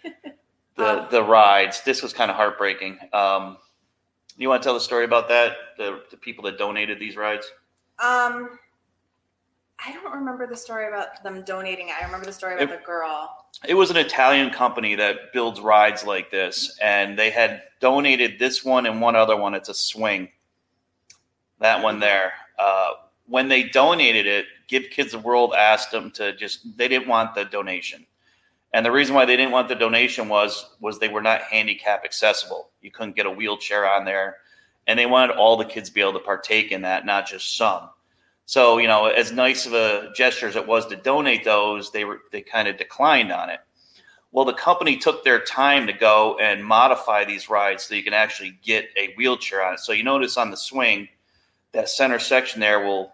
The 0.77 1.03
Um, 1.03 1.07
the 1.09 1.23
rides. 1.23 1.81
This 1.81 2.01
was 2.01 2.13
kind 2.13 2.29
of 2.31 2.37
heartbreaking. 2.37 2.99
Um, 3.13 3.57
you 4.37 4.47
want 4.47 4.61
to 4.61 4.67
tell 4.67 4.73
the 4.75 4.79
story 4.79 5.05
about 5.05 5.27
that? 5.29 5.57
The 5.77 6.03
the 6.11 6.17
people 6.17 6.43
that 6.45 6.57
donated 6.57 6.99
these 6.99 7.17
rides. 7.17 7.45
Um, 7.99 8.59
I 9.83 9.91
don't 9.91 10.11
remember 10.13 10.47
the 10.47 10.55
story 10.57 10.87
about 10.87 11.23
them 11.23 11.43
donating. 11.43 11.89
I 11.91 12.03
remember 12.05 12.25
the 12.25 12.33
story 12.33 12.53
about 12.55 12.71
It- 12.73 12.79
the 12.79 12.85
girl. 12.85 13.45
It 13.67 13.73
was 13.73 13.89
an 13.89 13.97
Italian 13.97 14.51
company 14.51 14.93
that 14.95 15.33
builds 15.33 15.59
rides 15.59 16.03
like 16.05 16.29
this, 16.29 16.77
and 16.79 17.17
they 17.17 17.31
had 17.31 17.63
donated 17.79 18.37
this 18.37 18.63
one 18.63 18.85
and 18.85 19.01
one 19.01 19.15
other 19.15 19.35
one. 19.35 19.55
It's 19.55 19.69
a 19.69 19.73
swing. 19.73 20.31
That 21.59 21.81
one 21.81 21.99
there. 21.99 22.33
Uh, 22.59 22.91
when 23.25 23.47
they 23.47 23.63
donated 23.63 24.27
it, 24.27 24.45
Give 24.67 24.89
Kids 24.91 25.11
the 25.13 25.19
World 25.19 25.55
asked 25.55 25.89
them 25.91 26.11
to 26.11 26.33
just. 26.35 26.77
They 26.77 26.87
didn't 26.87 27.07
want 27.07 27.33
the 27.33 27.45
donation, 27.45 28.05
and 28.73 28.85
the 28.85 28.91
reason 28.91 29.15
why 29.15 29.25
they 29.25 29.37
didn't 29.37 29.51
want 29.51 29.67
the 29.67 29.75
donation 29.75 30.29
was 30.29 30.75
was 30.79 30.99
they 30.99 31.07
were 31.07 31.21
not 31.21 31.41
handicap 31.41 32.03
accessible. 32.03 32.69
You 32.81 32.91
couldn't 32.91 33.15
get 33.15 33.25
a 33.25 33.31
wheelchair 33.31 33.89
on 33.89 34.05
there, 34.05 34.37
and 34.85 34.97
they 34.97 35.05
wanted 35.05 35.35
all 35.35 35.57
the 35.57 35.65
kids 35.65 35.89
to 35.89 35.95
be 35.95 36.01
able 36.01 36.13
to 36.13 36.19
partake 36.19 36.71
in 36.71 36.81
that, 36.81 37.05
not 37.05 37.27
just 37.27 37.57
some. 37.57 37.89
So, 38.45 38.77
you 38.77 38.87
know, 38.87 39.07
as 39.07 39.33
nice 39.33 39.65
of 39.65 39.73
a 39.73 40.09
gesture 40.15 40.47
as 40.47 40.55
it 40.55 40.65
was 40.65 40.85
to 40.87 40.95
donate 40.95 41.43
those, 41.43 41.91
they 41.91 42.05
were 42.05 42.21
they 42.31 42.41
kind 42.41 42.67
of 42.67 42.77
declined 42.77 43.31
on 43.31 43.49
it. 43.49 43.59
Well, 44.31 44.45
the 44.45 44.53
company 44.53 44.97
took 44.97 45.23
their 45.23 45.39
time 45.39 45.87
to 45.87 45.93
go 45.93 46.37
and 46.37 46.63
modify 46.63 47.25
these 47.25 47.49
rides 47.49 47.83
so 47.83 47.95
you 47.95 48.03
can 48.03 48.13
actually 48.13 48.59
get 48.63 48.89
a 48.97 49.13
wheelchair 49.15 49.63
on 49.65 49.75
it. 49.75 49.79
So 49.79 49.93
you 49.93 50.03
notice 50.03 50.37
on 50.37 50.51
the 50.51 50.57
swing, 50.57 51.07
that 51.71 51.89
center 51.89 52.19
section 52.19 52.59
there 52.59 52.79
will 52.85 53.13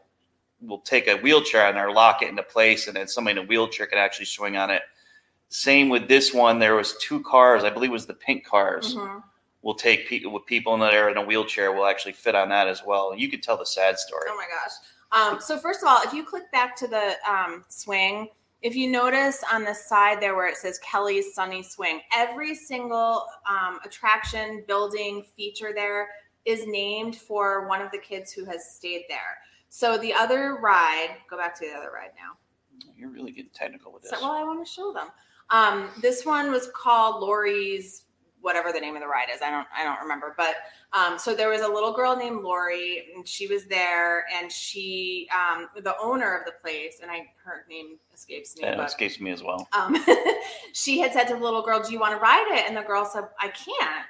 will 0.61 0.79
take 0.79 1.07
a 1.07 1.17
wheelchair 1.17 1.65
on 1.65 1.75
there, 1.75 1.91
lock 1.91 2.21
it 2.21 2.29
into 2.29 2.43
place, 2.43 2.87
and 2.87 2.95
then 2.95 3.07
somebody 3.07 3.39
in 3.39 3.45
a 3.45 3.47
wheelchair 3.47 3.85
can 3.85 3.97
actually 3.97 4.25
swing 4.25 4.55
on 4.55 4.69
it. 4.69 4.81
Same 5.53 5.87
with 5.87 6.07
this 6.07 6.33
one. 6.33 6.57
There 6.57 6.73
was 6.73 6.97
two 6.97 7.21
cars, 7.21 7.63
I 7.63 7.69
believe 7.69 7.91
it 7.91 7.93
was 7.93 8.07
the 8.07 8.15
pink 8.15 8.43
cars. 8.43 8.95
Mhm. 8.95 9.23
Will 9.61 9.75
take 9.75 10.07
people 10.07 10.31
with 10.31 10.47
people 10.47 10.73
in 10.73 10.79
there 10.79 11.09
in 11.09 11.15
a 11.15 11.21
wheelchair 11.21 11.71
will 11.71 11.85
actually 11.85 12.13
fit 12.13 12.33
on 12.33 12.49
that 12.49 12.67
as 12.67 12.83
well. 12.83 13.13
You 13.15 13.29
could 13.29 13.43
tell 13.43 13.55
the 13.55 13.65
sad 13.65 13.99
story. 13.99 14.23
Oh 14.29 14.35
my 14.35 14.47
gosh. 14.47 14.71
Um, 15.11 15.39
so 15.39 15.59
first 15.59 15.83
of 15.83 15.87
all, 15.87 16.01
if 16.01 16.11
you 16.11 16.25
click 16.25 16.51
back 16.51 16.75
to 16.77 16.87
the 16.87 17.17
um, 17.29 17.63
swing, 17.69 18.29
if 18.63 18.75
you 18.75 18.89
notice 18.89 19.43
on 19.51 19.63
the 19.63 19.75
side 19.75 20.19
there 20.19 20.35
where 20.35 20.47
it 20.47 20.57
says 20.57 20.79
Kelly's 20.79 21.35
Sunny 21.35 21.61
Swing, 21.61 22.01
every 22.11 22.55
single 22.55 23.27
um, 23.47 23.79
attraction, 23.85 24.63
building, 24.67 25.23
feature 25.35 25.71
there 25.71 26.09
is 26.45 26.65
named 26.65 27.15
for 27.15 27.67
one 27.67 27.79
of 27.79 27.91
the 27.91 27.99
kids 27.99 28.31
who 28.31 28.43
has 28.45 28.73
stayed 28.73 29.05
there. 29.07 29.37
So 29.69 29.99
the 29.99 30.15
other 30.15 30.55
ride, 30.55 31.15
go 31.29 31.37
back 31.37 31.53
to 31.59 31.65
the 31.67 31.73
other 31.73 31.91
ride 31.91 32.11
now. 32.15 32.37
You're 32.97 33.11
really 33.11 33.31
getting 33.31 33.51
technical 33.53 33.91
with 33.91 34.01
this. 34.01 34.11
So, 34.11 34.19
well, 34.19 34.31
I 34.31 34.43
want 34.43 34.65
to 34.65 34.71
show 34.71 34.91
them. 34.91 35.09
Um, 35.49 35.89
this 36.01 36.25
one 36.25 36.51
was 36.51 36.69
called 36.73 37.21
Lori's, 37.21 38.03
whatever 38.41 38.71
the 38.73 38.79
name 38.79 38.95
of 38.95 39.01
the 39.01 39.07
ride 39.07 39.27
is. 39.33 39.41
I 39.41 39.49
don't, 39.51 39.67
I 39.75 39.83
don't 39.83 39.99
remember. 40.01 40.33
But 40.37 40.55
um, 40.91 41.17
so 41.17 41.33
there 41.33 41.49
was 41.49 41.61
a 41.61 41.67
little 41.67 41.93
girl 41.93 42.15
named 42.15 42.41
Lori, 42.41 43.05
and 43.15 43.27
she 43.27 43.47
was 43.47 43.65
there, 43.65 44.25
and 44.37 44.51
she, 44.51 45.27
um, 45.33 45.69
the 45.81 45.95
owner 46.01 46.35
of 46.37 46.45
the 46.45 46.51
place, 46.61 46.99
and 47.01 47.09
I, 47.09 47.27
her 47.43 47.65
name 47.69 47.97
escapes 48.13 48.55
me, 48.55 48.63
That 48.63 48.77
but 48.77 48.87
escapes 48.87 49.19
me 49.19 49.31
as 49.31 49.41
well. 49.41 49.67
um, 49.71 49.95
she 50.73 50.99
had 50.99 51.13
said 51.13 51.25
to 51.29 51.35
the 51.35 51.39
little 51.39 51.61
girl, 51.63 51.81
"Do 51.81 51.91
you 51.93 51.99
want 51.99 52.13
to 52.13 52.19
ride 52.19 52.47
it?" 52.57 52.67
And 52.67 52.75
the 52.75 52.81
girl 52.81 53.05
said, 53.05 53.23
"I 53.39 53.47
can't." 53.49 54.05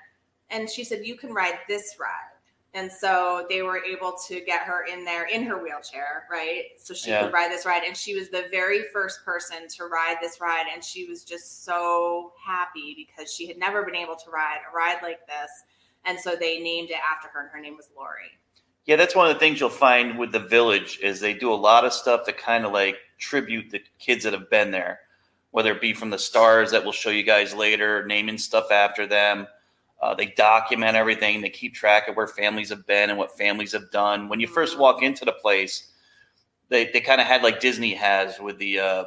And 0.50 0.70
she 0.70 0.84
said, 0.84 1.06
"You 1.06 1.16
can 1.16 1.34
ride 1.34 1.60
this 1.68 1.96
ride." 2.00 2.33
And 2.76 2.92
so 2.92 3.46
they 3.50 3.62
were 3.62 3.84
able 3.84 4.14
to 4.28 4.42
get 4.42 4.62
her 4.64 4.86
in 4.86 5.06
there 5.06 5.26
in 5.26 5.44
her 5.44 5.62
wheelchair, 5.62 6.26
right? 6.30 6.70
So 6.78 6.96
she 6.96 7.12
Yeah. 7.12 7.24
could 7.24 7.34
ride 7.34 7.52
this 7.52 7.66
ride. 7.66 7.84
And 7.84 7.96
she 7.96 8.16
was 8.16 8.30
the 8.30 8.48
very 8.50 8.84
first 8.92 9.24
person 9.24 9.68
to 9.68 9.86
ride 9.86 10.18
this 10.22 10.42
ride. 10.42 10.66
And 10.74 10.84
she 10.84 11.06
was 11.06 11.24
just 11.24 11.64
so 11.66 12.34
happy 12.44 12.96
because 12.96 13.32
she 13.32 13.46
had 13.48 13.58
never 13.58 13.84
been 13.84 13.96
able 13.96 14.16
to 14.16 14.32
ride 14.32 14.62
a 14.68 14.76
ride 14.76 15.04
like 15.04 15.26
this. 15.28 15.52
And 16.06 16.20
so 16.20 16.36
they 16.36 16.60
named 16.60 16.90
it 16.90 16.98
after 17.10 17.30
her, 17.30 17.42
and 17.42 17.50
her 17.52 17.62
name 17.62 17.78
was 17.78 17.90
Lori. 17.96 18.40
Yeah, 18.86 18.98
that's 18.98 19.16
one 19.16 19.30
of 19.30 19.34
the 19.34 19.40
things 19.40 19.60
you'll 19.60 19.70
find 19.70 20.18
with 20.18 20.32
the 20.34 20.40
village 20.40 21.00
is 21.02 21.20
they 21.20 21.34
do 21.34 21.54
a 21.54 21.56
lot 21.56 21.86
of 21.86 21.94
stuff 21.94 22.26
to 22.26 22.34
kind 22.34 22.66
of 22.66 22.74
like 22.74 22.98
tribute 23.18 23.70
the 23.70 23.82
kids 24.00 24.26
that 24.26 24.34
have 24.34 24.50
been 24.50 24.72
there, 24.72 25.00
whether 25.52 25.72
it 25.72 25.80
be 25.80 25.94
from 25.94 26.10
the 26.10 26.20
stars 26.20 26.72
that 26.72 26.84
we'll 26.84 26.92
show 26.92 27.10
you 27.10 27.24
guys 27.24 27.54
later, 27.54 28.06
naming 28.06 28.38
stuff 28.38 28.72
after 28.72 29.08
them. 29.08 29.48
Uh, 30.04 30.14
they 30.14 30.26
document 30.26 30.98
everything. 30.98 31.40
They 31.40 31.50
keep 31.50 31.74
track 31.74 32.10
of 32.10 32.18
where 32.18 32.28
families 32.28 32.68
have 32.72 32.86
been 32.86 33.10
and 33.10 33.18
what 33.18 33.38
families 33.38 33.72
have 33.72 33.90
done. 33.90 34.28
When 34.28 34.42
you 34.42 34.48
first 34.48 34.78
walk 34.78 35.02
into 35.02 35.24
the 35.24 35.32
place, 35.32 35.94
they, 36.68 36.92
they 36.92 37.00
kind 37.00 37.22
of 37.22 37.28
had 37.28 37.42
like 37.42 37.62
Disney 37.62 37.94
has 37.94 38.38
with 38.38 38.58
the 38.58 38.80
uh, 38.82 39.04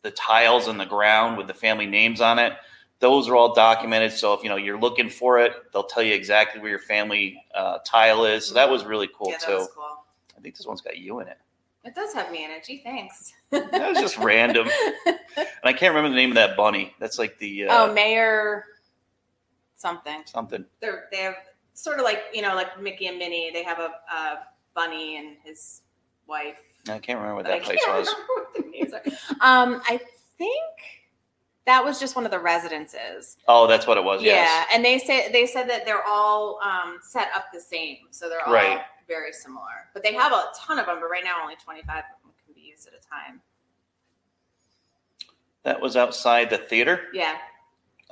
the 0.00 0.10
tiles 0.12 0.66
on 0.66 0.78
the 0.78 0.86
ground 0.86 1.36
with 1.36 1.46
the 1.46 1.52
family 1.52 1.84
names 1.84 2.22
on 2.22 2.38
it. 2.38 2.54
Those 3.00 3.28
are 3.28 3.36
all 3.36 3.52
documented. 3.52 4.12
So 4.12 4.32
if 4.32 4.42
you 4.42 4.48
know 4.48 4.56
you're 4.56 4.80
looking 4.80 5.10
for 5.10 5.38
it, 5.40 5.52
they'll 5.74 5.84
tell 5.84 6.02
you 6.02 6.14
exactly 6.14 6.62
where 6.62 6.70
your 6.70 6.78
family 6.78 7.44
uh, 7.54 7.80
tile 7.86 8.24
is. 8.24 8.46
So 8.46 8.54
that 8.54 8.70
was 8.70 8.86
really 8.86 9.10
cool 9.14 9.32
yeah, 9.32 9.36
too. 9.46 9.66
cool. 9.74 10.04
I 10.34 10.40
think 10.40 10.56
this 10.56 10.66
one's 10.66 10.80
got 10.80 10.96
you 10.96 11.20
in 11.20 11.28
it. 11.28 11.36
It 11.84 11.94
does 11.94 12.14
have 12.14 12.32
me 12.32 12.46
in 12.46 12.50
it. 12.50 12.64
Gee, 12.64 12.80
thanks. 12.82 13.34
That 13.50 13.90
was 13.90 13.98
just 13.98 14.16
random, 14.16 14.70
and 15.06 15.18
I 15.64 15.74
can't 15.74 15.94
remember 15.94 16.08
the 16.08 16.16
name 16.16 16.30
of 16.30 16.36
that 16.36 16.56
bunny. 16.56 16.94
That's 16.98 17.18
like 17.18 17.36
the 17.36 17.66
uh, 17.66 17.88
oh, 17.90 17.92
Mayor 17.92 18.64
something. 19.82 20.22
something. 20.26 20.64
they're 20.80 21.04
they 21.10 21.18
have 21.18 21.34
sort 21.74 21.98
of 21.98 22.04
like 22.04 22.22
you 22.32 22.40
know 22.42 22.54
like 22.54 22.80
Mickey 22.80 23.08
and 23.08 23.18
Minnie. 23.18 23.50
They 23.52 23.64
have 23.64 23.78
a, 23.80 23.90
a 24.14 24.38
bunny 24.74 25.16
and 25.18 25.36
his 25.44 25.82
wife. 26.26 26.58
I 26.88 26.98
can't 26.98 27.18
remember 27.18 27.36
what 27.36 27.44
that 27.46 27.62
place 27.62 27.78
was. 27.86 28.08
remember 28.08 28.32
what 28.36 28.54
their 28.54 28.70
names 28.70 28.92
are. 28.92 29.02
Um, 29.40 29.82
I 29.88 30.00
think 30.38 30.64
that 31.66 31.84
was 31.84 32.00
just 32.00 32.16
one 32.16 32.24
of 32.24 32.30
the 32.32 32.38
residences. 32.40 33.36
Oh, 33.46 33.66
that's 33.68 33.86
what 33.86 33.96
it 33.98 34.02
was. 34.04 34.22
Yeah, 34.22 34.34
Yes. 34.34 34.68
and 34.72 34.84
they 34.84 34.98
say 34.98 35.30
they 35.30 35.46
said 35.46 35.68
that 35.68 35.84
they're 35.84 36.04
all 36.06 36.58
um, 36.62 36.98
set 37.02 37.28
up 37.36 37.46
the 37.52 37.60
same, 37.60 37.98
so 38.10 38.28
they're 38.28 38.44
all 38.46 38.52
Right. 38.52 38.80
very 39.06 39.32
similar. 39.32 39.88
But 39.94 40.02
they 40.02 40.12
have 40.14 40.32
a 40.32 40.44
ton 40.56 40.78
of 40.78 40.86
them. 40.86 40.98
But 41.00 41.08
right 41.08 41.24
now, 41.24 41.36
only 41.42 41.56
twenty 41.62 41.82
five 41.82 42.04
of 42.16 42.22
them 42.22 42.32
can 42.44 42.54
be 42.54 42.62
used 42.62 42.86
at 42.88 42.94
a 42.94 43.00
time. 43.08 43.40
That 45.64 45.80
was 45.80 45.96
outside 45.96 46.50
the 46.50 46.58
theater. 46.58 47.02
Yeah, 47.12 47.36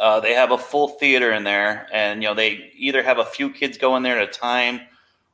Uh, 0.01 0.19
they 0.19 0.33
have 0.33 0.51
a 0.51 0.57
full 0.59 0.89
theater 0.89 1.31
in 1.31 1.45
there, 1.45 1.87
and 1.93 2.23
you 2.23 2.29
know 2.29 2.35
they 2.35 2.73
either 2.75 3.03
have 3.03 3.19
a 3.19 3.25
few 3.25 3.51
kids 3.51 3.77
go 3.77 3.97
in 3.97 4.03
there 4.03 4.19
at 4.19 4.27
a 4.29 4.33
time, 4.33 4.81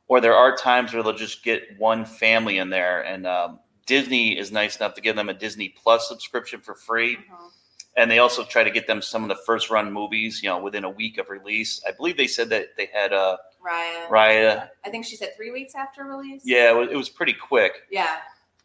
or 0.09 0.19
there 0.19 0.35
are 0.35 0.57
times 0.57 0.93
where 0.93 1.01
they'll 1.01 1.13
just 1.13 1.41
get 1.41 1.63
one 1.79 2.03
family 2.03 2.57
in 2.57 2.69
there. 2.69 3.01
And 3.01 3.25
um, 3.25 3.59
Disney 3.85 4.37
is 4.37 4.51
nice 4.51 4.75
enough 4.75 4.93
to 4.95 5.01
give 5.01 5.15
them 5.15 5.29
a 5.29 5.33
Disney 5.33 5.69
Plus 5.69 6.09
subscription 6.09 6.59
for 6.59 6.75
free, 6.75 7.15
Mhm. 7.15 7.51
and 7.95 8.11
they 8.11 8.19
also 8.19 8.43
try 8.43 8.65
to 8.65 8.69
get 8.69 8.87
them 8.87 9.01
some 9.01 9.23
of 9.23 9.29
the 9.29 9.41
first 9.45 9.69
run 9.69 9.93
movies, 9.93 10.43
you 10.43 10.49
know, 10.49 10.59
within 10.59 10.83
a 10.83 10.89
week 10.89 11.17
of 11.17 11.29
release. 11.29 11.81
I 11.87 11.91
believe 11.91 12.17
they 12.17 12.27
said 12.27 12.49
that 12.49 12.75
they 12.75 12.87
had 12.93 13.13
uh, 13.13 13.37
Raya. 13.65 14.07
Raya. 14.09 14.69
I 14.85 14.89
think 14.89 15.05
she 15.05 15.15
said 15.15 15.33
three 15.37 15.51
weeks 15.51 15.75
after 15.75 16.03
release. 16.03 16.41
Yeah, 16.43 16.71
it 16.71 16.75
was, 16.75 16.89
it 16.91 16.97
was 16.97 17.07
pretty 17.09 17.33
quick. 17.33 17.83
Yeah. 17.89 18.17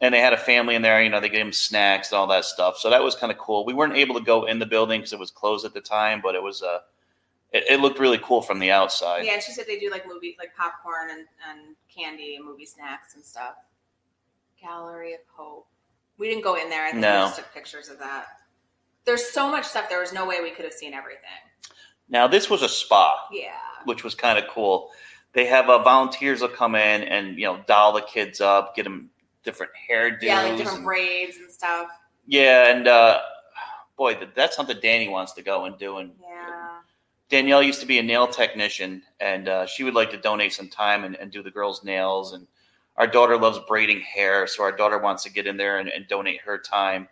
And 0.03 0.13
they 0.13 0.19
had 0.19 0.33
a 0.33 0.37
family 0.37 0.75
in 0.75 0.81
there. 0.81 1.01
You 1.01 1.09
know, 1.09 1.21
they 1.21 1.29
gave 1.29 1.39
them 1.45 1.53
snacks 1.53 2.11
and 2.11 2.17
all 2.19 2.27
that 2.27 2.43
stuff. 2.43 2.77
So 2.77 2.89
that 2.89 3.01
was 3.01 3.15
kind 3.15 3.31
of 3.31 3.37
cool. 3.37 3.65
We 3.65 3.73
weren't 3.73 3.95
able 3.95 4.15
to 4.15 4.21
go 4.25 4.43
in 4.45 4.59
the 4.59 4.65
building 4.65 4.99
because 4.99 5.13
it 5.13 5.19
was 5.19 5.31
closed 5.31 5.65
at 5.65 5.73
the 5.73 5.79
time, 5.81 6.19
but 6.21 6.35
it 6.35 6.43
was 6.43 6.61
uh, 6.61 6.79
it, 7.53 7.63
it 7.69 7.79
looked 7.79 7.99
really 7.99 8.19
cool 8.21 8.41
from 8.41 8.59
the 8.59 8.69
outside. 8.69 9.25
Yeah, 9.25 9.33
and 9.35 9.41
she 9.41 9.53
said 9.53 9.65
they 9.65 9.79
do 9.79 9.89
like 9.89 10.05
movie, 10.05 10.35
like 10.37 10.53
popcorn 10.57 11.09
and, 11.09 11.25
and 11.49 11.75
candy 11.93 12.35
and 12.35 12.45
movie 12.45 12.65
snacks 12.65 13.15
and 13.15 13.23
stuff. 13.23 13.55
Gallery 14.61 15.13
of 15.13 15.21
Hope. 15.35 15.67
We 16.17 16.27
didn't 16.29 16.43
go 16.43 16.55
in 16.55 16.69
there. 16.69 16.85
I 16.85 16.91
think 16.91 17.01
No. 17.01 17.21
we 17.21 17.25
just 17.27 17.35
took 17.37 17.53
pictures 17.53 17.87
of 17.89 17.97
that. 17.99 18.25
There's 19.05 19.25
so 19.29 19.49
much 19.49 19.65
stuff. 19.65 19.89
There 19.89 19.99
was 19.99 20.13
no 20.13 20.25
way 20.25 20.41
we 20.41 20.51
could 20.51 20.65
have 20.65 20.73
seen 20.73 20.93
everything. 20.93 21.21
Now 22.09 22.27
this 22.27 22.49
was 22.49 22.61
a 22.61 22.69
spa, 22.69 23.27
Yeah. 23.31 23.51
which 23.85 24.03
was 24.03 24.15
kind 24.15 24.37
of 24.37 24.49
cool. 24.49 24.91
They 25.33 25.45
have 25.45 25.69
uh, 25.69 25.81
volunteers 25.81 26.41
will 26.41 26.49
come 26.49 26.75
in 26.75 27.03
and 27.03 27.37
you 27.37 27.45
know 27.45 27.61
doll 27.67 27.93
the 27.93 28.01
kids 28.01 28.41
up, 28.41 28.75
get 28.75 28.83
them 28.83 29.09
different 29.43 29.71
hairdos. 29.89 30.21
Yeah, 30.21 30.41
like 30.43 30.57
different 30.57 30.77
and- 30.79 30.85
braids 30.85 31.37
and 31.37 31.51
stuff. 31.51 31.87
yeah, 32.27 32.73
and 32.75 32.87
uh, 32.87 33.21
boy, 33.97 34.15
that- 34.15 34.35
that's 34.35 34.55
something 34.55 34.77
Danny 34.81 35.07
wants 35.09 35.33
to 35.33 35.41
go 35.41 35.65
and 35.65 35.77
do. 35.77 35.97
And 35.97 36.11
Yeah. 36.21 36.79
Danielle 37.29 37.63
used 37.63 37.79
to 37.79 37.85
be 37.87 37.97
a 37.99 38.03
nail 38.03 38.27
technician, 38.27 39.01
and 39.19 39.47
uh, 39.49 39.65
she 39.65 39.83
would 39.83 39.95
like 39.95 40.11
to 40.11 40.17
donate 40.17 40.53
some 40.53 40.69
time 40.69 41.03
and, 41.03 41.15
and 41.15 41.31
do 41.31 41.41
the 41.41 41.49
girls' 41.49 41.83
nails. 41.83 42.33
And 42.33 42.45
our 42.97 43.07
daughter 43.07 43.37
loves 43.37 43.59
braiding 43.67 44.01
hair, 44.01 44.45
so 44.45 44.61
our 44.63 44.71
daughter 44.71 44.99
wants 44.99 45.23
to 45.23 45.31
get 45.31 45.47
in 45.47 45.57
there 45.57 45.79
and, 45.79 45.89
and 45.89 46.07
donate 46.07 46.41
her 46.41 46.59
time. 46.59 47.07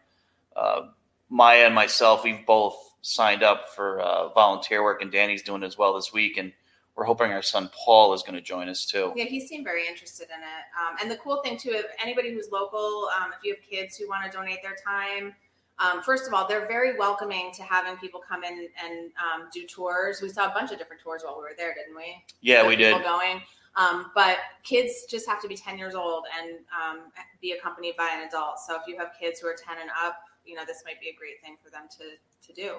Uh, 0.55 0.89
Maya 1.29 1.65
and 1.65 1.73
myself, 1.73 2.23
we've 2.23 2.45
both 2.45 2.75
signed 3.01 3.41
up 3.41 3.69
for 3.69 3.99
uh, 4.01 4.29
volunteer 4.29 4.83
work, 4.83 5.01
and 5.01 5.11
Danny's 5.11 5.41
doing 5.41 5.63
as 5.63 5.77
well 5.77 5.95
this 5.95 6.13
week. 6.13 6.37
And 6.37 6.51
we're 6.95 7.05
hoping 7.05 7.31
our 7.31 7.41
son 7.41 7.69
Paul 7.73 8.13
is 8.13 8.21
going 8.21 8.35
to 8.35 8.41
join 8.41 8.67
us 8.67 8.85
too. 8.85 9.13
Yeah, 9.15 9.25
he 9.25 9.39
seemed 9.39 9.63
very 9.63 9.87
interested 9.87 10.27
in 10.29 10.41
it. 10.41 10.65
Um, 10.79 10.97
and 11.01 11.09
the 11.09 11.17
cool 11.17 11.41
thing 11.41 11.57
too, 11.57 11.71
if 11.71 11.85
anybody 12.01 12.33
who's 12.33 12.49
local, 12.51 13.09
um, 13.19 13.31
if 13.37 13.43
you 13.43 13.55
have 13.55 13.63
kids 13.63 13.97
who 13.97 14.07
want 14.09 14.29
to 14.29 14.37
donate 14.37 14.59
their 14.61 14.75
time, 14.85 15.33
um, 15.79 16.03
first 16.03 16.27
of 16.27 16.33
all, 16.33 16.47
they're 16.47 16.67
very 16.67 16.97
welcoming 16.97 17.51
to 17.53 17.63
having 17.63 17.97
people 17.97 18.21
come 18.27 18.43
in 18.43 18.67
and 18.83 19.11
um, 19.17 19.47
do 19.51 19.65
tours. 19.65 20.21
We 20.21 20.29
saw 20.29 20.51
a 20.51 20.53
bunch 20.53 20.71
of 20.71 20.77
different 20.77 21.01
tours 21.01 21.23
while 21.23 21.35
we 21.35 21.41
were 21.41 21.55
there, 21.57 21.73
didn't 21.73 21.95
we? 21.95 22.23
Yeah, 22.41 22.67
we 22.67 22.75
did. 22.75 23.01
Going, 23.03 23.41
um, 23.75 24.11
but 24.13 24.37
kids 24.63 25.05
just 25.09 25.27
have 25.27 25.41
to 25.41 25.47
be 25.47 25.55
10 25.55 25.77
years 25.77 25.95
old 25.95 26.25
and 26.39 26.59
um, 26.69 27.11
be 27.41 27.53
accompanied 27.53 27.95
by 27.97 28.11
an 28.13 28.27
adult. 28.27 28.59
So 28.59 28.75
if 28.75 28.81
you 28.85 28.97
have 28.97 29.11
kids 29.19 29.39
who 29.39 29.47
are 29.47 29.55
10 29.55 29.77
and 29.81 29.89
up, 30.03 30.17
you 30.45 30.55
know 30.55 30.63
this 30.65 30.83
might 30.85 30.99
be 30.99 31.09
a 31.09 31.15
great 31.15 31.41
thing 31.41 31.55
for 31.63 31.69
them 31.69 31.83
to 31.97 32.47
to 32.47 32.53
do. 32.53 32.77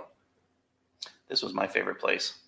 This 1.29 1.43
was 1.43 1.55
my 1.55 1.67
favorite 1.67 1.99
place. 1.99 2.39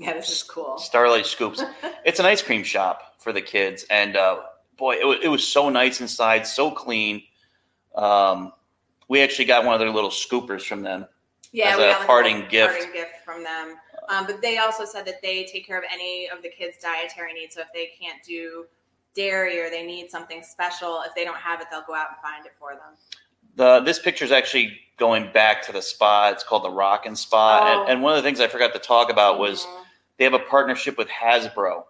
Yeah, 0.00 0.14
this 0.14 0.30
is 0.30 0.42
cool. 0.42 0.78
Starlight 0.78 1.26
Scoops. 1.26 1.62
it's 2.06 2.18
an 2.20 2.26
ice 2.26 2.42
cream 2.42 2.64
shop 2.64 3.14
for 3.18 3.32
the 3.34 3.42
kids, 3.42 3.84
and 3.90 4.16
uh, 4.16 4.40
boy, 4.78 4.96
it 4.96 5.06
was, 5.06 5.18
it 5.22 5.28
was 5.28 5.46
so 5.46 5.68
nice 5.68 6.00
inside, 6.00 6.46
so 6.46 6.70
clean. 6.70 7.22
Um, 7.94 8.52
we 9.08 9.20
actually 9.20 9.44
got 9.44 9.64
one 9.64 9.74
of 9.74 9.80
their 9.80 9.90
little 9.90 10.10
scoopers 10.10 10.62
from 10.62 10.82
them. 10.82 11.04
Yeah, 11.52 11.72
as 11.72 11.76
we 11.76 11.84
a 11.84 11.86
got 11.88 11.98
like 11.98 12.06
parting 12.06 12.46
gift. 12.48 12.72
Parting 12.72 12.92
gift 12.94 13.10
from 13.24 13.42
them. 13.44 13.74
Um, 14.08 14.24
but 14.26 14.40
they 14.40 14.56
also 14.58 14.86
said 14.86 15.04
that 15.04 15.20
they 15.20 15.44
take 15.44 15.66
care 15.66 15.76
of 15.76 15.84
any 15.92 16.28
of 16.34 16.42
the 16.42 16.48
kids' 16.48 16.78
dietary 16.82 17.34
needs. 17.34 17.54
So 17.56 17.60
if 17.60 17.68
they 17.74 17.90
can't 18.00 18.22
do 18.24 18.64
dairy 19.14 19.60
or 19.60 19.68
they 19.68 19.84
need 19.84 20.10
something 20.10 20.42
special, 20.42 21.02
if 21.04 21.14
they 21.14 21.24
don't 21.24 21.36
have 21.36 21.60
it, 21.60 21.66
they'll 21.70 21.84
go 21.86 21.94
out 21.94 22.06
and 22.10 22.18
find 22.22 22.46
it 22.46 22.52
for 22.58 22.70
them. 22.72 22.94
The 23.56 23.80
this 23.80 23.98
picture 23.98 24.24
is 24.24 24.32
actually 24.32 24.80
going 24.96 25.30
back 25.32 25.62
to 25.66 25.72
the 25.72 25.82
spa. 25.82 26.30
It's 26.30 26.44
called 26.44 26.64
the 26.64 26.70
Rockin' 26.70 27.16
Spa, 27.16 27.60
Oh. 27.60 27.82
and, 27.82 27.90
and 27.90 28.02
one 28.02 28.12
of 28.16 28.22
the 28.22 28.26
things 28.26 28.40
I 28.40 28.46
forgot 28.48 28.72
to 28.72 28.78
talk 28.78 29.10
about 29.10 29.38
was 29.38 29.66
Mhm. 29.66 29.84
They 30.20 30.24
have 30.24 30.34
a 30.34 30.38
partnership 30.38 30.98
with 30.98 31.08
Hasbro, 31.08 31.84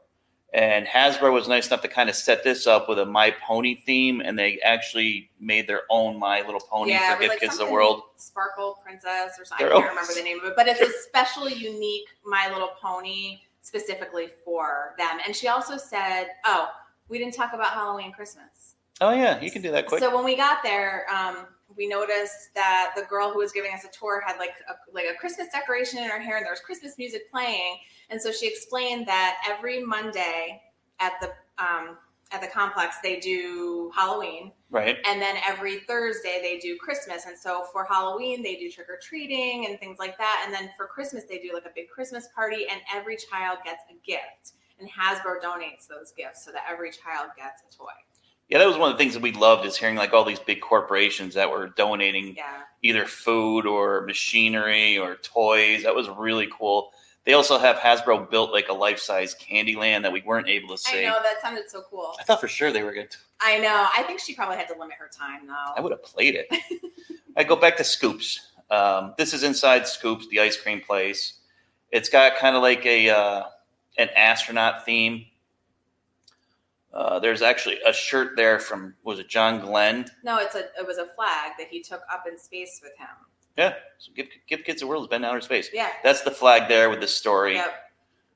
and 0.55 0.87
Hasbro 0.87 1.33
was 1.33 1.49
nice 1.49 1.67
enough 1.67 1.83
to 1.83 1.89
kind 1.89 2.09
of 2.09 2.15
set 2.15 2.45
this 2.45 2.65
up 2.65 2.89
with 2.89 3.01
a 3.01 3.05
My 3.05 3.35
Pony 3.45 3.83
theme, 3.85 4.21
and 4.21 4.39
they 4.39 4.61
actually 4.61 5.33
made 5.41 5.67
their 5.67 5.83
own 5.91 6.17
My 6.17 6.43
Little 6.43 6.61
Pony 6.61 6.93
yeah, 6.93 7.17
for 7.17 7.21
Give 7.21 7.31
like 7.31 7.41
Kids 7.41 7.59
the 7.59 7.67
World. 7.67 8.03
Sparkle 8.15 8.79
Princess 8.85 9.33
or 9.37 9.45
something. 9.45 9.67
I 9.67 9.71
can't 9.71 9.89
remember 9.89 10.15
the 10.15 10.23
name 10.23 10.39
of 10.39 10.45
it, 10.45 10.53
but 10.55 10.69
it's 10.69 10.81
a 10.81 10.93
special, 11.09 11.49
unique 11.49 12.07
My 12.25 12.49
Little 12.53 12.71
Pony 12.81 13.41
specifically 13.63 14.29
for 14.45 14.95
them. 14.97 15.19
And 15.27 15.35
she 15.35 15.49
also 15.49 15.77
said, 15.77 16.29
"Oh, 16.45 16.69
we 17.09 17.19
didn't 17.19 17.35
talk 17.35 17.53
about 17.53 17.73
Halloween, 17.73 18.13
Christmas." 18.13 18.77
Oh 19.01 19.11
yeah, 19.11 19.41
you 19.41 19.51
can 19.51 19.61
do 19.61 19.73
that 19.73 19.89
quick. 19.89 20.01
So 20.01 20.15
when 20.15 20.25
we 20.25 20.37
got 20.37 20.63
there, 20.63 21.05
um, 21.13 21.49
we 21.81 21.89
noticed 21.89 22.53
that 22.55 22.93
the 22.95 23.05
girl 23.05 23.33
who 23.33 23.39
was 23.39 23.53
giving 23.53 23.73
us 23.73 23.85
a 23.85 23.99
tour 23.99 24.23
had 24.25 24.37
like 24.37 24.53
a, 24.69 24.75
like 24.93 25.07
a 25.07 25.15
Christmas 25.15 25.49
decoration 25.51 25.99
in 25.99 26.11
her 26.11 26.21
hair, 26.21 26.37
and 26.37 26.45
there 26.45 26.53
was 26.53 26.61
Christmas 26.61 26.99
music 26.99 27.31
playing. 27.31 27.79
And 28.11 28.21
so 28.21 28.31
she 28.31 28.47
explained 28.47 29.09
that 29.09 29.39
every 29.49 29.83
Monday 29.83 30.61
at 31.01 31.15
the 31.23 31.29
um, 31.59 31.97
at 32.33 32.43
the 32.43 32.49
complex 32.49 32.97
they 33.03 33.19
do 33.19 33.91
Halloween, 33.97 34.53
right. 34.69 34.99
and 35.07 35.23
then 35.23 35.37
every 35.43 35.81
Thursday 35.81 36.41
they 36.43 36.59
do 36.59 36.77
Christmas. 36.77 37.25
And 37.25 37.37
so 37.37 37.65
for 37.73 37.87
Halloween 37.87 38.43
they 38.43 38.57
do 38.57 38.71
trick 38.71 38.91
or 38.91 38.99
treating 39.03 39.65
and 39.67 39.81
things 39.81 39.99
like 39.99 40.19
that, 40.19 40.43
and 40.45 40.55
then 40.55 40.69
for 40.77 40.87
Christmas 40.87 41.25
they 41.31 41.39
do 41.39 41.55
like 41.55 41.65
a 41.65 41.73
big 41.75 41.89
Christmas 41.89 42.29
party, 42.35 42.67
and 42.71 42.83
every 42.95 43.17
child 43.17 43.61
gets 43.65 43.85
a 43.89 43.95
gift. 44.07 44.53
And 44.79 44.89
Hasbro 44.89 45.41
donates 45.43 45.89
those 45.89 46.13
gifts 46.13 46.45
so 46.45 46.53
that 46.53 46.65
every 46.71 46.91
child 46.91 47.31
gets 47.39 47.63
a 47.67 47.75
toy. 47.75 47.97
Yeah, 48.51 48.59
that 48.59 48.67
was 48.67 48.77
one 48.77 48.91
of 48.91 48.99
the 48.99 49.03
things 49.03 49.15
that 49.15 49.23
we 49.23 49.33
loved 49.33 49.65
is 49.65 49.77
hearing 49.77 49.95
like 49.97 50.13
all 50.13 50.25
these 50.25 50.41
big 50.41 50.61
corporations 50.61 51.35
that 51.35 51.51
were 51.51 51.69
donating 51.69 52.35
Yeah. 52.37 52.63
either 52.83 53.07
food 53.07 53.65
or 53.65 54.03
machinery 54.03 54.99
or 54.99 55.17
toys. 55.17 55.85
That 55.85 55.95
was 55.95 56.09
really 56.09 56.49
cool. 56.53 56.93
They 57.25 57.35
also 57.35 57.59
have 57.59 57.77
Hasbro 57.77 58.29
built 58.31 58.51
like 58.51 58.69
a 58.69 58.73
life 58.73 58.99
size 58.99 59.37
Candyland 59.37 60.03
that 60.03 60.13
we 60.13 60.23
weren't 60.23 60.49
able 60.49 60.71
to 60.71 60.79
see. 60.79 61.07
I 61.07 61.11
know 61.11 61.19
that 61.23 61.41
sounded 61.41 61.71
so 61.71 61.83
cool. 61.89 62.15
I 62.19 62.25
thought 62.25 62.41
for 62.41 62.49
sure 62.49 62.73
they 62.73 62.83
were 62.83 62.93
good. 62.93 63.15
I 63.41 63.59
know. 63.59 63.87
I 63.97 64.03
think 64.03 64.19
she 64.21 64.35
probably 64.35 64.57
had 64.57 64.67
to 64.69 64.75
limit 64.79 64.97
her 64.99 65.09
time 65.17 65.47
though. 65.47 65.73
I 65.77 65.81
would 65.81 65.93
have 65.93 66.03
played 66.03 66.35
it. 66.35 66.49
I 67.37 67.45
go 67.45 67.55
back 67.57 67.77
to 67.77 67.85
Scoops. 67.85 68.41
Um, 68.71 69.15
this 69.17 69.33
is 69.33 69.43
inside 69.45 69.87
Scoops, 69.87 70.27
the 70.29 70.41
ice 70.41 70.57
cream 70.57 70.81
place. 70.81 71.35
It's 71.93 72.09
got 72.09 72.37
kind 72.39 72.57
of 72.57 72.63
like 72.63 72.85
a 72.87 73.11
uh, 73.11 73.45
an 73.99 74.09
astronaut 74.17 74.85
theme. 74.85 75.27
Uh, 76.93 77.19
there's 77.21 77.41
actually 77.43 77.79
a 77.87 77.93
shirt 77.93 78.37
there 78.37 78.59
from 78.59 78.95
was 79.05 79.19
it 79.19 79.29
John 79.29 79.61
Glenn? 79.61 80.07
No, 80.25 80.39
it's 80.39 80.55
a 80.55 80.65
it 80.79 80.87
was 80.87 80.99
a 80.99 81.07
flag 81.07 81.53
that 81.59 81.69
he 81.69 81.81
took 81.83 82.03
up 82.13 82.25
in 82.29 82.39
space 82.39 82.81
with 82.83 82.93
him. 82.99 83.09
Yeah, 83.57 83.75
so 83.99 84.13
give 84.15 84.27
give 84.49 84.65
kids 84.65 84.81
the 84.81 84.87
world 84.87 85.03
has 85.05 85.09
been 85.09 85.25
outer 85.25 85.41
space. 85.41 85.69
Yeah. 85.73 85.91
That's 86.03 86.23
the 86.23 86.31
flag 86.31 86.69
there 86.69 86.91
with 86.91 87.01
the 87.01 87.09
story. 87.09 87.55
Yep. 87.55 87.75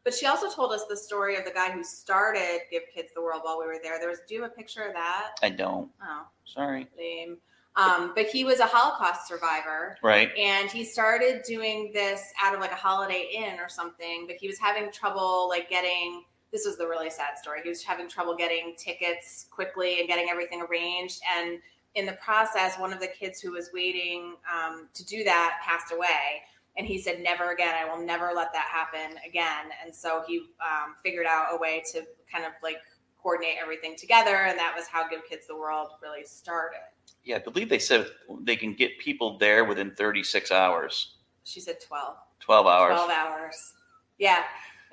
But 0.04 0.12
she 0.14 0.26
also 0.26 0.50
told 0.50 0.72
us 0.72 0.84
the 0.88 0.96
story 0.96 1.36
of 1.36 1.44
the 1.46 1.50
guy 1.50 1.70
who 1.70 1.82
started 1.82 2.58
Give 2.70 2.82
Kids 2.94 3.08
the 3.14 3.22
World 3.22 3.40
while 3.42 3.58
we 3.58 3.64
were 3.64 3.78
there. 3.82 3.98
There 3.98 4.10
was 4.10 4.18
do 4.28 4.34
you 4.34 4.42
have 4.42 4.50
a 4.50 4.54
picture 4.54 4.82
of 4.82 4.92
that? 4.92 5.30
I 5.42 5.48
don't. 5.48 5.90
Oh, 6.02 6.26
Sorry. 6.44 6.86
lame. 6.98 7.38
Um, 7.76 8.12
but 8.14 8.26
he 8.26 8.44
was 8.44 8.60
a 8.60 8.66
Holocaust 8.66 9.26
survivor. 9.26 9.96
Right. 10.02 10.30
and 10.38 10.70
he 10.70 10.84
started 10.84 11.42
doing 11.48 11.90
this 11.92 12.22
out 12.40 12.54
of 12.54 12.60
like 12.60 12.70
a 12.70 12.76
holiday 12.76 13.28
inn 13.34 13.58
or 13.58 13.68
something 13.68 14.26
but 14.28 14.36
he 14.36 14.46
was 14.46 14.58
having 14.60 14.92
trouble 14.92 15.48
like 15.48 15.68
getting 15.68 16.22
this 16.54 16.64
was 16.64 16.78
the 16.78 16.86
really 16.86 17.10
sad 17.10 17.36
story. 17.36 17.58
He 17.64 17.68
was 17.68 17.82
having 17.82 18.08
trouble 18.08 18.36
getting 18.36 18.76
tickets 18.78 19.46
quickly 19.50 19.98
and 19.98 20.06
getting 20.06 20.28
everything 20.30 20.62
arranged. 20.62 21.20
And 21.36 21.58
in 21.96 22.06
the 22.06 22.12
process 22.12 22.78
one 22.78 22.92
of 22.92 23.00
the 23.00 23.08
kids 23.08 23.40
who 23.40 23.50
was 23.50 23.70
waiting 23.74 24.36
um, 24.52 24.88
to 24.94 25.04
do 25.04 25.24
that 25.24 25.58
passed 25.66 25.92
away. 25.92 26.42
And 26.78 26.86
he 26.86 26.96
said 26.98 27.20
never 27.24 27.50
again. 27.50 27.74
I 27.74 27.84
will 27.84 28.04
never 28.06 28.30
let 28.32 28.52
that 28.52 28.68
happen 28.70 29.18
again. 29.28 29.66
And 29.84 29.92
so 29.92 30.22
he 30.28 30.38
um, 30.38 30.94
figured 31.02 31.26
out 31.26 31.46
a 31.52 31.56
way 31.56 31.82
to 31.92 32.02
kind 32.32 32.44
of 32.44 32.52
like 32.62 32.78
coordinate 33.20 33.56
everything 33.60 33.96
together. 33.96 34.36
And 34.36 34.56
that 34.56 34.74
was 34.76 34.86
how 34.86 35.08
give 35.08 35.28
kids 35.28 35.48
the 35.48 35.56
world 35.56 35.88
really 36.00 36.22
started. 36.22 36.78
Yeah, 37.24 37.36
I 37.36 37.38
believe 37.40 37.68
they 37.68 37.80
said 37.80 38.06
they 38.42 38.54
can 38.54 38.74
get 38.74 38.96
people 39.00 39.38
there 39.38 39.64
within 39.64 39.90
36 39.90 40.52
hours, 40.52 41.16
she 41.42 41.60
said 41.60 41.76
12 41.86 42.16
12 42.40 42.66
hours. 42.66 42.92
12 42.92 43.10
hours. 43.10 43.72
Yeah. 44.18 44.44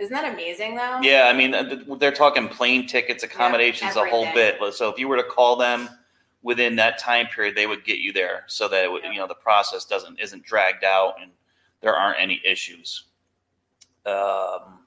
Isn't 0.02 0.14
that 0.14 0.34
amazing 0.34 0.76
though? 0.76 1.00
Yeah, 1.02 1.30
I 1.32 1.34
mean, 1.34 1.54
uh, 1.54 1.96
they're 2.00 2.12
talking 2.12 2.48
plane 2.48 2.88
tickets, 2.88 3.22
accommodations, 3.24 3.96
a 3.96 4.04
whole 4.06 4.26
bit. 4.34 4.58
So 4.74 4.90
if 4.90 4.98
you 4.98 5.08
were 5.08 5.18
to 5.18 5.24
call 5.24 5.56
them 5.58 5.90
within 6.42 6.76
that 6.78 6.98
time 6.98 7.28
period, 7.28 7.56
they 7.56 7.68
would 7.68 7.86
get 7.86 8.00
you 8.00 8.12
there, 8.12 8.44
so 8.48 8.68
that 8.68 8.84
it 8.84 8.92
would, 8.92 9.04
Yeah. 9.04 9.12
you 9.12 9.20
know 9.20 9.28
the 9.28 9.36
process 9.36 9.86
doesn't 9.86 10.20
isn't 10.20 10.44
dragged 10.44 10.84
out 10.84 11.22
and 11.22 11.32
there 11.82 11.96
aren't 11.96 12.20
any 12.20 12.42
issues. 12.44 13.04
Um, 14.08 14.80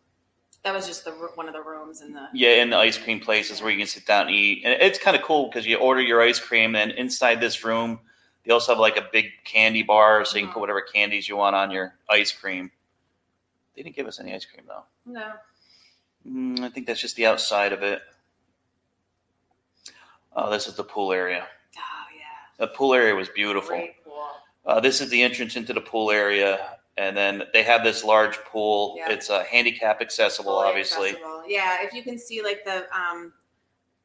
That 0.64 0.74
was 0.74 0.86
just 0.88 1.04
the 1.04 1.12
one 1.12 1.46
of 1.46 1.54
the 1.54 1.62
rooms 1.62 2.00
in 2.02 2.12
the. 2.12 2.26
yeah, 2.32 2.60
in 2.62 2.70
the 2.70 2.76
ice 2.76 2.98
cream 2.98 3.20
places 3.20 3.62
where 3.62 3.70
you 3.70 3.78
can 3.78 3.86
sit 3.86 4.06
down 4.06 4.26
and 4.26 4.34
eat, 4.34 4.62
and 4.64 4.82
it's 4.82 4.98
kind 4.98 5.16
of 5.16 5.22
cool 5.22 5.46
because 5.46 5.64
you 5.64 5.76
order 5.76 6.00
your 6.00 6.20
ice 6.22 6.40
cream, 6.40 6.74
and 6.74 6.90
inside 6.90 7.40
this 7.40 7.62
room, 7.64 8.00
they 8.44 8.52
also 8.52 8.72
have 8.72 8.80
like 8.80 8.96
a 8.96 9.08
big 9.12 9.26
candy 9.44 9.84
bar, 9.84 10.24
so 10.24 10.36
you 10.38 10.42
can 10.42 10.50
Mhm. 10.50 10.54
put 10.54 10.60
whatever 10.60 10.80
candies 10.82 11.28
you 11.28 11.36
want 11.36 11.54
on 11.54 11.70
your 11.70 11.94
ice 12.10 12.32
cream. 12.32 12.72
They 13.76 13.82
didn't 13.82 13.96
give 13.96 14.06
us 14.06 14.20
any 14.20 14.34
ice 14.34 14.44
cream 14.44 14.64
though. 14.66 14.84
No. 15.06 15.32
Mm, 16.28 16.60
I 16.60 16.68
think 16.70 16.86
that's 16.86 17.00
just 17.00 17.16
the 17.16 17.26
outside 17.26 17.72
of 17.72 17.82
it. 17.82 18.00
Oh, 20.36 20.50
this 20.50 20.66
is 20.66 20.74
the 20.74 20.84
pool 20.84 21.12
area. 21.12 21.46
Oh 21.76 21.80
yeah. 22.16 22.66
The 22.66 22.68
pool 22.68 22.94
area 22.94 23.14
was 23.14 23.28
beautiful. 23.28 23.76
Great 23.76 24.02
pool. 24.04 24.26
Uh, 24.66 24.80
this 24.80 25.00
is 25.00 25.10
the 25.10 25.22
entrance 25.22 25.56
into 25.56 25.72
the 25.72 25.80
pool 25.80 26.10
area, 26.10 26.78
and 26.96 27.16
then 27.16 27.42
they 27.52 27.62
have 27.62 27.84
this 27.84 28.02
large 28.02 28.36
pool. 28.38 28.94
Yeah. 28.96 29.10
It's 29.12 29.28
uh, 29.30 29.44
handicap 29.44 30.00
accessible, 30.00 30.52
Fully 30.54 30.68
obviously. 30.68 31.08
accessible. 31.10 31.42
Yeah, 31.46 31.78
if 31.82 31.92
you 31.92 32.02
can 32.02 32.18
see 32.18 32.42
like 32.42 32.64
the 32.64 32.86
um, 32.96 33.32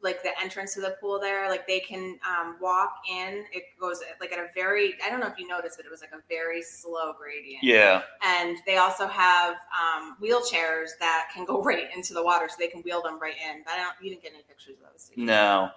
like 0.01 0.23
the 0.23 0.29
entrance 0.41 0.73
to 0.75 0.81
the 0.81 0.95
pool 1.01 1.19
there, 1.19 1.49
like 1.49 1.67
they 1.67 1.79
can 1.79 2.17
um, 2.27 2.55
walk 2.62 2.93
in. 3.12 3.43
It 3.51 3.63
goes 3.79 4.01
like 4.21 4.31
at 4.31 4.39
a 4.39 4.47
very. 4.55 4.95
I 5.05 5.09
don't 5.09 5.19
know 5.19 5.27
if 5.27 5.38
you 5.38 5.47
noticed, 5.47 5.77
but 5.77 5.85
it 5.85 5.89
was 5.89 6.01
like 6.01 6.12
a 6.13 6.21
very 6.29 6.62
slow 6.62 7.13
gradient. 7.13 7.63
Yeah, 7.63 8.03
And 8.23 8.57
they 8.65 8.77
also 8.77 9.07
have 9.07 9.55
um, 9.55 10.15
wheelchairs 10.21 10.89
that 10.99 11.29
can 11.33 11.45
go 11.45 11.62
right 11.63 11.88
into 11.95 12.13
the 12.13 12.23
water, 12.23 12.47
so 12.49 12.55
they 12.59 12.67
can 12.67 12.81
wheel 12.81 13.01
them 13.01 13.19
right 13.19 13.35
in. 13.35 13.63
But 13.65 13.73
I 13.73 13.77
don't. 13.77 13.95
You 14.01 14.12
didn't 14.12 14.23
get 14.23 14.33
any 14.33 14.43
pictures 14.43 14.75
of 14.83 14.91
those. 14.91 15.12
no. 15.15 15.69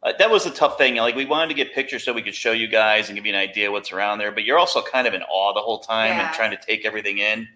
Uh, 0.00 0.12
that 0.16 0.30
was 0.30 0.46
a 0.46 0.50
tough 0.52 0.78
thing. 0.78 0.94
Like 0.94 1.16
we 1.16 1.24
wanted 1.24 1.48
to 1.48 1.54
get 1.54 1.74
pictures 1.74 2.04
so 2.04 2.12
we 2.12 2.22
could 2.22 2.34
show 2.34 2.52
you 2.52 2.68
guys 2.68 3.08
and 3.08 3.16
give 3.16 3.26
you 3.26 3.34
an 3.34 3.38
idea 3.40 3.68
what's 3.72 3.90
around 3.90 4.18
there, 4.18 4.30
but 4.30 4.44
you're 4.44 4.56
also 4.56 4.80
kind 4.80 5.08
of 5.08 5.14
in 5.14 5.22
awe 5.22 5.52
the 5.52 5.60
whole 5.60 5.80
time 5.80 6.12
and 6.12 6.32
trying 6.34 6.52
to 6.52 6.56
take 6.56 6.84
everything 6.84 7.18
in. 7.18 7.48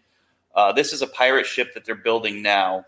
Uh, 0.55 0.73
this 0.73 0.93
is 0.93 1.03
a 1.03 1.07
pirate 1.07 1.47
ship 1.47 1.73
that 1.75 1.85
they're 1.85 1.95
building 1.95 2.43
now. 2.43 2.85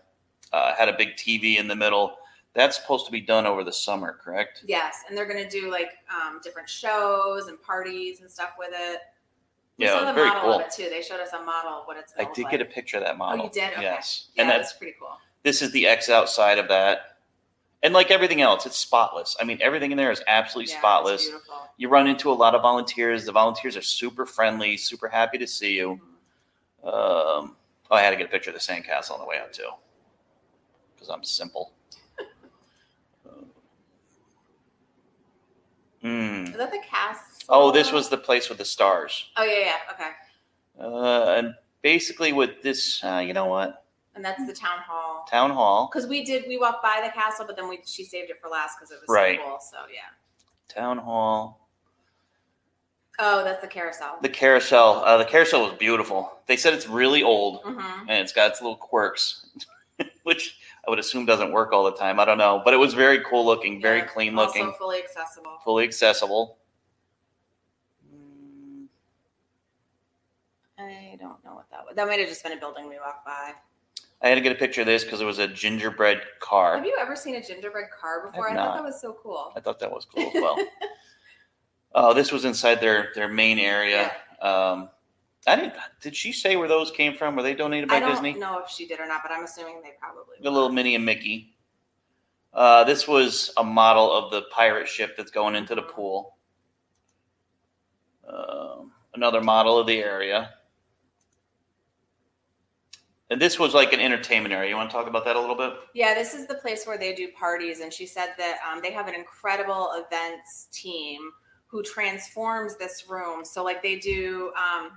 Uh, 0.51 0.75
had 0.75 0.89
a 0.89 0.97
big 0.97 1.15
TV 1.15 1.57
in 1.57 1.69
the 1.69 1.75
middle. 1.75 2.17
That's 2.55 2.77
supposed 2.77 3.05
to 3.05 3.11
be 3.11 3.19
done 3.19 3.45
over 3.45 3.63
the 3.65 3.73
summer, 3.73 4.17
correct? 4.23 4.63
Yes, 4.65 5.03
and 5.07 5.17
they're 5.17 5.25
going 5.27 5.43
to 5.43 5.49
do 5.49 5.69
like 5.69 5.89
um, 6.09 6.39
different 6.41 6.69
shows 6.69 7.47
and 7.47 7.61
parties 7.61 8.21
and 8.21 8.31
stuff 8.31 8.51
with 8.57 8.69
it. 8.73 9.01
We 9.77 9.85
Yeah, 9.85 9.99
saw 9.99 10.05
the 10.05 10.13
very 10.13 10.29
model 10.29 10.43
cool. 10.43 10.53
of 10.55 10.61
it 10.61 10.71
too. 10.71 10.89
They 10.89 11.01
showed 11.01 11.19
us 11.19 11.33
a 11.33 11.43
model 11.43 11.71
of 11.81 11.85
what 11.85 11.97
it's. 11.97 12.13
I 12.17 12.23
did 12.23 12.43
look 12.43 12.51
get 12.51 12.61
a 12.61 12.65
picture 12.65 12.95
of 12.97 13.03
that 13.03 13.17
model. 13.17 13.41
Oh, 13.41 13.43
you 13.47 13.51
did? 13.51 13.73
Okay. 13.73 13.81
Yes, 13.81 14.29
Yeah, 14.35 14.43
and 14.43 14.49
that 14.51 14.57
that's 14.59 14.73
pretty 14.73 14.95
cool. 14.97 15.09
this 15.43 15.61
is 15.61 15.71
the 15.71 15.85
X 15.85 16.09
outside 16.09 16.57
of 16.57 16.69
that, 16.69 17.17
and 17.83 17.93
like 17.93 18.09
everything 18.09 18.39
else, 18.39 18.65
it's 18.65 18.77
spotless. 18.77 19.35
I 19.37 19.43
mean, 19.43 19.57
everything 19.61 19.91
in 19.91 19.97
there 19.97 20.11
is 20.11 20.23
absolutely 20.25 20.71
Yeah, 20.71 20.79
spotless. 20.79 21.29
You 21.75 21.89
run 21.89 22.07
into 22.07 22.31
a 22.31 22.33
lot 22.33 22.55
of 22.55 22.61
volunteers. 22.61 23.25
The 23.25 23.33
volunteers 23.33 23.75
are 23.75 23.81
super 23.81 24.25
friendly, 24.25 24.77
super 24.77 25.09
happy 25.09 25.37
to 25.39 25.45
see 25.47 25.73
you. 25.73 25.99
Mhm. 26.81 26.87
Um, 26.87 27.57
oh, 27.91 27.95
I 27.95 28.01
had 28.01 28.11
to 28.11 28.15
get 28.15 28.27
a 28.27 28.29
picture 28.29 28.49
of 28.51 28.53
the 28.53 28.61
sandcastle 28.61 29.11
on 29.11 29.19
the 29.19 29.25
way 29.25 29.39
out 29.39 29.51
too, 29.51 29.71
because 30.95 31.09
I'm 31.09 31.25
simple. 31.25 31.73
Hmm. 36.05 36.45
Is 36.45 36.53
that 36.57 36.71
the 36.71 36.81
cast? 36.87 37.45
Oh, 37.49 37.71
this 37.71 37.91
was 37.91 38.09
the 38.09 38.17
place 38.17 38.47
with 38.47 38.59
the 38.59 38.65
stars. 38.65 39.31
Oh 39.37 39.43
yeah, 39.43 39.59
yeah. 39.59 39.75
Okay. 39.91 40.09
Uh, 40.79 41.31
and 41.37 41.55
basically, 41.81 42.31
with 42.31 42.61
this, 42.61 43.03
uh, 43.03 43.23
you 43.25 43.33
know 43.33 43.45
what? 43.47 43.85
And 44.13 44.23
that's 44.23 44.45
the 44.45 44.53
town 44.53 44.77
hall. 44.85 45.25
Town 45.31 45.49
hall. 45.49 45.89
Because 45.91 46.07
we 46.07 46.23
did, 46.23 46.45
we 46.47 46.59
walked 46.59 46.83
by 46.83 47.01
the 47.03 47.11
castle, 47.11 47.43
but 47.47 47.55
then 47.55 47.67
we 47.67 47.79
she 47.87 48.03
saved 48.03 48.29
it 48.29 48.39
for 48.39 48.49
last 48.49 48.77
because 48.77 48.91
it 48.91 48.99
was 49.01 49.09
Right. 49.09 49.39
so 49.39 49.45
cool. 49.45 49.59
So 49.59 49.77
yeah. 49.91 50.01
Town 50.67 50.99
hall. 50.99 51.67
Oh, 53.17 53.43
that's 53.43 53.61
the 53.61 53.67
carousel. 53.67 54.17
The 54.21 54.29
carousel. 54.29 55.01
Uh, 55.03 55.17
the 55.17 55.25
carousel 55.25 55.63
was 55.67 55.73
beautiful. 55.79 56.37
They 56.45 56.57
said 56.57 56.75
it's 56.75 56.87
really 56.87 57.23
old 57.23 57.61
hmm 57.63 57.79
and 58.07 58.21
it's 58.21 58.31
got 58.33 58.51
its 58.51 58.61
little 58.61 58.75
quirks, 58.77 59.47
which 60.23 60.59
I 60.85 60.89
would 60.89 60.99
assume 60.99 61.25
doesn't 61.25 61.51
work 61.51 61.71
all 61.73 61.83
the 61.83 61.93
time. 61.93 62.19
I 62.19 62.25
don't 62.25 62.37
know, 62.37 62.61
but 62.63 62.73
it 62.73 62.77
was 62.77 62.93
very 62.93 63.21
cool 63.23 63.45
looking, 63.45 63.81
very 63.81 64.03
clean 64.03 64.35
looking, 64.35 64.67
Also 64.67 64.77
fully 64.77 64.99
accessible. 64.99 65.57
fully 65.63 65.83
accessible. 65.83 66.57
Mm, 68.13 68.85
I 70.77 71.17
don't 71.19 71.43
know 71.43 71.55
what 71.55 71.69
that 71.71 71.85
was. 71.85 71.95
That 71.95 72.07
might 72.07 72.19
have 72.19 72.29
just 72.29 72.43
been 72.43 72.51
a 72.51 72.57
building 72.57 72.87
we 72.87 72.97
walked 72.99 73.25
by. 73.25 73.53
I 74.21 74.29
had 74.29 74.35
to 74.35 74.41
get 74.41 74.51
a 74.51 74.55
picture 74.55 74.81
of 74.81 74.87
this 74.87 75.03
because 75.03 75.21
it 75.21 75.25
was 75.25 75.39
a 75.39 75.47
gingerbread 75.47 76.21
car. 76.39 76.77
Have 76.77 76.85
you 76.85 76.95
ever 76.99 77.15
seen 77.15 77.35
a 77.35 77.41
gingerbread 77.43 77.87
car 77.99 78.27
before? 78.27 78.47
I 78.47 78.51
I've 78.51 78.57
thought 78.57 78.75
that 78.75 78.83
was 78.83 79.01
so 79.01 79.17
cool. 79.21 79.53
I 79.55 79.59
thought 79.59 79.79
that 79.79 79.91
was 79.91 80.05
cool 80.05 80.27
as 80.27 80.33
well. 80.35 80.57
Oh, 81.97 82.13
this 82.13 82.29
was 82.29 82.43
inside 82.43 82.81
their 82.81 83.11
their 83.15 83.29
main 83.29 83.57
area. 83.57 84.11
Um, 84.41 84.89
I 85.47 85.55
didn't. 85.55 85.73
Did 86.01 86.15
she 86.15 86.31
say 86.31 86.55
where 86.55 86.67
those 86.67 86.89
came 86.91 87.15
from? 87.15 87.35
Were 87.35 87.43
they 87.43 87.53
donated 87.53 87.87
by 87.87 87.99
Disney? 87.99 88.05
I 88.05 88.13
don't 88.15 88.23
Disney? 88.23 88.39
know 88.39 88.59
if 88.59 88.69
she 88.69 88.87
did 88.87 88.99
or 88.99 89.07
not, 89.07 89.21
but 89.23 89.31
I'm 89.31 89.43
assuming 89.43 89.81
they 89.83 89.91
probably. 89.99 90.35
The 90.41 90.49
were. 90.49 90.55
little 90.55 90.71
Minnie 90.71 90.95
and 90.95 91.05
Mickey. 91.05 91.55
Uh, 92.53 92.83
this 92.85 93.07
was 93.07 93.51
a 93.57 93.63
model 93.63 94.11
of 94.11 94.31
the 94.31 94.43
pirate 94.51 94.87
ship 94.87 95.15
that's 95.17 95.31
going 95.31 95.55
into 95.55 95.75
the 95.75 95.81
pool. 95.81 96.37
Um, 98.27 98.91
another 99.13 99.41
model 99.41 99.77
of 99.77 99.87
the 99.87 99.99
area. 99.99 100.51
And 103.29 103.41
this 103.41 103.57
was 103.57 103.73
like 103.73 103.91
an 103.91 103.99
entertainment 103.99 104.53
area. 104.53 104.69
You 104.69 104.75
want 104.75 104.89
to 104.89 104.95
talk 104.95 105.07
about 105.07 105.25
that 105.25 105.35
a 105.35 105.39
little 105.39 105.55
bit? 105.55 105.73
Yeah, 105.93 106.13
this 106.13 106.33
is 106.33 106.45
the 106.47 106.55
place 106.55 106.85
where 106.85 106.97
they 106.97 107.13
do 107.13 107.29
parties, 107.37 107.79
and 107.79 107.91
she 107.91 108.05
said 108.05 108.29
that 108.37 108.57
um, 108.71 108.81
they 108.81 108.91
have 108.91 109.07
an 109.07 109.15
incredible 109.15 109.89
events 109.95 110.67
team 110.71 111.21
who 111.65 111.81
transforms 111.81 112.77
this 112.77 113.05
room. 113.09 113.43
So, 113.43 113.63
like, 113.63 113.81
they 113.81 113.97
do, 113.97 114.53
um, 114.55 114.91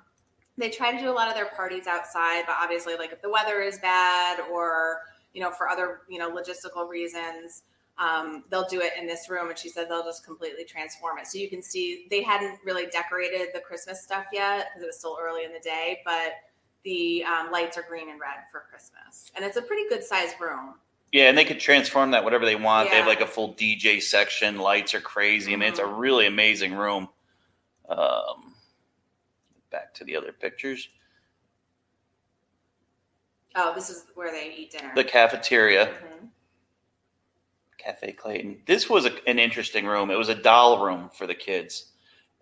they 0.59 0.71
try 0.71 0.93
to 0.93 0.99
do 0.99 1.11
a 1.11 1.13
lot 1.13 1.29
of 1.29 1.35
their 1.35 1.47
parties 1.47 1.87
outside, 1.87 2.45
but 2.47 2.57
obviously, 2.61 2.97
like, 2.97 3.13
if 3.13 3.23
the 3.23 3.31
weather 3.31 3.61
is 3.63 3.79
bad 3.79 4.41
or 4.53 5.01
you 5.35 5.43
know, 5.43 5.51
for 5.51 5.69
other 5.69 6.01
you 6.09 6.19
know 6.19 6.31
logistical 6.31 6.89
reasons, 6.89 7.63
um, 7.99 8.45
they'll 8.51 8.67
do 8.69 8.81
it 8.81 8.93
in 8.99 9.07
this 9.07 9.29
room. 9.29 9.51
And 9.51 9.59
she 9.59 9.69
said 9.69 9.89
they'll 9.89 10.05
just 10.05 10.25
completely 10.25 10.65
transform 10.65 11.19
it. 11.19 11.27
So 11.27 11.39
you 11.39 11.49
can 11.49 11.63
see 11.63 12.07
they 12.11 12.23
hadn't 12.23 12.59
really 12.65 12.87
decorated 12.87 13.49
the 13.55 13.61
Christmas 13.61 14.03
stuff 14.03 14.25
yet 14.33 14.69
because 14.69 14.83
it 14.83 14.87
was 14.87 14.99
still 14.99 15.19
early 15.21 15.45
in 15.45 15.53
the 15.53 15.61
day, 15.61 16.01
but 16.05 16.33
the 16.85 17.25
um, 17.25 17.51
lights 17.53 17.77
are 17.77 17.85
green 17.89 18.09
and 18.11 18.21
red 18.21 18.39
for 18.51 18.65
Christmas, 18.71 19.31
and 19.37 19.45
it's 19.45 19.57
a 19.57 19.63
pretty 19.63 19.89
good 19.89 20.03
sized 20.03 20.41
room. 20.41 20.75
Yeah, 21.13 21.29
and 21.29 21.39
they 21.39 21.45
could 21.45 21.61
transform 21.61 22.11
that 22.11 22.23
whatever 22.23 22.45
they 22.45 22.57
want. 22.57 22.91
They 22.91 22.97
have 22.97 23.07
like 23.07 23.23
a 23.23 23.27
full 23.27 23.55
DJ 23.55 24.01
section. 24.03 24.59
Lights 24.59 24.95
are 24.95 25.01
crazy. 25.01 25.53
I 25.53 25.57
mean, 25.57 25.69
it's 25.69 25.79
a 25.79 25.85
Mhm. 25.85 25.99
really 25.99 26.27
amazing 26.27 26.75
room. 26.75 27.09
Um, 27.89 28.55
back 29.71 29.95
to 29.95 30.05
the 30.05 30.17
other 30.17 30.33
pictures. 30.33 30.89
Oh, 33.55 33.73
this 33.75 33.91
is 33.91 34.05
where 34.15 34.31
they 34.31 34.55
eat 34.57 34.73
dinner. 34.73 34.93
The 34.95 35.05
cafeteria, 35.05 35.87
Mhm. 35.87 36.29
Cafe 37.79 38.13
Clayton. 38.13 38.63
This 38.67 38.89
was 38.91 39.07
a, 39.07 39.29
an 39.29 39.39
interesting 39.39 39.87
room. 39.87 40.11
It 40.11 40.17
was 40.19 40.29
a 40.29 40.35
doll 40.35 40.85
room 40.85 41.11
for 41.11 41.27
the 41.27 41.35
kids. 41.35 41.93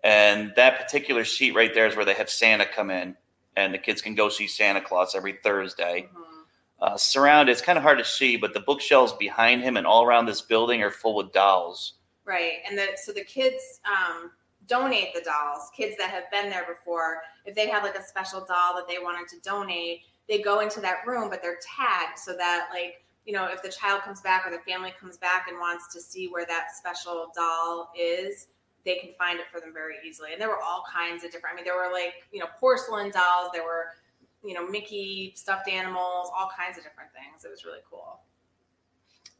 And 0.03 0.53
that 0.55 0.77
particular 0.79 1.25
seat 1.25 1.55
right 1.55 1.73
there 1.73 1.87
is 1.87 1.95
where 1.95 2.05
they 2.05 2.13
have 2.13 2.29
Santa 2.29 2.65
come 2.65 2.91
in, 2.91 3.17
and 3.55 3.73
the 3.73 3.77
kids 3.77 4.01
can 4.01 4.15
go 4.15 4.29
see 4.29 4.47
Santa 4.47 4.81
Claus 4.81 5.15
every 5.15 5.33
Thursday. 5.33 6.09
Mhm. 6.13 6.23
Uh, 6.79 6.97
surrounded, 6.97 7.51
it's 7.51 7.61
kind 7.61 7.77
of 7.77 7.83
hard 7.83 7.97
to 7.97 8.05
see, 8.05 8.37
but 8.37 8.53
the 8.53 8.59
bookshelves 8.59 9.13
behind 9.13 9.63
him 9.63 9.77
and 9.77 9.87
all 9.87 10.03
around 10.03 10.27
this 10.27 10.41
building 10.41 10.83
are 10.83 10.91
full 10.91 11.15
with 11.15 11.31
dolls. 11.33 11.93
Right, 12.23 12.59
and 12.67 12.77
the, 12.77 12.95
so 13.03 13.11
the 13.13 13.23
kids 13.23 13.79
um, 13.85 14.31
donate 14.67 15.13
the 15.13 15.21
dolls. 15.21 15.69
Kids 15.75 15.95
that 15.97 16.09
have 16.09 16.29
been 16.31 16.49
there 16.49 16.65
before, 16.67 17.21
if 17.45 17.55
they 17.55 17.67
have 17.67 17.83
like 17.83 17.95
a 17.95 18.03
special 18.03 18.39
doll 18.39 18.75
that 18.75 18.87
they 18.87 18.99
wanted 18.99 19.27
to 19.29 19.39
donate, 19.41 20.01
they 20.27 20.41
go 20.41 20.59
into 20.59 20.81
that 20.81 21.05
room, 21.05 21.29
but 21.29 21.41
they're 21.41 21.59
tagged 21.61 22.19
so 22.19 22.35
that 22.35 22.69
like 22.71 23.03
you 23.25 23.33
know 23.33 23.45
if 23.45 23.61
the 23.61 23.69
child 23.69 24.01
comes 24.01 24.21
back 24.21 24.45
or 24.45 24.51
the 24.51 24.59
family 24.69 24.93
comes 24.99 25.17
back 25.17 25.47
and 25.49 25.57
wants 25.57 25.93
to 25.93 26.01
see 26.01 26.27
where 26.27 26.45
that 26.45 26.67
special 26.77 27.31
doll 27.35 27.91
is, 27.97 28.47
they 28.85 28.95
can 28.95 29.11
find 29.17 29.39
it 29.39 29.45
for 29.51 29.59
them 29.59 29.73
very 29.73 29.95
easily. 30.07 30.31
And 30.31 30.41
there 30.41 30.49
were 30.49 30.61
all 30.61 30.83
kinds 30.91 31.23
of 31.23 31.31
different. 31.31 31.53
I 31.53 31.55
mean, 31.57 31.65
there 31.65 31.75
were 31.75 31.91
like 31.91 32.13
you 32.31 32.39
know 32.39 32.47
porcelain 32.59 33.11
dolls. 33.11 33.49
There 33.53 33.63
were 33.63 33.87
you 34.43 34.53
know 34.53 34.67
Mickey 34.67 35.33
stuffed 35.35 35.69
animals, 35.69 36.29
all 36.37 36.49
kinds 36.57 36.77
of 36.77 36.83
different 36.83 37.11
things. 37.13 37.45
It 37.45 37.49
was 37.49 37.65
really 37.65 37.81
cool. 37.89 38.21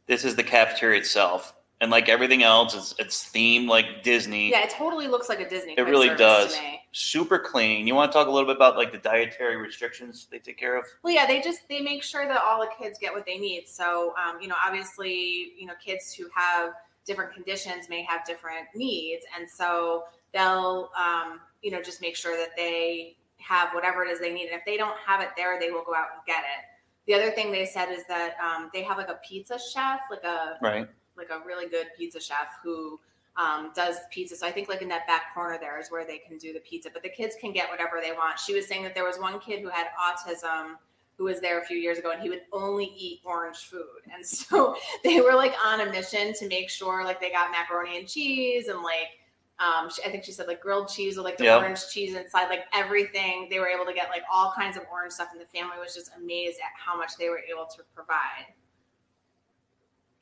This 0.06 0.24
is 0.24 0.36
the 0.36 0.42
cafeteria 0.42 1.00
itself, 1.00 1.54
and 1.80 1.90
like 1.90 2.08
everything 2.08 2.42
else, 2.42 2.74
it's 2.74 2.94
it's 2.98 3.30
themed 3.30 3.68
like 3.68 4.02
Disney. 4.02 4.50
Yeah, 4.50 4.64
it 4.64 4.70
totally 4.70 5.06
looks 5.06 5.28
like 5.28 5.40
a 5.40 5.48
Disney. 5.48 5.74
It 5.78 5.82
really 5.82 6.14
does. 6.16 6.56
Super 6.92 7.38
clean. 7.38 7.86
You 7.86 7.94
want 7.94 8.10
to 8.10 8.18
talk 8.18 8.26
a 8.26 8.30
little 8.30 8.48
bit 8.48 8.56
about 8.56 8.76
like 8.76 8.90
the 8.90 8.98
dietary 8.98 9.56
restrictions 9.56 10.26
they 10.30 10.38
take 10.38 10.58
care 10.58 10.76
of? 10.76 10.84
Well, 11.02 11.14
yeah, 11.14 11.26
they 11.26 11.40
just 11.40 11.68
they 11.68 11.80
make 11.80 12.02
sure 12.02 12.26
that 12.26 12.40
all 12.44 12.60
the 12.60 12.70
kids 12.82 12.98
get 12.98 13.12
what 13.12 13.26
they 13.26 13.38
need. 13.38 13.68
So, 13.68 14.14
um, 14.16 14.40
you 14.40 14.48
know, 14.48 14.56
obviously, 14.64 15.52
you 15.56 15.66
know, 15.66 15.74
kids 15.84 16.12
who 16.12 16.26
have 16.34 16.72
different 17.04 17.32
conditions 17.32 17.88
may 17.88 18.02
have 18.02 18.24
different 18.24 18.66
needs, 18.74 19.24
and 19.38 19.48
so 19.48 20.04
they'll, 20.32 20.90
um, 20.96 21.40
you 21.62 21.70
know, 21.70 21.80
just 21.80 22.00
make 22.00 22.16
sure 22.16 22.36
that 22.36 22.56
they 22.56 23.16
have 23.38 23.72
whatever 23.72 24.04
it 24.04 24.10
is 24.10 24.18
they 24.18 24.32
need. 24.32 24.46
And 24.46 24.58
if 24.58 24.64
they 24.66 24.76
don't 24.76 24.96
have 25.06 25.20
it 25.20 25.30
there, 25.36 25.60
they 25.60 25.70
will 25.70 25.84
go 25.84 25.94
out 25.94 26.08
and 26.14 26.24
get 26.26 26.40
it. 26.40 26.64
The 27.06 27.14
other 27.14 27.30
thing 27.30 27.50
they 27.50 27.64
said 27.64 27.90
is 27.90 28.02
that 28.08 28.34
um, 28.38 28.70
they 28.74 28.82
have 28.82 28.98
like 28.98 29.08
a 29.08 29.18
pizza 29.26 29.58
chef, 29.72 30.00
like 30.10 30.24
a 30.24 30.58
Right. 30.60 30.86
Like 31.18 31.30
a 31.30 31.44
really 31.44 31.68
good 31.68 31.88
pizza 31.96 32.20
chef 32.20 32.48
who 32.62 32.98
um, 33.36 33.70
does 33.74 33.96
pizza. 34.10 34.36
So 34.36 34.46
I 34.46 34.50
think 34.50 34.68
like 34.68 34.82
in 34.82 34.88
that 34.88 35.06
back 35.06 35.34
corner 35.34 35.58
there 35.60 35.78
is 35.80 35.90
where 35.90 36.06
they 36.06 36.18
can 36.18 36.38
do 36.38 36.52
the 36.52 36.60
pizza, 36.60 36.90
but 36.92 37.02
the 37.02 37.08
kids 37.08 37.36
can 37.40 37.52
get 37.52 37.70
whatever 37.70 38.00
they 38.02 38.12
want. 38.12 38.38
She 38.38 38.54
was 38.54 38.66
saying 38.66 38.82
that 38.84 38.94
there 38.94 39.04
was 39.04 39.18
one 39.18 39.38
kid 39.38 39.60
who 39.60 39.68
had 39.68 39.86
autism 40.00 40.76
who 41.16 41.24
was 41.24 41.40
there 41.40 41.60
a 41.60 41.64
few 41.64 41.76
years 41.76 41.98
ago 41.98 42.12
and 42.12 42.22
he 42.22 42.28
would 42.28 42.42
only 42.52 42.92
eat 42.96 43.20
orange 43.24 43.58
food. 43.58 44.02
And 44.12 44.24
so 44.26 44.76
they 45.04 45.20
were 45.20 45.34
like 45.34 45.54
on 45.64 45.80
a 45.80 45.90
mission 45.90 46.32
to 46.34 46.48
make 46.48 46.70
sure 46.70 47.04
like 47.04 47.20
they 47.20 47.30
got 47.30 47.50
macaroni 47.50 47.98
and 47.98 48.08
cheese 48.08 48.68
and 48.68 48.82
like 48.82 49.18
um, 49.60 49.90
she, 49.90 50.02
I 50.04 50.10
think 50.10 50.24
she 50.24 50.32
said 50.32 50.46
like 50.46 50.60
grilled 50.60 50.88
cheese 50.88 51.16
with 51.16 51.24
like 51.24 51.36
the 51.36 51.44
Yeah. 51.44 51.56
orange 51.56 51.88
cheese 51.88 52.14
inside, 52.14 52.48
like 52.48 52.66
everything. 52.72 53.48
They 53.50 53.58
were 53.58 53.66
able 53.66 53.84
to 53.86 53.92
get 53.92 54.08
like 54.08 54.22
all 54.32 54.52
kinds 54.56 54.76
of 54.76 54.84
orange 54.90 55.14
stuff, 55.14 55.30
and 55.32 55.40
the 55.40 55.46
family 55.46 55.76
was 55.80 55.94
just 55.94 56.12
amazed 56.16 56.58
at 56.58 56.70
how 56.76 56.96
much 56.96 57.16
they 57.18 57.28
were 57.28 57.40
able 57.40 57.66
to 57.66 57.82
provide. 57.94 58.46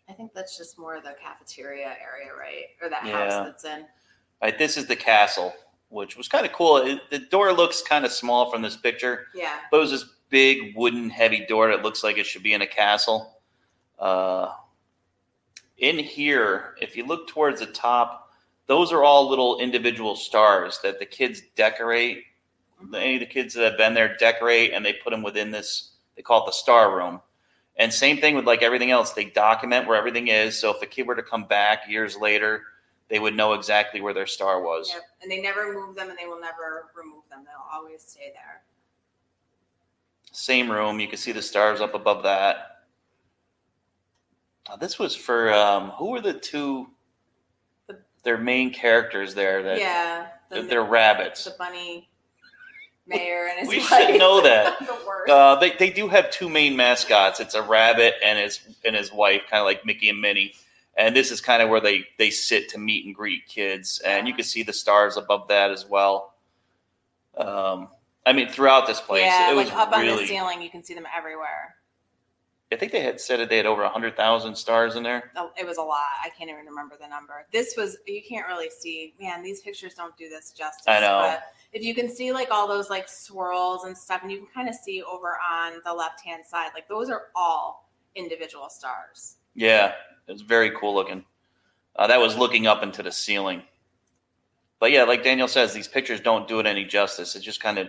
I 0.09 0.12
think 0.12 0.33
that's 0.35 0.57
just 0.57 0.79
more 0.79 0.97
of 0.97 1.03
the 1.03 1.14
cafeteria 1.21 1.97
area, 2.01 2.33
right? 2.38 2.66
Or 2.81 2.88
that 2.88 3.05
Yeah. 3.05 3.12
house 3.31 3.47
that's 3.47 3.64
in. 3.64 3.81
All 3.83 3.88
right. 4.42 4.59
This 4.59 4.77
is 4.77 4.87
the 4.87 4.97
castle, 4.97 5.55
which 5.88 6.16
was 6.16 6.29
kind 6.29 6.47
of 6.47 6.53
cool. 6.53 6.77
It, 6.79 7.01
the 7.11 7.19
door 7.19 7.53
looks 7.53 7.83
kind 7.83 8.05
of 8.05 8.12
small 8.12 8.51
from 8.51 8.62
this 8.62 8.77
picture, 8.77 9.29
Yeah. 9.35 9.61
but 9.71 9.79
it 9.79 9.81
was 9.81 9.90
this 9.90 10.05
big 10.29 10.77
wooden 10.77 11.11
heavy 11.11 11.45
door 11.47 11.69
that 11.69 11.83
looks 11.83 12.05
like 12.05 12.19
it 12.19 12.27
should 12.27 12.42
be 12.42 12.55
in 12.55 12.62
a 12.62 12.66
castle. 12.66 13.40
Uh, 13.99 14.53
in 15.79 15.99
here, 15.99 16.77
if 16.81 16.97
you 16.97 17.05
look 17.05 17.29
towards 17.29 17.61
the 17.61 17.66
top, 17.66 18.33
those 18.66 18.92
are 18.92 19.05
all 19.05 19.29
little 19.29 19.59
individual 19.61 20.16
stars 20.16 20.79
that 20.83 20.99
the 20.99 21.07
kids 21.07 21.40
decorate. 21.55 22.25
Any 22.95 23.14
of 23.14 23.21
the 23.21 23.27
kids 23.27 23.55
that 23.55 23.64
have 23.71 23.79
been 23.79 23.95
there 23.95 24.16
decorate 24.16 24.73
and 24.73 24.85
they 24.85 24.92
put 24.95 25.11
them 25.11 25.23
within 25.23 25.51
this, 25.51 25.92
they 26.14 26.23
call 26.23 26.42
it 26.42 26.47
the 26.47 26.53
star 26.53 26.95
room. 26.95 27.21
And 27.79 27.93
same 27.93 28.19
thing 28.19 28.35
with 28.35 28.47
like 28.47 28.62
everything 28.62 28.91
else, 28.91 29.12
they 29.12 29.27
document 29.27 29.87
where 29.87 29.97
everything 29.97 30.29
is. 30.29 30.59
So 30.59 30.75
if 30.75 30.83
a 30.83 30.87
kid 30.87 31.07
were 31.07 31.15
to 31.15 31.23
come 31.23 31.45
back 31.45 31.89
years 31.89 32.17
later, 32.17 32.62
they 33.09 33.19
would 33.19 33.35
know 33.37 33.53
exactly 33.53 34.01
where 34.01 34.15
their 34.15 34.27
star 34.27 34.62
was. 34.62 34.91
Yep. 34.93 35.03
And 35.23 35.31
they 35.31 35.41
never 35.43 35.73
move 35.73 35.95
them 35.95 36.09
and 36.09 36.19
they 36.19 36.27
will 36.27 36.41
never 36.41 36.87
remove 36.97 37.25
them. 37.29 37.41
They'll 37.45 37.67
always 37.73 38.03
stay 38.03 38.33
there. 38.35 38.62
Same 40.33 40.71
room, 40.71 41.01
you 41.01 41.09
can 41.09 41.19
see 41.19 41.33
the 41.33 41.43
stars 41.43 41.81
up 41.81 41.95
above 41.95 42.23
that. 42.25 42.73
Uh, 44.69 44.77
this 44.77 44.99
was 44.99 45.15
for 45.15 45.53
um, 45.53 45.91
who 45.91 46.11
were 46.11 46.21
the 46.21 46.35
two? 46.35 46.89
The- 47.87 48.01
Their 48.25 48.37
main 48.39 48.73
characters 48.73 49.35
there. 49.35 49.62
That 49.62 49.79
yeah. 49.79 50.27
The, 50.51 50.57
they're, 50.57 50.65
they're 50.65 50.85
rabbits. 50.85 51.45
the 51.45 51.55
bunny. 51.59 52.09
Mayor 53.07 53.49
and 53.49 53.61
his 53.61 53.69
We 53.69 53.79
wife. 53.79 53.88
should 53.88 54.19
know 54.19 54.40
that. 54.42 54.79
the. 55.27 55.33
Uh, 55.33 55.59
they, 55.61 55.73
they 55.73 55.90
do 55.90 56.09
have 56.09 56.31
two 56.31 56.49
main 56.49 56.77
mascots. 56.77 57.40
It's 57.40 57.55
a 57.55 57.62
rabbit 57.62 58.14
and 58.25 58.38
his 58.38 58.61
and 58.85 58.95
his 58.95 59.12
wife, 59.12 59.42
kind 59.51 59.61
of 59.61 59.66
like 59.66 59.85
Mickey 59.85 60.09
and 60.09 60.21
Minnie. 60.21 60.55
And 60.97 61.14
this 61.14 61.31
is 61.31 61.40
kind 61.40 61.62
of 61.62 61.69
where 61.69 61.81
they 61.81 62.07
they 62.19 62.31
sit 62.31 62.69
to 62.71 62.79
meet 62.79 63.05
and 63.07 63.14
greet 63.14 63.47
kids, 63.47 64.01
and 64.05 64.27
you 64.27 64.35
can 64.35 64.45
see 64.45 64.62
the 64.62 64.73
stars 64.73 65.16
above 65.16 65.49
that 65.49 65.71
as 65.71 65.85
well. 65.87 66.35
Um, 67.37 67.88
I 68.25 68.33
mean, 68.33 68.49
throughout 68.49 68.87
this 68.87 69.01
place, 69.01 69.23
yeah, 69.23 69.53
it 69.53 69.55
was 69.55 69.69
like 69.69 69.77
up 69.77 69.92
on 69.92 70.07
the 70.07 70.27
ceiling, 70.27 70.62
you 70.62 70.71
can 70.71 70.83
see 70.83 70.95
them 70.95 71.07
everywhere. 71.16 71.75
I 72.73 72.77
think 72.77 72.90
they 72.90 73.01
had 73.01 73.21
said 73.21 73.38
that 73.38 73.49
they 73.49 73.59
had 73.59 73.66
over 73.66 73.87
hundred 73.87 74.16
thousand 74.16 74.57
stars 74.57 74.97
in 74.97 75.03
there. 75.03 75.31
Oh, 75.37 75.51
It 75.57 75.66
was 75.66 75.77
a 75.77 75.83
lot. 75.83 76.03
I 76.25 76.31
can't 76.31 76.51
even 76.51 76.64
remember 76.66 76.97
the 77.01 77.07
number. 77.07 77.47
This 77.53 77.75
was 77.77 77.99
you 78.07 78.23
can't 78.29 78.47
really 78.49 78.71
see. 78.71 79.14
Man, 79.21 79.42
these 79.42 79.61
pictures 79.61 79.95
don't 79.95 80.16
do 80.16 80.29
this 80.29 80.51
justice. 80.51 80.85
I 80.88 81.01
know. 81.01 81.21
But 81.31 81.42
if 81.77 81.85
you 81.85 81.95
can 81.95 82.09
see 82.09 82.33
like 82.33 82.51
all 82.51 82.67
those 82.67 82.89
like 82.89 83.07
swirls 83.07 83.85
and 83.85 83.97
stuff, 83.97 84.23
and 84.23 84.33
you 84.33 84.39
can 84.39 84.47
kind 84.47 84.67
of 84.67 84.75
see 84.75 85.03
over 85.03 85.37
on 85.47 85.75
the 85.85 85.93
left 85.93 86.25
hand 86.25 86.43
side, 86.45 86.71
like 86.73 86.89
those 86.89 87.11
are 87.11 87.25
all 87.35 87.91
individual 88.15 88.71
stars. 88.71 89.37
Yeah, 89.55 89.93
it 90.27 90.33
was 90.33 90.41
very 90.41 90.71
cool 90.71 90.95
looking. 90.95 91.23
Uh, 91.95 92.07
that 92.07 92.19
was 92.19 92.35
looking 92.35 92.67
up 92.67 92.83
into 92.83 93.03
the 93.03 93.12
ceiling. 93.12 93.62
But 94.81 94.91
yeah, 94.91 95.05
like 95.05 95.23
Daniel 95.23 95.49
says, 95.49 95.75
these 95.75 95.87
pictures 95.87 96.19
don't 96.19 96.49
do 96.49 96.61
it 96.61 96.67
any 96.67 96.87
justice. 96.87 97.37
It's 97.37 97.45
just 97.45 97.62
kind 97.62 97.77
of 97.77 97.89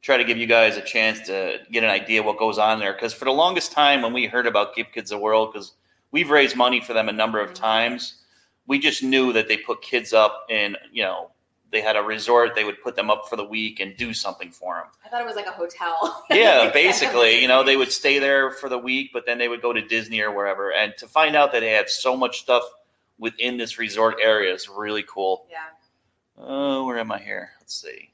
try 0.00 0.16
to 0.16 0.24
give 0.24 0.38
you 0.38 0.46
guys 0.46 0.78
a 0.78 0.82
chance 0.82 1.20
to 1.26 1.58
get 1.70 1.84
an 1.84 1.90
idea 1.90 2.22
what 2.22 2.38
goes 2.38 2.56
on 2.56 2.78
there. 2.78 2.94
Because 2.94 3.12
for 3.12 3.26
the 3.26 3.32
longest 3.32 3.70
time, 3.72 4.00
when 4.00 4.14
we 4.14 4.26
heard 4.26 4.46
about 4.46 4.74
Give 4.74 4.90
Kids 4.92 5.12
a 5.12 5.18
World, 5.18 5.52
because 5.52 5.72
we've 6.10 6.30
raised 6.30 6.56
money 6.56 6.80
for 6.80 6.94
them 6.94 7.10
a 7.10 7.12
number 7.12 7.38
of 7.38 7.50
Mhm. 7.50 7.54
times, 7.56 8.22
we 8.66 8.78
just 8.78 9.02
knew 9.02 9.34
that 9.34 9.46
they 9.46 9.58
put 9.58 9.82
kids 9.82 10.14
up 10.14 10.46
in, 10.48 10.74
you 10.90 11.02
know, 11.02 11.32
they 11.70 11.80
had 11.80 11.96
a 11.96 12.02
resort, 12.02 12.54
they 12.54 12.64
would 12.64 12.82
put 12.82 12.96
them 12.96 13.10
up 13.10 13.28
for 13.28 13.36
the 13.36 13.44
week 13.44 13.80
and 13.80 13.96
do 13.96 14.12
something 14.12 14.50
for 14.50 14.74
them. 14.76 14.86
I 15.04 15.08
thought 15.08 15.20
it 15.20 15.26
was 15.26 15.36
like 15.36 15.46
a 15.46 15.52
hotel. 15.52 16.24
Yeah, 16.30 16.70
basically, 16.70 17.38
you 17.42 17.48
know, 17.48 17.62
they 17.62 17.76
would 17.76 17.92
stay 17.92 18.18
there 18.18 18.50
for 18.50 18.68
the 18.68 18.78
week, 18.78 19.10
but 19.12 19.26
then 19.26 19.38
they 19.38 19.48
would 19.48 19.62
go 19.62 19.72
to 19.72 19.80
Disney 19.80 20.20
or 20.20 20.32
wherever. 20.34 20.72
And 20.72 20.96
to 20.98 21.06
find 21.06 21.36
out 21.36 21.52
that 21.52 21.60
they 21.60 21.70
had 21.72 21.88
so 21.88 22.16
much 22.16 22.40
stuff 22.40 22.64
within 23.18 23.56
this 23.56 23.78
resort 23.78 24.16
area 24.22 24.52
is 24.52 24.68
really 24.68 25.04
cool. 25.06 25.46
Yeah. 25.50 25.58
Oh, 26.38 26.86
where 26.86 26.98
am 26.98 27.12
I 27.12 27.18
here? 27.18 27.50
Let's 27.60 27.80
see. 27.80 28.10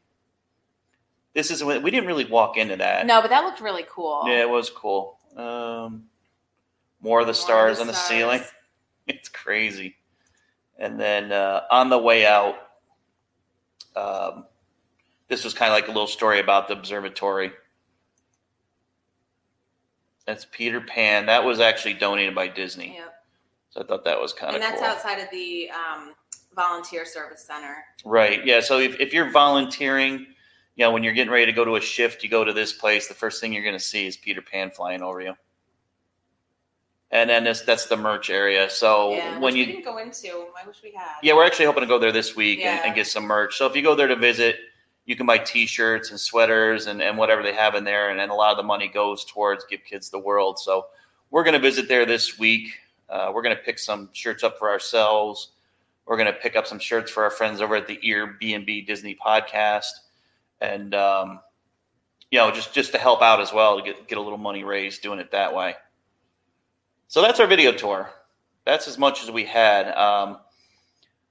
This 1.32 1.50
is 1.50 1.62
we 1.62 1.90
didn't 1.90 2.06
really 2.06 2.24
walk 2.24 2.56
into 2.56 2.76
that. 2.76 3.06
No, 3.06 3.20
but 3.20 3.28
that 3.28 3.44
looked 3.44 3.60
really 3.60 3.84
cool. 3.88 4.22
Yeah, 4.26 4.40
it 4.40 4.48
was 4.48 4.70
cool. 4.70 5.18
Um, 5.36 6.04
more 7.00 7.20
of 7.20 7.26
the 7.26 7.34
stars 7.34 7.78
on 7.80 7.86
the 7.86 7.94
ceiling. 7.94 8.42
It's 9.08 9.28
crazy. 9.28 9.94
And 10.76 10.98
then 10.98 11.30
uh, 11.30 11.60
on 11.70 11.90
the 11.90 11.98
way 11.98 12.26
out, 12.26 12.56
um, 13.96 14.44
this 15.28 15.44
was 15.44 15.54
kind 15.54 15.70
of 15.70 15.74
like 15.74 15.88
a 15.88 15.92
little 15.92 16.06
story 16.06 16.40
about 16.40 16.68
the 16.68 16.74
observatory. 16.74 17.52
That's 20.26 20.46
Peter 20.50 20.80
Pan. 20.80 21.26
That 21.26 21.44
was 21.44 21.60
actually 21.60 21.94
donated 21.94 22.34
by 22.34 22.48
Disney. 22.48 22.94
Yep. 22.96 23.14
So 23.70 23.80
I 23.80 23.84
thought 23.84 24.04
that 24.04 24.20
was 24.20 24.32
kind 24.32 24.50
of. 24.50 24.54
And 24.56 24.64
that's 24.64 24.80
cool. 24.80 24.90
outside 24.90 25.18
of 25.20 25.30
the 25.30 25.70
um, 25.70 26.14
volunteer 26.54 27.04
service 27.04 27.44
center. 27.44 27.76
Right. 28.04 28.44
Yeah. 28.44 28.60
So 28.60 28.78
if, 28.78 28.98
if 29.00 29.12
you're 29.12 29.30
volunteering, 29.30 30.26
you 30.74 30.84
know, 30.84 30.92
when 30.92 31.04
you're 31.04 31.12
getting 31.12 31.32
ready 31.32 31.46
to 31.46 31.52
go 31.52 31.64
to 31.64 31.76
a 31.76 31.80
shift, 31.80 32.22
you 32.22 32.28
go 32.28 32.44
to 32.44 32.52
this 32.52 32.72
place, 32.72 33.06
the 33.06 33.14
first 33.14 33.40
thing 33.40 33.52
you're 33.52 33.62
going 33.62 33.76
to 33.76 33.84
see 33.84 34.06
is 34.06 34.16
Peter 34.16 34.42
Pan 34.42 34.70
flying 34.70 35.02
over 35.02 35.20
you. 35.20 35.34
And 37.12 37.30
then 37.30 37.44
this, 37.44 37.60
that's 37.60 37.86
the 37.86 37.96
merch 37.96 38.30
area. 38.30 38.68
So 38.68 39.12
yeah, 39.12 39.38
when 39.38 39.54
you 39.54 39.64
didn't 39.64 39.84
go 39.84 39.98
into. 39.98 40.28
I 40.60 40.66
wish 40.66 40.82
we 40.82 40.90
had. 40.92 41.06
Yeah, 41.22 41.34
we're 41.34 41.46
actually 41.46 41.66
hoping 41.66 41.82
to 41.82 41.86
go 41.86 41.98
there 42.00 42.10
this 42.12 42.34
week 42.34 42.58
and, 42.58 42.64
Yeah. 42.64 42.82
and 42.86 42.94
get 42.94 43.06
some 43.06 43.24
merch. 43.24 43.56
So 43.56 43.66
if 43.66 43.76
you 43.76 43.82
go 43.82 43.94
there 43.94 44.08
to 44.08 44.16
visit, 44.16 44.56
you 45.04 45.14
can 45.14 45.24
buy 45.24 45.38
T-shirts 45.38 46.10
and 46.10 46.18
sweaters 46.18 46.88
and, 46.88 47.00
and 47.00 47.16
whatever 47.16 47.44
they 47.44 47.52
have 47.54 47.76
in 47.76 47.84
there, 47.84 48.10
and 48.10 48.18
then 48.18 48.30
a 48.30 48.34
lot 48.34 48.50
of 48.50 48.56
the 48.56 48.64
money 48.64 48.88
goes 48.88 49.24
towards 49.24 49.64
Give 49.66 49.84
Kids 49.84 50.10
the 50.10 50.18
World. 50.18 50.58
So 50.58 50.86
we're 51.30 51.44
going 51.44 51.54
to 51.54 51.60
visit 51.60 51.86
there 51.88 52.04
this 52.06 52.40
week. 52.40 52.70
Uh, 53.08 53.30
we're 53.32 53.42
going 53.42 53.54
to 53.56 53.62
pick 53.62 53.78
some 53.78 54.10
shirts 54.12 54.42
up 54.42 54.58
for 54.58 54.68
ourselves. 54.68 55.52
We're 56.06 56.16
going 56.16 56.26
to 56.32 56.38
pick 56.38 56.56
up 56.56 56.66
some 56.66 56.80
shirts 56.80 57.08
for 57.12 57.22
our 57.22 57.30
friends 57.30 57.60
over 57.60 57.76
at 57.76 57.86
the 57.86 58.00
Ear 58.02 58.36
B 58.40 58.54
and 58.54 58.66
B 58.66 58.80
Disney 58.80 59.14
Podcast, 59.14 59.90
and 60.60 60.92
um, 60.92 61.38
you 62.32 62.38
know, 62.40 62.50
just 62.50 62.74
just 62.74 62.90
to 62.92 62.98
help 62.98 63.22
out 63.22 63.40
as 63.40 63.52
well 63.52 63.76
to 63.78 63.84
get 63.84 64.08
get 64.08 64.18
a 64.18 64.20
little 64.20 64.38
money 64.38 64.64
raised 64.64 65.02
doing 65.02 65.20
it 65.20 65.30
that 65.30 65.54
way. 65.54 65.76
So 67.08 67.22
that's 67.22 67.40
our 67.40 67.46
video 67.46 67.72
tour. 67.72 68.10
That's 68.64 68.88
as 68.88 68.98
much 68.98 69.22
as 69.22 69.30
we 69.30 69.44
had. 69.44 69.92
Um, 69.96 70.38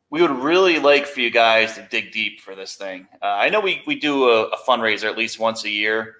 we 0.09 0.21
would 0.21 0.31
really 0.31 0.79
like 0.79 1.05
for 1.05 1.19
you 1.19 1.29
guys 1.29 1.75
to 1.75 1.87
dig 1.89 2.11
deep 2.11 2.39
for 2.39 2.55
this 2.55 2.75
thing. 2.75 3.07
Uh, 3.21 3.25
I 3.25 3.49
know 3.49 3.59
we, 3.59 3.81
we 3.85 3.99
do 3.99 4.29
a, 4.29 4.43
a 4.49 4.57
fundraiser 4.65 5.05
at 5.05 5.17
least 5.17 5.39
once 5.39 5.65
a 5.65 5.69
year. 5.69 6.15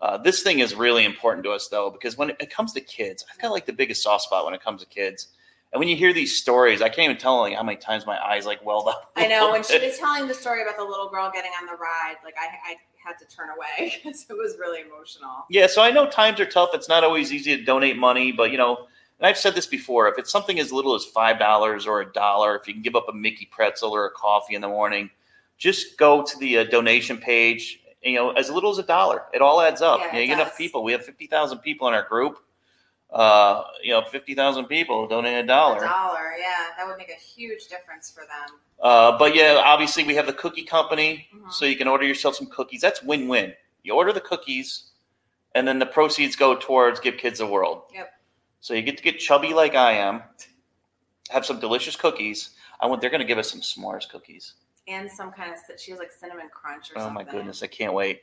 Uh, 0.00 0.16
this 0.16 0.42
thing 0.42 0.60
is 0.60 0.74
really 0.74 1.04
important 1.04 1.44
to 1.44 1.50
us, 1.50 1.68
though, 1.68 1.90
because 1.90 2.16
when 2.16 2.30
it, 2.30 2.50
comes 2.50 2.72
to 2.72 2.80
kids, 2.80 3.24
I've 3.32 3.40
got 3.40 3.50
like 3.50 3.66
the 3.66 3.72
biggest 3.72 4.02
soft 4.02 4.24
spot 4.24 4.44
when 4.44 4.54
it 4.54 4.62
comes 4.62 4.82
to 4.82 4.88
kids. 4.88 5.28
And 5.72 5.78
when 5.78 5.88
you 5.88 5.96
hear 5.96 6.12
these 6.12 6.36
stories, 6.36 6.80
I 6.80 6.88
can't 6.88 7.04
even 7.04 7.18
tell 7.18 7.38
like 7.40 7.54
how 7.54 7.62
many 7.62 7.76
times 7.76 8.06
my 8.06 8.18
eyes 8.18 8.46
like 8.46 8.64
welled 8.64 8.88
up. 8.88 9.12
I 9.16 9.26
know 9.26 9.50
when 9.50 9.62
she 9.62 9.78
was 9.86 9.98
telling 9.98 10.26
the 10.26 10.34
story 10.34 10.62
about 10.62 10.76
the 10.76 10.84
little 10.84 11.08
girl 11.08 11.30
getting 11.32 11.50
on 11.60 11.66
the 11.66 11.74
ride, 11.74 12.16
like 12.24 12.34
I, 12.40 12.72
I 12.72 12.76
had 13.08 13.18
to 13.18 13.36
turn 13.36 13.48
away 13.50 13.94
because 14.04 14.26
it 14.28 14.36
was 14.36 14.56
really 14.58 14.82
emotional. 14.82 15.46
Yeah, 15.50 15.66
so 15.66 15.82
I 15.82 15.90
know 15.90 16.08
times 16.08 16.40
are 16.40 16.46
tough. 16.46 16.70
It's 16.74 16.88
not 16.88 17.04
always 17.04 17.32
easy 17.32 17.56
to 17.56 17.64
donate 17.64 17.96
money, 17.96 18.32
but 18.32 18.50
you 18.50 18.58
know, 18.58 18.86
and 19.18 19.26
I've 19.26 19.38
said 19.38 19.54
this 19.54 19.66
before, 19.66 20.08
if 20.08 20.18
it's 20.18 20.30
something 20.30 20.60
as 20.60 20.72
little 20.72 20.94
as 20.94 21.04
five 21.04 21.38
dollars 21.38 21.86
or 21.86 22.00
a 22.00 22.12
dollar, 22.12 22.56
if 22.56 22.68
you 22.68 22.74
can 22.74 22.82
give 22.82 22.94
up 22.94 23.06
a 23.08 23.12
Mickey 23.12 23.48
pretzel 23.50 23.90
or 23.90 24.06
a 24.06 24.10
coffee 24.10 24.54
in 24.54 24.60
the 24.60 24.68
morning, 24.68 25.10
just 25.56 25.98
go 25.98 26.22
to 26.22 26.38
the 26.38 26.58
uh, 26.58 26.64
donation 26.64 27.16
page. 27.16 27.80
You 28.02 28.14
know, 28.14 28.30
as 28.30 28.48
little 28.48 28.70
as 28.70 28.78
a 28.78 28.84
dollar, 28.84 29.22
it 29.34 29.42
all 29.42 29.60
adds 29.60 29.82
up. 29.82 29.98
Yeah, 29.98 30.06
you, 30.06 30.12
know, 30.12 30.20
you 30.20 30.26
get 30.28 30.34
enough 30.34 30.56
people. 30.56 30.84
We 30.84 30.92
have 30.92 31.04
fifty 31.04 31.26
thousand 31.26 31.58
people 31.58 31.88
in 31.88 31.94
our 31.94 32.06
group. 32.06 32.38
Uh, 33.10 33.64
you 33.82 33.90
know, 33.92 34.02
fifty 34.02 34.34
thousand 34.34 34.66
people 34.66 35.08
donate 35.08 35.42
a 35.42 35.46
dollar. 35.46 35.78
A 35.78 35.88
dollar. 35.88 36.32
yeah, 36.38 36.66
that 36.76 36.86
would 36.86 36.98
make 36.98 37.08
a 37.10 37.14
huge 37.14 37.66
difference 37.68 38.10
for 38.10 38.20
them. 38.20 38.58
Uh, 38.82 39.16
but 39.18 39.34
yeah, 39.34 39.62
obviously 39.64 40.04
we 40.04 40.14
have 40.14 40.26
the 40.26 40.32
cookie 40.32 40.62
company, 40.64 41.26
Mhm. 41.34 41.50
so 41.50 41.64
you 41.64 41.74
can 41.76 41.88
order 41.88 42.04
yourself 42.06 42.36
some 42.36 42.46
cookies. 42.48 42.80
That's 42.82 43.02
win-win. 43.02 43.54
You 43.82 43.94
order 43.94 44.12
the 44.12 44.20
cookies, 44.20 44.90
and 45.54 45.66
then 45.66 45.78
the 45.78 45.86
proceeds 45.86 46.36
go 46.36 46.54
towards 46.54 47.00
Give 47.00 47.16
Kids 47.16 47.40
a 47.40 47.46
World. 47.46 47.84
Yep. 47.94 48.12
So 48.60 48.74
you 48.74 48.82
get 48.82 48.98
to 48.98 49.02
get 49.02 49.18
chubby 49.18 49.54
like 49.54 49.74
I 49.74 49.92
am, 49.92 50.22
have 51.30 51.46
some 51.46 51.58
delicious 51.60 51.96
cookies. 51.96 52.50
I 52.80 52.86
want. 52.86 53.00
They're 53.00 53.10
going 53.10 53.20
to 53.20 53.26
give 53.26 53.38
us 53.38 53.50
some 53.50 53.60
s'mores 53.62 54.06
cookies. 54.08 54.54
And 54.86 55.10
some 55.10 55.32
kind 55.32 55.52
of 55.52 55.80
she 55.80 55.92
was 55.92 55.98
like 55.98 56.12
cinnamon 56.12 56.48
crunch 56.52 56.90
or 56.90 56.98
Oh 56.98 57.00
something. 57.06 57.14
my 57.14 57.30
goodness, 57.30 57.62
I 57.62 57.66
can't 57.68 57.92
wait. 57.94 58.20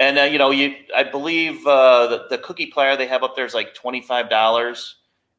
And 0.00 0.18
uh, 0.18 0.22
you 0.22 0.38
know, 0.38 0.50
you 0.50 0.76
I 0.94 1.02
believe 1.02 1.66
uh, 1.66 2.06
the, 2.06 2.26
the 2.30 2.38
cookie 2.38 2.66
platter 2.66 2.96
they 2.96 3.06
have 3.08 3.22
up 3.22 3.34
there 3.34 3.46
is 3.46 3.54
like 3.54 3.74
twenty 3.74 4.00
five 4.00 4.30
dollars, 4.30 4.96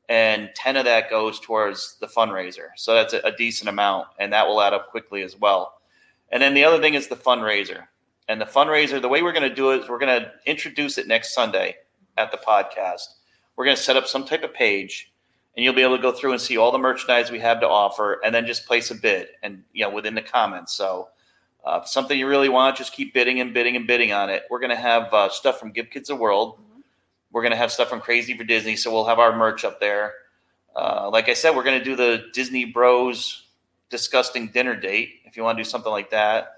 and 0.10 0.50
ten 0.56 0.76
of 0.76 0.86
that 0.86 1.10
goes 1.10 1.40
towards 1.40 1.98
the 2.00 2.08
fundraiser. 2.08 2.70
So 2.76 2.94
that's 2.94 3.14
a, 3.14 3.20
a 3.20 3.32
decent 3.32 3.70
amount, 3.70 4.08
and 4.20 4.34
that 4.34 4.48
will 4.48 4.62
add 4.62 4.74
up 4.74 4.90
quickly 4.90 5.22
as 5.22 5.38
well. 5.38 5.80
And 6.32 6.42
then 6.42 6.54
the 6.54 6.64
other 6.64 6.82
thing 6.82 6.94
is 6.94 7.08
the 7.08 7.16
fundraiser. 7.16 7.88
And 8.28 8.40
the 8.40 8.46
fundraiser, 8.46 9.02
the 9.02 9.10
way 9.10 9.24
we're 9.24 9.34
going 9.34 9.50
to 9.50 9.56
do 9.56 9.72
it 9.72 9.82
is 9.82 9.90
we're 9.90 9.98
going 9.98 10.22
to 10.22 10.32
introduce 10.46 11.00
it 11.00 11.08
next 11.08 11.34
Sunday 11.34 11.76
at 12.18 12.32
the 12.32 12.38
podcast. 12.38 13.08
We're 13.56 13.66
going 13.66 13.78
to 13.78 13.82
set 13.82 13.98
up 13.98 14.06
some 14.06 14.24
type 14.24 14.44
of 14.44 14.54
page, 14.54 15.12
and 15.56 15.64
you'll 15.64 15.74
be 15.74 15.82
able 15.82 15.96
to 15.96 16.02
go 16.02 16.12
through 16.12 16.34
and 16.34 16.42
see 16.42 16.56
all 16.56 16.72
the 16.72 16.78
merchandise 16.78 17.32
we 17.32 17.40
have 17.40 17.60
to 17.62 17.68
offer, 17.68 18.22
and 18.24 18.36
then 18.36 18.46
just 18.46 18.68
place 18.68 18.92
a 18.92 18.96
bid, 18.96 19.30
and 19.42 19.64
you 19.74 19.84
know 19.84 19.90
within 19.90 20.14
the 20.14 20.22
comments. 20.22 20.74
So 20.74 21.08
uh, 21.66 21.84
something 21.84 22.18
you 22.18 22.28
really 22.28 22.50
want, 22.50 22.78
just 22.78 22.94
keep 22.94 23.14
bidding 23.14 23.40
and 23.42 23.54
bidding 23.54 23.76
and 23.76 23.86
bidding 23.86 24.14
on 24.14 24.30
it. 24.30 24.44
We're 24.50 24.60
going 24.60 24.70
to 24.72 24.76
have 24.76 25.14
uh, 25.14 25.30
stuff 25.30 25.60
from 25.60 25.72
Give 25.72 25.90
Kids 25.90 26.10
a 26.10 26.16
World. 26.16 26.58
Mhm. 26.58 26.82
We're 27.32 27.42
going 27.42 27.52
to 27.52 27.58
have 27.58 27.72
stuff 27.72 27.90
from 27.90 28.02
Crazy 28.02 28.36
for 28.38 28.44
Disney, 28.44 28.76
so 28.76 28.92
we'll 28.92 29.06
have 29.06 29.20
our 29.20 29.36
merch 29.36 29.64
up 29.66 29.80
there. 29.80 30.14
Uh, 30.76 31.10
like 31.12 31.30
I 31.30 31.34
said, 31.34 31.56
we're 31.56 31.64
going 31.64 31.78
to 31.80 31.84
do 31.84 31.96
the 31.96 32.26
Disney 32.34 32.66
Bros 32.66 33.48
disgusting 33.90 34.48
dinner 34.48 34.76
date. 34.76 35.22
If 35.26 35.36
you 35.36 35.44
want 35.44 35.58
to 35.58 35.64
do 35.64 35.70
something 35.70 35.92
like 35.92 36.12
that, 36.12 36.54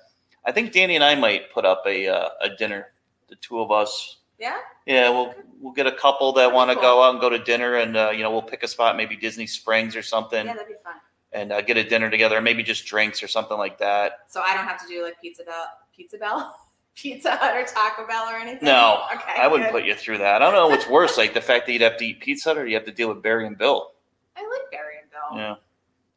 I 0.46 0.52
think 0.52 0.72
Danny 0.72 0.96
and 0.96 1.04
I 1.04 1.16
might 1.16 1.52
put 1.52 1.66
up 1.66 1.84
a 1.86 2.08
uh, 2.08 2.30
a 2.42 2.50
dinner. 2.56 2.88
The 3.30 3.36
two 3.38 3.60
of 3.60 3.72
us. 3.72 4.18
Yeah, 4.38 4.58
Yeah, 4.86 5.10
we'll 5.12 5.34
we'll 5.60 5.74
get 5.74 5.86
a 5.88 5.92
couple 5.92 6.34
that 6.34 6.52
want 6.52 6.72
to 6.72 6.76
cool. 6.76 6.82
go 6.82 7.04
out 7.04 7.12
and 7.12 7.22
go 7.22 7.30
to 7.30 7.38
dinner, 7.40 7.76
and 7.76 7.96
uh, 7.96 8.10
you 8.10 8.24
know 8.24 8.32
we'll 8.32 8.42
pick 8.42 8.64
a 8.64 8.68
spot, 8.68 8.98
maybe 8.98 9.16
Disney 9.16 9.46
Springs 9.46 9.96
or 9.96 10.02
something, 10.02 10.46
yeah, 10.46 10.54
that'd 10.54 10.68
be 10.68 10.74
fun. 10.84 10.96
And 11.34 11.54
uh, 11.54 11.62
get 11.62 11.78
a 11.78 11.84
dinner 11.84 12.10
together, 12.10 12.38
or 12.38 12.42
maybe 12.42 12.62
just 12.62 12.86
drinks 12.86 13.24
or 13.24 13.28
something 13.28 13.58
like 13.58 13.78
that. 13.78 14.20
So 14.28 14.42
I 14.42 14.54
don't 14.54 14.66
have 14.66 14.82
to 14.82 14.88
do 14.88 15.02
like 15.04 15.20
Pizza 15.22 15.44
Bell, 15.46 15.66
Pizza 15.96 16.18
Bell, 16.18 16.56
Pizza 16.96 17.32
Hut 17.38 17.56
or 17.56 17.66
Taco 17.66 18.06
Bell 18.06 18.28
or 18.28 18.36
anything. 18.36 18.66
No, 18.66 19.04
okay, 19.14 19.40
I 19.40 19.48
wouldn't 19.48 19.72
good. 19.72 19.80
put 19.80 19.88
you 19.88 19.96
through 19.96 20.18
that. 20.18 20.42
I 20.42 20.46
don't 20.46 20.54
know 20.54 20.68
what's 20.68 20.90
worse, 20.90 21.18
like 21.18 21.34
the 21.34 21.42
fact 21.42 21.68
that 21.68 21.74
you'd 21.74 21.82
have 21.84 21.98
to 21.98 22.06
eat 22.06 22.20
pizza 22.20 22.50
Hut 22.50 22.58
or 22.58 22.68
you 22.68 22.76
have 22.76 22.86
to 22.86 22.92
deal 22.92 23.08
with 23.08 23.24
Barry 23.24 23.48
and 23.48 23.58
Bill. 23.58 23.92
I 24.36 24.42
like 24.42 24.72
Barry 24.72 24.96
and 25.02 25.10
Bill. 25.10 25.58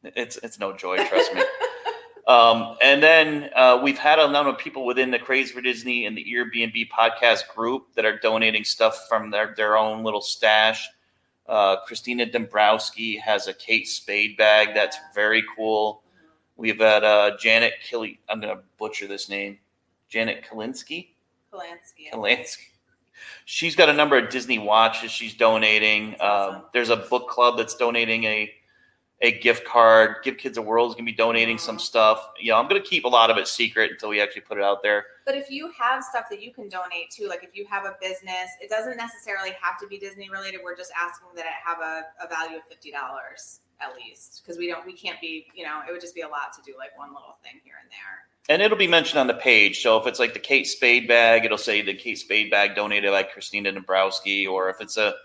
Yeah, 0.03 0.11
it's 0.15 0.35
it's 0.43 0.59
no 0.59 0.75
joy, 0.75 0.97
trust 1.07 1.33
me. 1.33 1.43
Um, 2.27 2.75
and 2.81 3.03
then 3.03 3.49
uh, 3.55 3.79
we've 3.83 3.99
had 3.99 4.17
a 4.17 4.29
number 4.29 4.51
of 4.51 4.57
people 4.57 4.85
within 4.85 5.11
the 5.11 5.19
Crazy 5.19 5.53
for 5.53 5.61
Disney 5.61 6.07
and 6.07 6.17
the 6.17 6.25
Airbnb 6.25 6.89
podcast 6.89 7.47
group 7.53 7.93
that 7.95 8.03
are 8.03 8.17
donating 8.17 8.63
stuff 8.63 9.07
from 9.07 9.29
their, 9.29 9.53
their 9.55 9.77
own 9.77 10.03
little 10.03 10.21
stash. 10.21 10.89
Uh, 11.47 11.77
Christina 11.85 12.25
Dombrowski 12.25 13.17
has 13.17 13.47
a 13.47 13.53
Kate 13.53 13.87
Spade 13.87 14.35
bag 14.37 14.69
that's 14.73 14.97
very 15.13 15.43
cool. 15.55 16.01
We've 16.57 16.79
had 16.79 17.03
uh, 17.03 17.37
Janet 17.37 17.73
Killy. 17.83 18.19
I'm 18.29 18.39
going 18.39 18.55
to 18.55 18.63
butcher 18.77 19.07
this 19.07 19.29
name. 19.29 19.59
Janet 20.09 20.45
Kalinsky. 20.49 21.09
Polanski. 21.53 22.11
Polanski. 22.13 22.67
She's 23.45 23.75
got 23.75 23.89
a 23.89 23.93
number 23.93 24.17
of 24.17 24.29
Disney 24.29 24.59
watches 24.59 25.11
she's 25.11 25.33
donating. 25.33 26.15
Awesome. 26.19 26.55
Um, 26.55 26.63
there's 26.73 26.89
a 26.89 26.97
book 26.97 27.29
club 27.29 27.57
that's 27.57 27.75
donating 27.75 28.23
a 28.23 28.51
a 29.21 29.39
gift 29.39 29.65
card. 29.65 30.17
Give 30.23 30.37
Kids 30.37 30.57
a 30.57 30.61
World 30.61 30.89
is 30.91 30.95
going 30.95 31.05
to 31.05 31.11
be 31.11 31.15
donating 31.15 31.57
some 31.57 31.79
stuff. 31.79 32.31
You 32.39 32.51
know, 32.51 32.57
I'm 32.57 32.67
going 32.67 32.81
to 32.81 32.87
keep 32.87 33.05
a 33.05 33.07
lot 33.07 33.31
of 33.31 33.37
it 33.37 33.47
secret 33.47 33.91
until 33.91 34.09
we 34.09 34.21
actually 34.21 34.41
put 34.41 34.57
it 34.57 34.63
out 34.63 34.83
there. 34.83 35.05
But 35.25 35.35
if 35.35 35.49
you 35.49 35.71
have 35.79 36.03
stuff 36.03 36.25
that 36.29 36.41
you 36.41 36.53
can 36.53 36.69
donate 36.69 37.09
to, 37.11 37.27
like 37.27 37.43
if 37.43 37.55
you 37.55 37.65
have 37.69 37.85
a 37.85 37.95
business, 38.01 38.51
it 38.61 38.69
doesn't 38.69 38.97
necessarily 38.97 39.51
have 39.61 39.79
to 39.79 39.87
be 39.87 39.97
Disney 39.97 40.29
related. 40.29 40.59
We're 40.63 40.75
just 40.75 40.91
asking 40.99 41.29
that 41.35 41.45
it 41.45 41.51
have 41.65 41.79
a, 41.79 42.03
a 42.23 42.27
value 42.27 42.57
of 42.57 42.63
fifty 42.69 42.91
dollars 42.91 43.61
at 43.81 43.93
least, 43.93 44.41
because 44.41 44.57
we 44.57 44.67
don't, 44.67 44.85
we 44.85 44.93
can't 44.93 45.19
be, 45.19 45.47
you 45.53 45.65
know, 45.65 45.81
it 45.85 45.91
would 45.91 45.99
just 45.99 46.15
be 46.15 46.21
a 46.21 46.27
lot 46.27 46.53
to 46.53 46.61
do 46.65 46.77
like 46.77 46.97
one 46.97 47.09
little 47.09 47.37
thing 47.43 47.59
here 47.65 47.73
and 47.81 47.91
there. 47.91 48.23
And 48.47 48.61
it'll 48.61 48.77
be 48.77 48.87
mentioned 48.87 49.19
on 49.19 49.27
the 49.27 49.33
page. 49.33 49.81
So 49.81 49.97
if 49.97 50.07
it's 50.07 50.19
like 50.19 50.33
the 50.33 50.39
Kate 50.39 50.65
Spade 50.65 51.09
bag, 51.09 51.43
it'll 51.43 51.57
say 51.57 51.81
the 51.81 51.93
Kate 51.93 52.17
Spade 52.17 52.49
bag 52.49 52.75
donated 52.75 53.11
by 53.11 53.23
Christina 53.23 53.73
Dabrowski. 53.73 54.47
Or 54.47 54.69
if 54.69 54.77
it's 54.79 54.95
a 54.95 55.15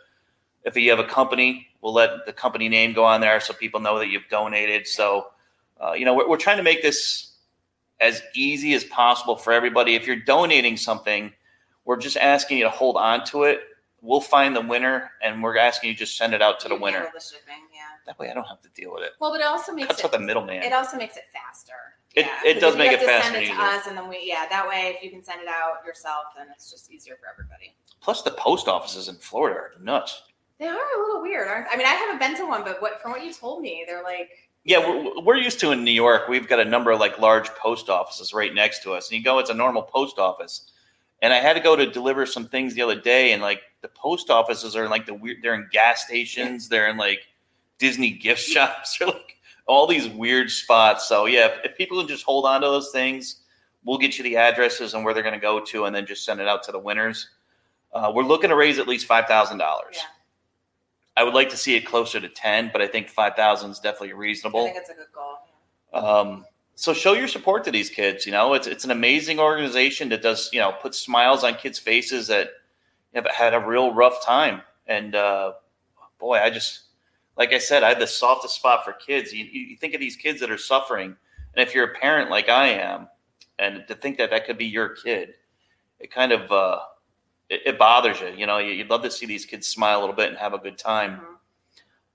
if 0.65 0.77
you 0.77 0.91
have 0.91 0.99
a 0.99 1.05
company, 1.05 1.69
we'll 1.81 1.93
let 1.95 2.27
the 2.27 2.33
company 2.33 2.69
name 2.69 2.93
go 2.93 3.05
on 3.05 3.21
there 3.21 3.41
so 3.41 3.53
people 3.55 3.81
know 3.81 3.99
that 3.99 4.09
you've 4.09 4.29
donated. 4.29 4.87
So 4.87 5.29
uh, 5.81 5.93
you 5.93 6.05
know 6.05 6.15
we're, 6.15 6.29
we're 6.29 6.37
trying 6.37 6.59
to 6.59 6.63
make 6.63 6.83
this 6.83 7.37
as 8.01 8.23
easy 8.35 8.75
as 8.75 8.85
possible 8.85 9.37
for 9.37 9.53
everybody. 9.53 9.95
If 9.95 10.07
you're 10.07 10.17
donating 10.17 10.77
something, 10.77 11.33
we're 11.85 11.99
just 11.99 12.17
asking 12.17 12.59
you 12.59 12.65
to 12.65 12.71
hold 12.71 12.97
on 12.97 13.25
to 13.27 13.45
it. 13.45 13.61
We'll 14.03 14.23
find 14.23 14.57
the 14.57 14.63
winner, 14.63 15.11
and 15.23 15.43
we're 15.43 15.59
asking 15.59 15.91
you 15.91 15.95
just 15.97 16.17
send 16.17 16.33
it 16.33 16.41
out 16.41 16.59
to 16.61 16.69
the 16.71 16.75
winner. 16.77 17.07
The 17.13 17.21
shipping, 17.21 17.67
yeah. 17.75 17.81
That 18.07 18.19
way, 18.19 18.31
I 18.31 18.35
don't 18.35 18.47
have 18.49 18.63
to 18.63 18.71
deal 18.71 18.95
with 18.95 19.03
it. 19.03 19.11
Well, 19.21 19.31
but 19.31 19.41
it 19.41 19.47
also 19.47 19.73
makes 19.73 19.89
Cuts 19.89 20.01
it 20.01 20.05
out 20.07 20.13
the 20.13 20.19
middleman. 20.21 20.63
It 20.63 20.73
also 20.73 20.97
makes 20.97 21.19
it 21.19 21.25
faster. 21.35 21.73
It- 22.15 22.25
Yeah, 22.25 22.51
it 22.51 22.61
does 22.61 22.77
make 22.79 22.91
you 22.93 22.97
it 22.97 23.01
have 23.01 23.07
to 23.09 23.13
faster 23.13 23.33
Send 23.33 23.37
it 23.45 23.49
to 23.49 23.53
easier. 23.53 23.61
us, 23.63 23.87
and 23.87 23.99
then 23.99 24.09
we, 24.09 24.21
yeah, 24.25 24.47
that 24.49 24.67
way, 24.67 24.95
if 24.97 25.05
you 25.05 25.11
can 25.11 25.23
send 25.23 25.43
it 25.43 25.49
out 25.49 25.85
yourself, 25.87 26.25
then 26.35 26.47
it's 26.51 26.71
just 26.71 26.91
easier 26.91 27.17
for 27.21 27.29
everybody. 27.31 27.75
Plus, 28.01 28.23
the 28.23 28.31
post 28.31 28.69
offices 28.69 29.09
in 29.09 29.17
Florida 29.17 29.59
are 29.61 29.73
nuts. 29.83 30.23
They 30.61 30.67
are 30.67 30.77
a 30.77 31.01
little 31.01 31.23
weird, 31.23 31.49
aren't? 31.49 31.69
I 31.73 31.77
mean, 31.79 31.87
I 31.87 31.95
haven't 31.95 32.19
been 32.19 32.37
to 32.37 32.47
one, 32.47 32.63
but 32.63 32.83
what 32.83 33.01
from 33.01 33.13
what 33.13 33.25
you 33.25 33.33
told 33.33 33.63
me, 33.63 33.83
they're 33.89 34.03
like, 34.03 34.31
Yeah, 34.63 34.79
we're, 34.87 35.23
we're 35.23 35.37
used 35.37 35.59
to 35.61 35.73
in 35.73 35.83
New 35.83 35.91
York. 35.91 36.29
We've 36.29 36.47
got 36.47 36.61
a 36.61 36.65
number 36.67 36.91
of 36.91 37.01
like 37.01 37.19
large 37.19 37.49
post 37.55 37.89
offices 37.89 38.35
right 38.35 38.53
next 38.53 38.83
to 38.83 38.93
us, 38.93 39.11
and 39.11 39.19
you 39.19 39.25
go, 39.25 39.39
it's 39.39 39.49
a 39.49 39.55
normal 39.55 39.83
post 39.83 40.19
office. 40.19 40.71
And 41.23 41.33
I 41.33 41.37
had 41.37 41.55
to 41.55 41.61
go 41.61 41.77
to 41.77 41.91
deliver 41.91 42.27
some 42.27 42.47
things 42.47 42.75
the 42.75 42.83
other 42.83 43.01
day, 43.01 43.33
and 43.33 43.41
like 43.41 43.63
the 43.81 43.89
post 43.89 44.29
offices 44.29 44.77
are 44.77 44.87
like 44.87 45.07
the 45.07 45.15
weird. 45.15 45.39
They're 45.43 45.55
in 45.55 45.67
gas 45.73 46.05
stations. 46.05 46.69
They're 46.69 46.91
in 46.91 46.99
like 46.99 47.21
Disney 47.79 48.11
gift 48.11 48.43
shops. 48.47 48.97
They're 48.99 49.09
like 49.09 49.39
all 49.67 49.87
these 49.87 50.09
weird 50.11 50.51
spots. 50.51 51.09
So 51.09 51.25
yeah, 51.25 51.47
if, 51.47 51.71
if 51.71 51.77
people 51.79 51.99
can 52.01 52.09
just 52.09 52.25
hold 52.25 52.45
on 52.45 52.61
to 52.61 52.67
those 52.67 52.91
things, 52.91 53.45
we'll 53.83 53.99
get 53.99 54.19
you 54.19 54.25
the 54.25 54.37
addresses 54.37 54.93
and 54.93 55.07
where 55.07 55.15
they're 55.15 55.23
going 55.23 55.35
to 55.35 55.41
go 55.41 55.65
to, 55.65 55.87
and 55.87 55.97
then 55.97 56.05
just 56.05 56.23
send 56.27 56.39
it 56.39 56.47
out 56.47 56.63
to 56.65 56.73
the 56.73 56.79
winners. 56.79 57.31
Uh, 57.95 58.13
we're 58.15 58.25
looking 58.25 58.51
to 58.51 58.57
raise 58.57 58.79
at 58.79 58.87
least 58.87 59.07
five 59.07 59.25
thousand 59.25 59.57
dollars. 59.57 59.97
I 61.21 61.23
would 61.23 61.35
like 61.35 61.51
to 61.51 61.57
see 61.59 61.77
it 61.77 61.83
closer 61.85 62.19
to 62.19 62.31
ten, 62.31 62.71
but 62.73 62.81
I 62.81 62.87
think 62.87 63.11
five 63.11 63.35
thousand 63.37 63.73
is 63.73 63.79
definitely 63.79 64.15
reasonable. 64.15 64.63
I 64.63 64.65
think 64.65 64.77
it's 64.79 64.89
a 64.89 64.95
good 64.95 65.13
goal. 65.13 65.37
Um, 65.93 66.47
so 66.77 66.95
show 66.95 67.13
your 67.13 67.29
support 67.29 67.65
to 67.65 67.71
these 67.71 67.91
kids. 67.91 68.25
You 68.25 68.33
know, 68.33 68.55
it's 68.55 68.67
it's 68.67 68.85
an 68.85 68.91
amazing 68.91 69.39
organization 69.39 70.09
that 70.09 70.23
does 70.23 70.49
you 70.51 70.61
know 70.61 70.73
put 70.73 70.95
smiles 70.95 71.45
on 71.45 71.57
kids' 71.57 71.79
faces 71.79 72.29
that 72.29 72.49
have 73.15 73.27
had 73.27 73.53
a 73.53 73.61
real 73.61 73.93
rough 73.93 74.25
time. 74.25 74.63
And 74.87 75.15
uh, 75.15 75.53
boy, 76.19 76.39
I 76.39 76.49
just 76.49 76.85
like 77.37 77.53
I 77.53 77.59
said, 77.59 77.83
I 77.83 77.91
have 77.91 77.99
the 77.99 78.07
softest 78.07 78.55
spot 78.55 78.83
for 78.83 78.95
kids. 78.95 79.31
You, 79.31 79.45
you 79.45 79.77
think 79.77 79.93
of 79.93 80.01
these 80.01 80.17
kids 80.17 80.41
that 80.41 80.51
are 80.51 80.57
suffering, 80.57 81.17
and 81.55 81.69
if 81.69 81.75
you're 81.75 81.93
a 81.93 81.99
parent 81.99 82.31
like 82.31 82.49
I 82.49 82.69
am, 82.69 83.09
and 83.59 83.85
to 83.89 83.95
think 83.95 84.17
that 84.17 84.31
that 84.31 84.47
could 84.47 84.57
be 84.57 84.65
your 84.65 84.89
kid, 84.89 85.35
it 85.99 86.11
kind 86.11 86.33
of 86.33 86.51
uh, 86.51 86.79
it, 87.51 87.63
it 87.67 87.79
bothers 87.79 88.21
you. 88.21 88.29
You 88.29 88.47
know, 88.47 88.59
you, 88.59 88.73
you'd 88.73 88.89
love 88.89 89.03
to 89.03 89.11
see 89.11 89.27
these 89.27 89.45
kids 89.45 89.67
smile 89.67 89.99
a 89.99 90.01
little 90.01 90.15
bit 90.15 90.31
and 90.31 90.39
have 90.39 90.55
a 90.55 90.59
good 90.59 90.79
time. 90.79 91.21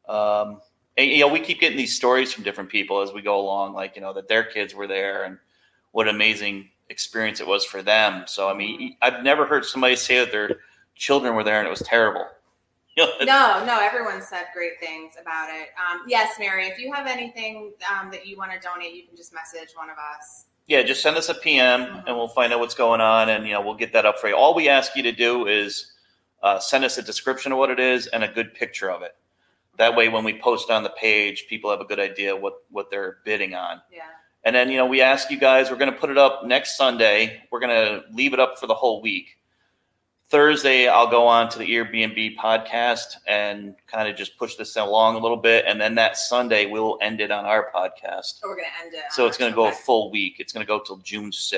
Mhm. 0.08 0.14
Um, 0.14 0.62
and, 0.98 1.12
you 1.12 1.20
know, 1.20 1.28
we 1.28 1.40
keep 1.42 1.60
getting 1.60 1.78
these 1.78 1.96
stories 1.96 2.32
from 2.32 2.44
different 2.44 2.70
people 2.70 3.02
as 3.02 3.12
we 3.12 3.22
go 3.22 3.40
along, 3.40 3.74
like, 3.74 3.96
you 3.96 4.02
know, 4.02 4.14
that 4.14 4.30
their 4.30 4.46
kids 4.46 4.74
were 4.74 4.88
there 4.88 5.26
and 5.26 5.38
what 5.92 6.08
an 6.08 6.16
amazing 6.16 6.70
experience 6.90 7.42
it 7.42 7.48
was 7.48 7.66
for 7.66 7.82
them. 7.82 8.24
So, 8.28 8.50
I 8.50 8.54
mean, 8.54 8.96
I've 9.02 9.24
never 9.24 9.46
heard 9.46 9.66
somebody 9.66 9.96
say 9.98 10.20
that 10.20 10.32
their 10.32 10.60
children 10.96 11.36
were 11.36 11.44
there 11.44 11.60
and 11.60 11.68
it 11.68 11.72
was 11.72 11.82
terrible. 11.82 12.26
No, 12.98 13.62
no, 13.66 13.78
everyone 13.82 14.22
said 14.22 14.46
great 14.54 14.80
things 14.80 15.16
about 15.22 15.50
it. 15.50 15.68
Um, 15.78 16.04
yes, 16.08 16.40
Mary, 16.40 16.68
if 16.68 16.80
you 16.80 16.94
have 16.94 17.08
anything 17.08 17.74
um, 17.92 18.10
that 18.10 18.26
you 18.26 18.38
want 18.38 18.54
to 18.54 18.60
donate, 18.60 18.94
you 18.94 19.06
can 19.06 19.18
just 19.18 19.34
message 19.34 19.76
one 19.76 19.90
of 19.90 19.98
us. 19.98 20.46
Yeah, 20.68 20.82
just 20.82 21.02
send 21.02 21.16
us 21.16 21.30
a 21.30 21.34
PM 21.36 22.04
and 22.08 22.16
we'll 22.16 22.28
find 22.28 22.52
out 22.52 22.60
what's 22.60 22.76
going 22.76 23.02
on 23.02 23.30
and, 23.30 23.46
you 23.46 23.54
know, 23.54 23.62
we'll 23.62 23.76
get 23.76 23.94
that 23.94 24.06
up 24.06 24.20
for 24.20 24.28
you. 24.28 24.36
All 24.36 24.56
we 24.56 24.68
ask 24.68 24.96
you 24.96 25.04
to 25.04 25.12
do 25.12 25.48
is 25.48 25.94
uh, 26.42 26.60
send 26.60 26.84
us 26.84 26.98
a 26.98 27.04
description 27.04 27.52
of 27.52 27.58
what 27.60 27.70
it 27.70 27.80
is 27.80 28.08
and 28.08 28.24
a 28.24 28.28
good 28.28 28.54
picture 28.54 28.90
of 28.90 29.02
it. 29.04 29.16
That 29.78 29.96
way, 29.96 30.10
when 30.10 30.24
we 30.24 30.40
post 30.40 30.72
on 30.72 30.84
the 30.84 30.90
page, 30.90 31.46
people 31.50 31.70
have 31.70 31.82
a 31.82 31.86
good 31.86 32.00
idea 32.00 32.36
what, 32.36 32.64
what 32.72 32.90
they're 32.90 33.18
bidding 33.26 33.54
on. 33.54 33.82
Yeah. 33.92 34.04
And 34.44 34.56
then, 34.56 34.70
you 34.70 34.78
know, 34.78 34.86
we 34.86 35.02
ask 35.02 35.30
you 35.30 35.40
guys, 35.40 35.70
we're 35.70 35.78
going 35.78 35.92
to 35.92 36.00
put 36.00 36.10
it 36.10 36.18
up 36.18 36.46
next 36.46 36.78
Sunday. 36.78 37.44
We're 37.52 37.60
going 37.60 37.76
to 37.76 38.04
leave 38.14 38.34
it 38.34 38.40
up 38.40 38.58
for 38.60 38.68
the 38.68 38.74
whole 38.74 39.02
week. 39.02 39.38
Thursday, 40.30 40.88
I'll 40.88 41.10
go 41.10 41.28
on 41.28 41.50
to 41.50 41.60
the 41.60 41.70
Airbnb 41.70 42.36
podcast 42.38 43.18
and 43.28 43.76
kind 43.86 44.10
of 44.10 44.16
just 44.16 44.38
push 44.38 44.56
this 44.56 44.76
along 44.76 45.16
a 45.16 45.20
little 45.20 45.38
bit. 45.38 45.66
And 45.68 45.80
then 45.80 45.94
that 45.96 46.18
Sunday, 46.18 46.66
we'll 46.66 46.98
end 47.02 47.22
it 47.22 47.30
on 47.30 47.46
our 47.46 47.70
podcast. 47.74 48.40
So 48.42 48.48
we're 48.48 48.56
gonna 48.56 48.68
end 48.84 48.94
it. 48.94 49.04
So 49.12 49.28
it's 49.28 49.38
going 49.38 49.52
to 49.52 49.56
go 49.56 49.68
a 49.68 49.72
full 49.72 50.12
week. 50.12 50.38
It's 50.40 50.52
going 50.52 50.66
to 50.66 50.68
go 50.68 50.80
till 50.80 50.98
June 50.98 51.30
6th. 51.30 51.54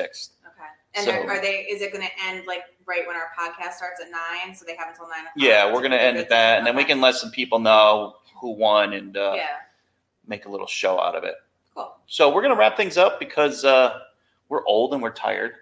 Okay. 0.45 0.65
And 0.95 1.05
so- 1.05 1.11
are, 1.11 1.31
are 1.31 1.41
they? 1.41 1.59
Is 1.69 1.81
it 1.81 1.93
gonna 1.93 2.09
end 2.25 2.45
like 2.45 2.63
right 2.85 3.07
when 3.07 3.15
our 3.15 3.29
podcast 3.39 3.73
starts 3.73 4.01
at 4.01 4.11
nine? 4.11 4.53
So 4.53 4.65
they 4.65 4.75
have 4.75 4.89
until 4.89 5.07
nine 5.07 5.21
o'clock. 5.21 5.33
Yeah, 5.37 5.71
we're 5.71 5.79
going 5.79 5.91
to 5.91 6.01
end 6.01 6.17
at 6.17 6.27
that. 6.29 6.57
And 6.57 6.67
then 6.67 6.75
we 6.75 6.83
can 6.83 6.99
let 6.99 7.15
some 7.15 7.31
people 7.31 7.59
know 7.59 8.17
who 8.39 8.51
won 8.51 8.93
and 8.93 9.15
uh, 9.15 9.33
yeah. 9.35 9.47
make 10.27 10.45
a 10.45 10.49
little 10.49 10.67
show 10.67 10.99
out 10.99 11.15
of 11.15 11.23
it. 11.23 11.35
Cool. 11.73 11.95
So 12.07 12.33
we're 12.33 12.41
going 12.41 12.53
to 12.53 12.59
wrap 12.59 12.75
things 12.75 12.97
up 12.97 13.19
because 13.19 13.63
uh, 13.63 13.99
we're 14.49 14.65
old 14.65 14.93
and 14.93 15.01
we're 15.01 15.11
tired. 15.11 15.53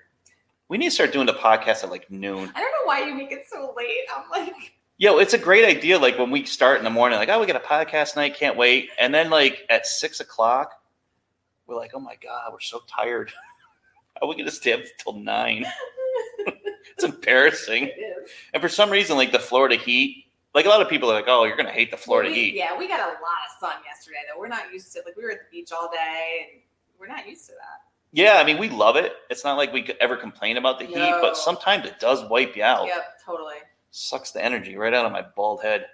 We 0.68 0.78
need 0.78 0.86
to 0.86 0.92
start 0.92 1.14
doing 1.14 1.28
the 1.28 1.34
podcast 1.34 1.84
at 1.84 1.92
like 1.92 2.10
noon. 2.10 2.52
I 2.56 2.60
don't 2.60 2.72
know 2.72 2.86
why 2.86 3.06
you 3.06 3.14
make 3.14 3.32
it 3.32 3.46
so 3.48 3.74
late. 3.78 4.06
I'm 4.16 4.30
like, 4.32 4.74
Yo, 4.98 5.18
it's 5.18 5.34
a 5.34 5.38
great 5.38 5.66
idea. 5.66 6.00
Like 6.00 6.18
when 6.18 6.32
we 6.32 6.46
start 6.46 6.78
in 6.78 6.86
the 6.86 6.90
morning, 6.90 7.20
like, 7.20 7.28
oh, 7.28 7.40
we 7.40 7.46
got 7.46 7.58
a 7.58 7.60
podcast 7.68 8.16
night, 8.16 8.36
can't 8.36 8.56
wait. 8.56 8.90
And 8.98 9.14
then 9.14 9.30
like 9.30 9.66
at 9.70 9.86
six 9.86 10.22
o'clock, 10.22 10.72
we're 11.68 11.76
like, 11.76 11.92
oh 11.94 12.00
my 12.00 12.16
God, 12.24 12.54
we're 12.54 12.62
so 12.62 12.82
tired. 12.88 13.30
How 14.16 14.26
are 14.26 14.30
we 14.30 14.38
gonna 14.38 14.52
stay 14.52 14.72
up 14.72 14.80
till 15.04 15.14
nine? 15.14 15.66
it's 16.48 17.04
embarrassing. 17.04 17.88
it 17.88 18.00
is. 18.00 18.30
And 18.54 18.62
for 18.62 18.70
some 18.70 18.90
reason, 18.90 19.18
like 19.18 19.34
the 19.34 19.40
Florida 19.40 19.76
heat, 19.76 20.28
like 20.54 20.66
a 20.66 20.70
lot 20.70 20.82
of 20.82 20.88
people 20.88 21.12
are 21.12 21.16
like, 21.16 21.26
oh, 21.28 21.44
you're 21.44 21.58
gonna 21.58 21.72
hate 21.72 21.92
the 21.92 21.98
Florida 21.98 22.30
we, 22.30 22.36
heat. 22.36 22.54
Yeah, 22.56 22.78
we 22.78 22.88
got 22.88 23.02
a 23.02 23.12
lot 23.12 23.12
of 23.12 23.60
sun 23.60 23.76
yesterday 23.86 24.20
though. 24.34 24.40
We're 24.40 24.48
not 24.48 24.72
used 24.72 24.94
to 24.94 25.02
like 25.06 25.18
we 25.18 25.24
were 25.24 25.32
at 25.32 25.40
the 25.40 25.58
beach 25.58 25.74
all 25.74 25.92
day 25.92 26.48
and 26.54 26.62
we're 26.98 27.08
not 27.08 27.28
used 27.28 27.48
to 27.48 27.52
that. 27.52 27.85
Yeah, 28.16 28.36
I 28.38 28.46
mean, 28.46 28.58
we 28.58 28.70
love 28.70 28.96
it. 28.96 29.12
It's 29.30 29.44
not 29.44 29.58
like 29.58 29.74
we 29.74 29.82
could 29.82 29.98
ever 30.00 30.16
complain 30.16 30.56
about 30.56 30.80
the 30.80 30.86
heat, 30.86 31.16
but 31.22 31.36
sometimes 31.36 31.86
it 31.86 32.00
does 32.00 32.24
wipe 32.30 32.56
you 32.56 32.64
out. 32.64 32.88
Yep, 32.88 33.04
totally. 33.26 33.56
sucks 33.92 34.32
the 34.32 34.44
energy 34.44 34.78
right 34.78 34.94
out 34.94 35.06
of 35.06 35.12
my 35.12 35.24
bald 35.36 35.62
head. 35.62 35.86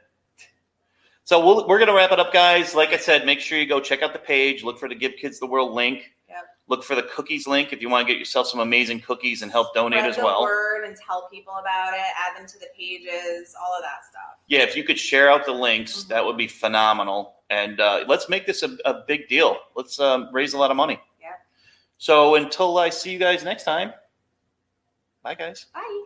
So 1.24 1.44
we'll, 1.44 1.68
we're 1.68 1.78
going 1.80 1.88
to 1.88 1.96
wrap 1.96 2.12
it 2.12 2.20
up, 2.20 2.32
guys. 2.32 2.76
Like 2.76 2.90
I 2.90 2.98
said, 2.98 3.26
make 3.26 3.40
sure 3.40 3.58
you 3.58 3.66
go 3.66 3.80
check 3.80 4.04
out 4.04 4.14
the 4.14 4.20
page. 4.20 4.64
Look 4.64 4.78
for 4.78 4.88
the 4.88 4.94
Give 4.96 5.14
Kids 5.16 5.40
the 5.40 5.48
World 5.48 5.72
link. 5.74 6.12
Yep. 6.30 6.38
Look 6.68 6.84
for 6.84 6.96
the 6.96 7.04
cookies 7.04 7.48
link 7.48 7.74
if 7.74 7.82
you 7.82 7.90
want 7.90 8.06
to 8.08 8.14
get 8.14 8.20
yourself 8.20 8.48
some 8.48 8.60
amazing 8.60 9.00
cookies 9.02 9.42
and 9.42 9.52
help 9.52 9.74
donate 9.74 10.00
Spread 10.00 10.10
as 10.12 10.18
well. 10.18 10.42
word 10.44 10.84
and 10.86 10.96
tell 10.96 11.28
people 11.32 11.54
about 11.60 11.94
it. 11.94 12.02
Add 12.20 12.38
them 12.40 12.48
to 12.48 12.60
the 12.60 12.68
pages. 12.78 13.56
All 13.60 13.74
of 13.76 13.82
that 13.82 14.06
stuff. 14.10 14.38
Yeah, 14.48 14.60
if 14.60 14.76
you 14.76 14.84
could 14.84 15.00
share 15.00 15.30
out 15.32 15.46
the 15.46 15.54
links, 15.54 16.04
Mhm. 16.04 16.08
that 16.10 16.26
would 16.26 16.38
be 16.38 16.48
phenomenal. 16.48 17.36
And 17.50 17.80
uh, 17.80 18.04
let's 18.08 18.30
make 18.30 18.46
this 18.46 18.62
a, 18.64 18.78
a 18.86 19.04
big 19.08 19.28
deal. 19.28 19.58
Let's 19.76 20.00
um, 20.00 20.30
raise 20.32 20.54
a 20.54 20.58
lot 20.58 20.70
of 20.72 20.78
money. 20.78 21.00
So 22.02 22.34
until 22.34 22.80
I 22.80 22.90
see 22.90 23.12
you 23.14 23.20
guys 23.20 23.44
next 23.44 23.64
time, 23.64 23.94
bye, 25.22 25.36
guys. 25.36 25.68
Bye. 25.72 26.06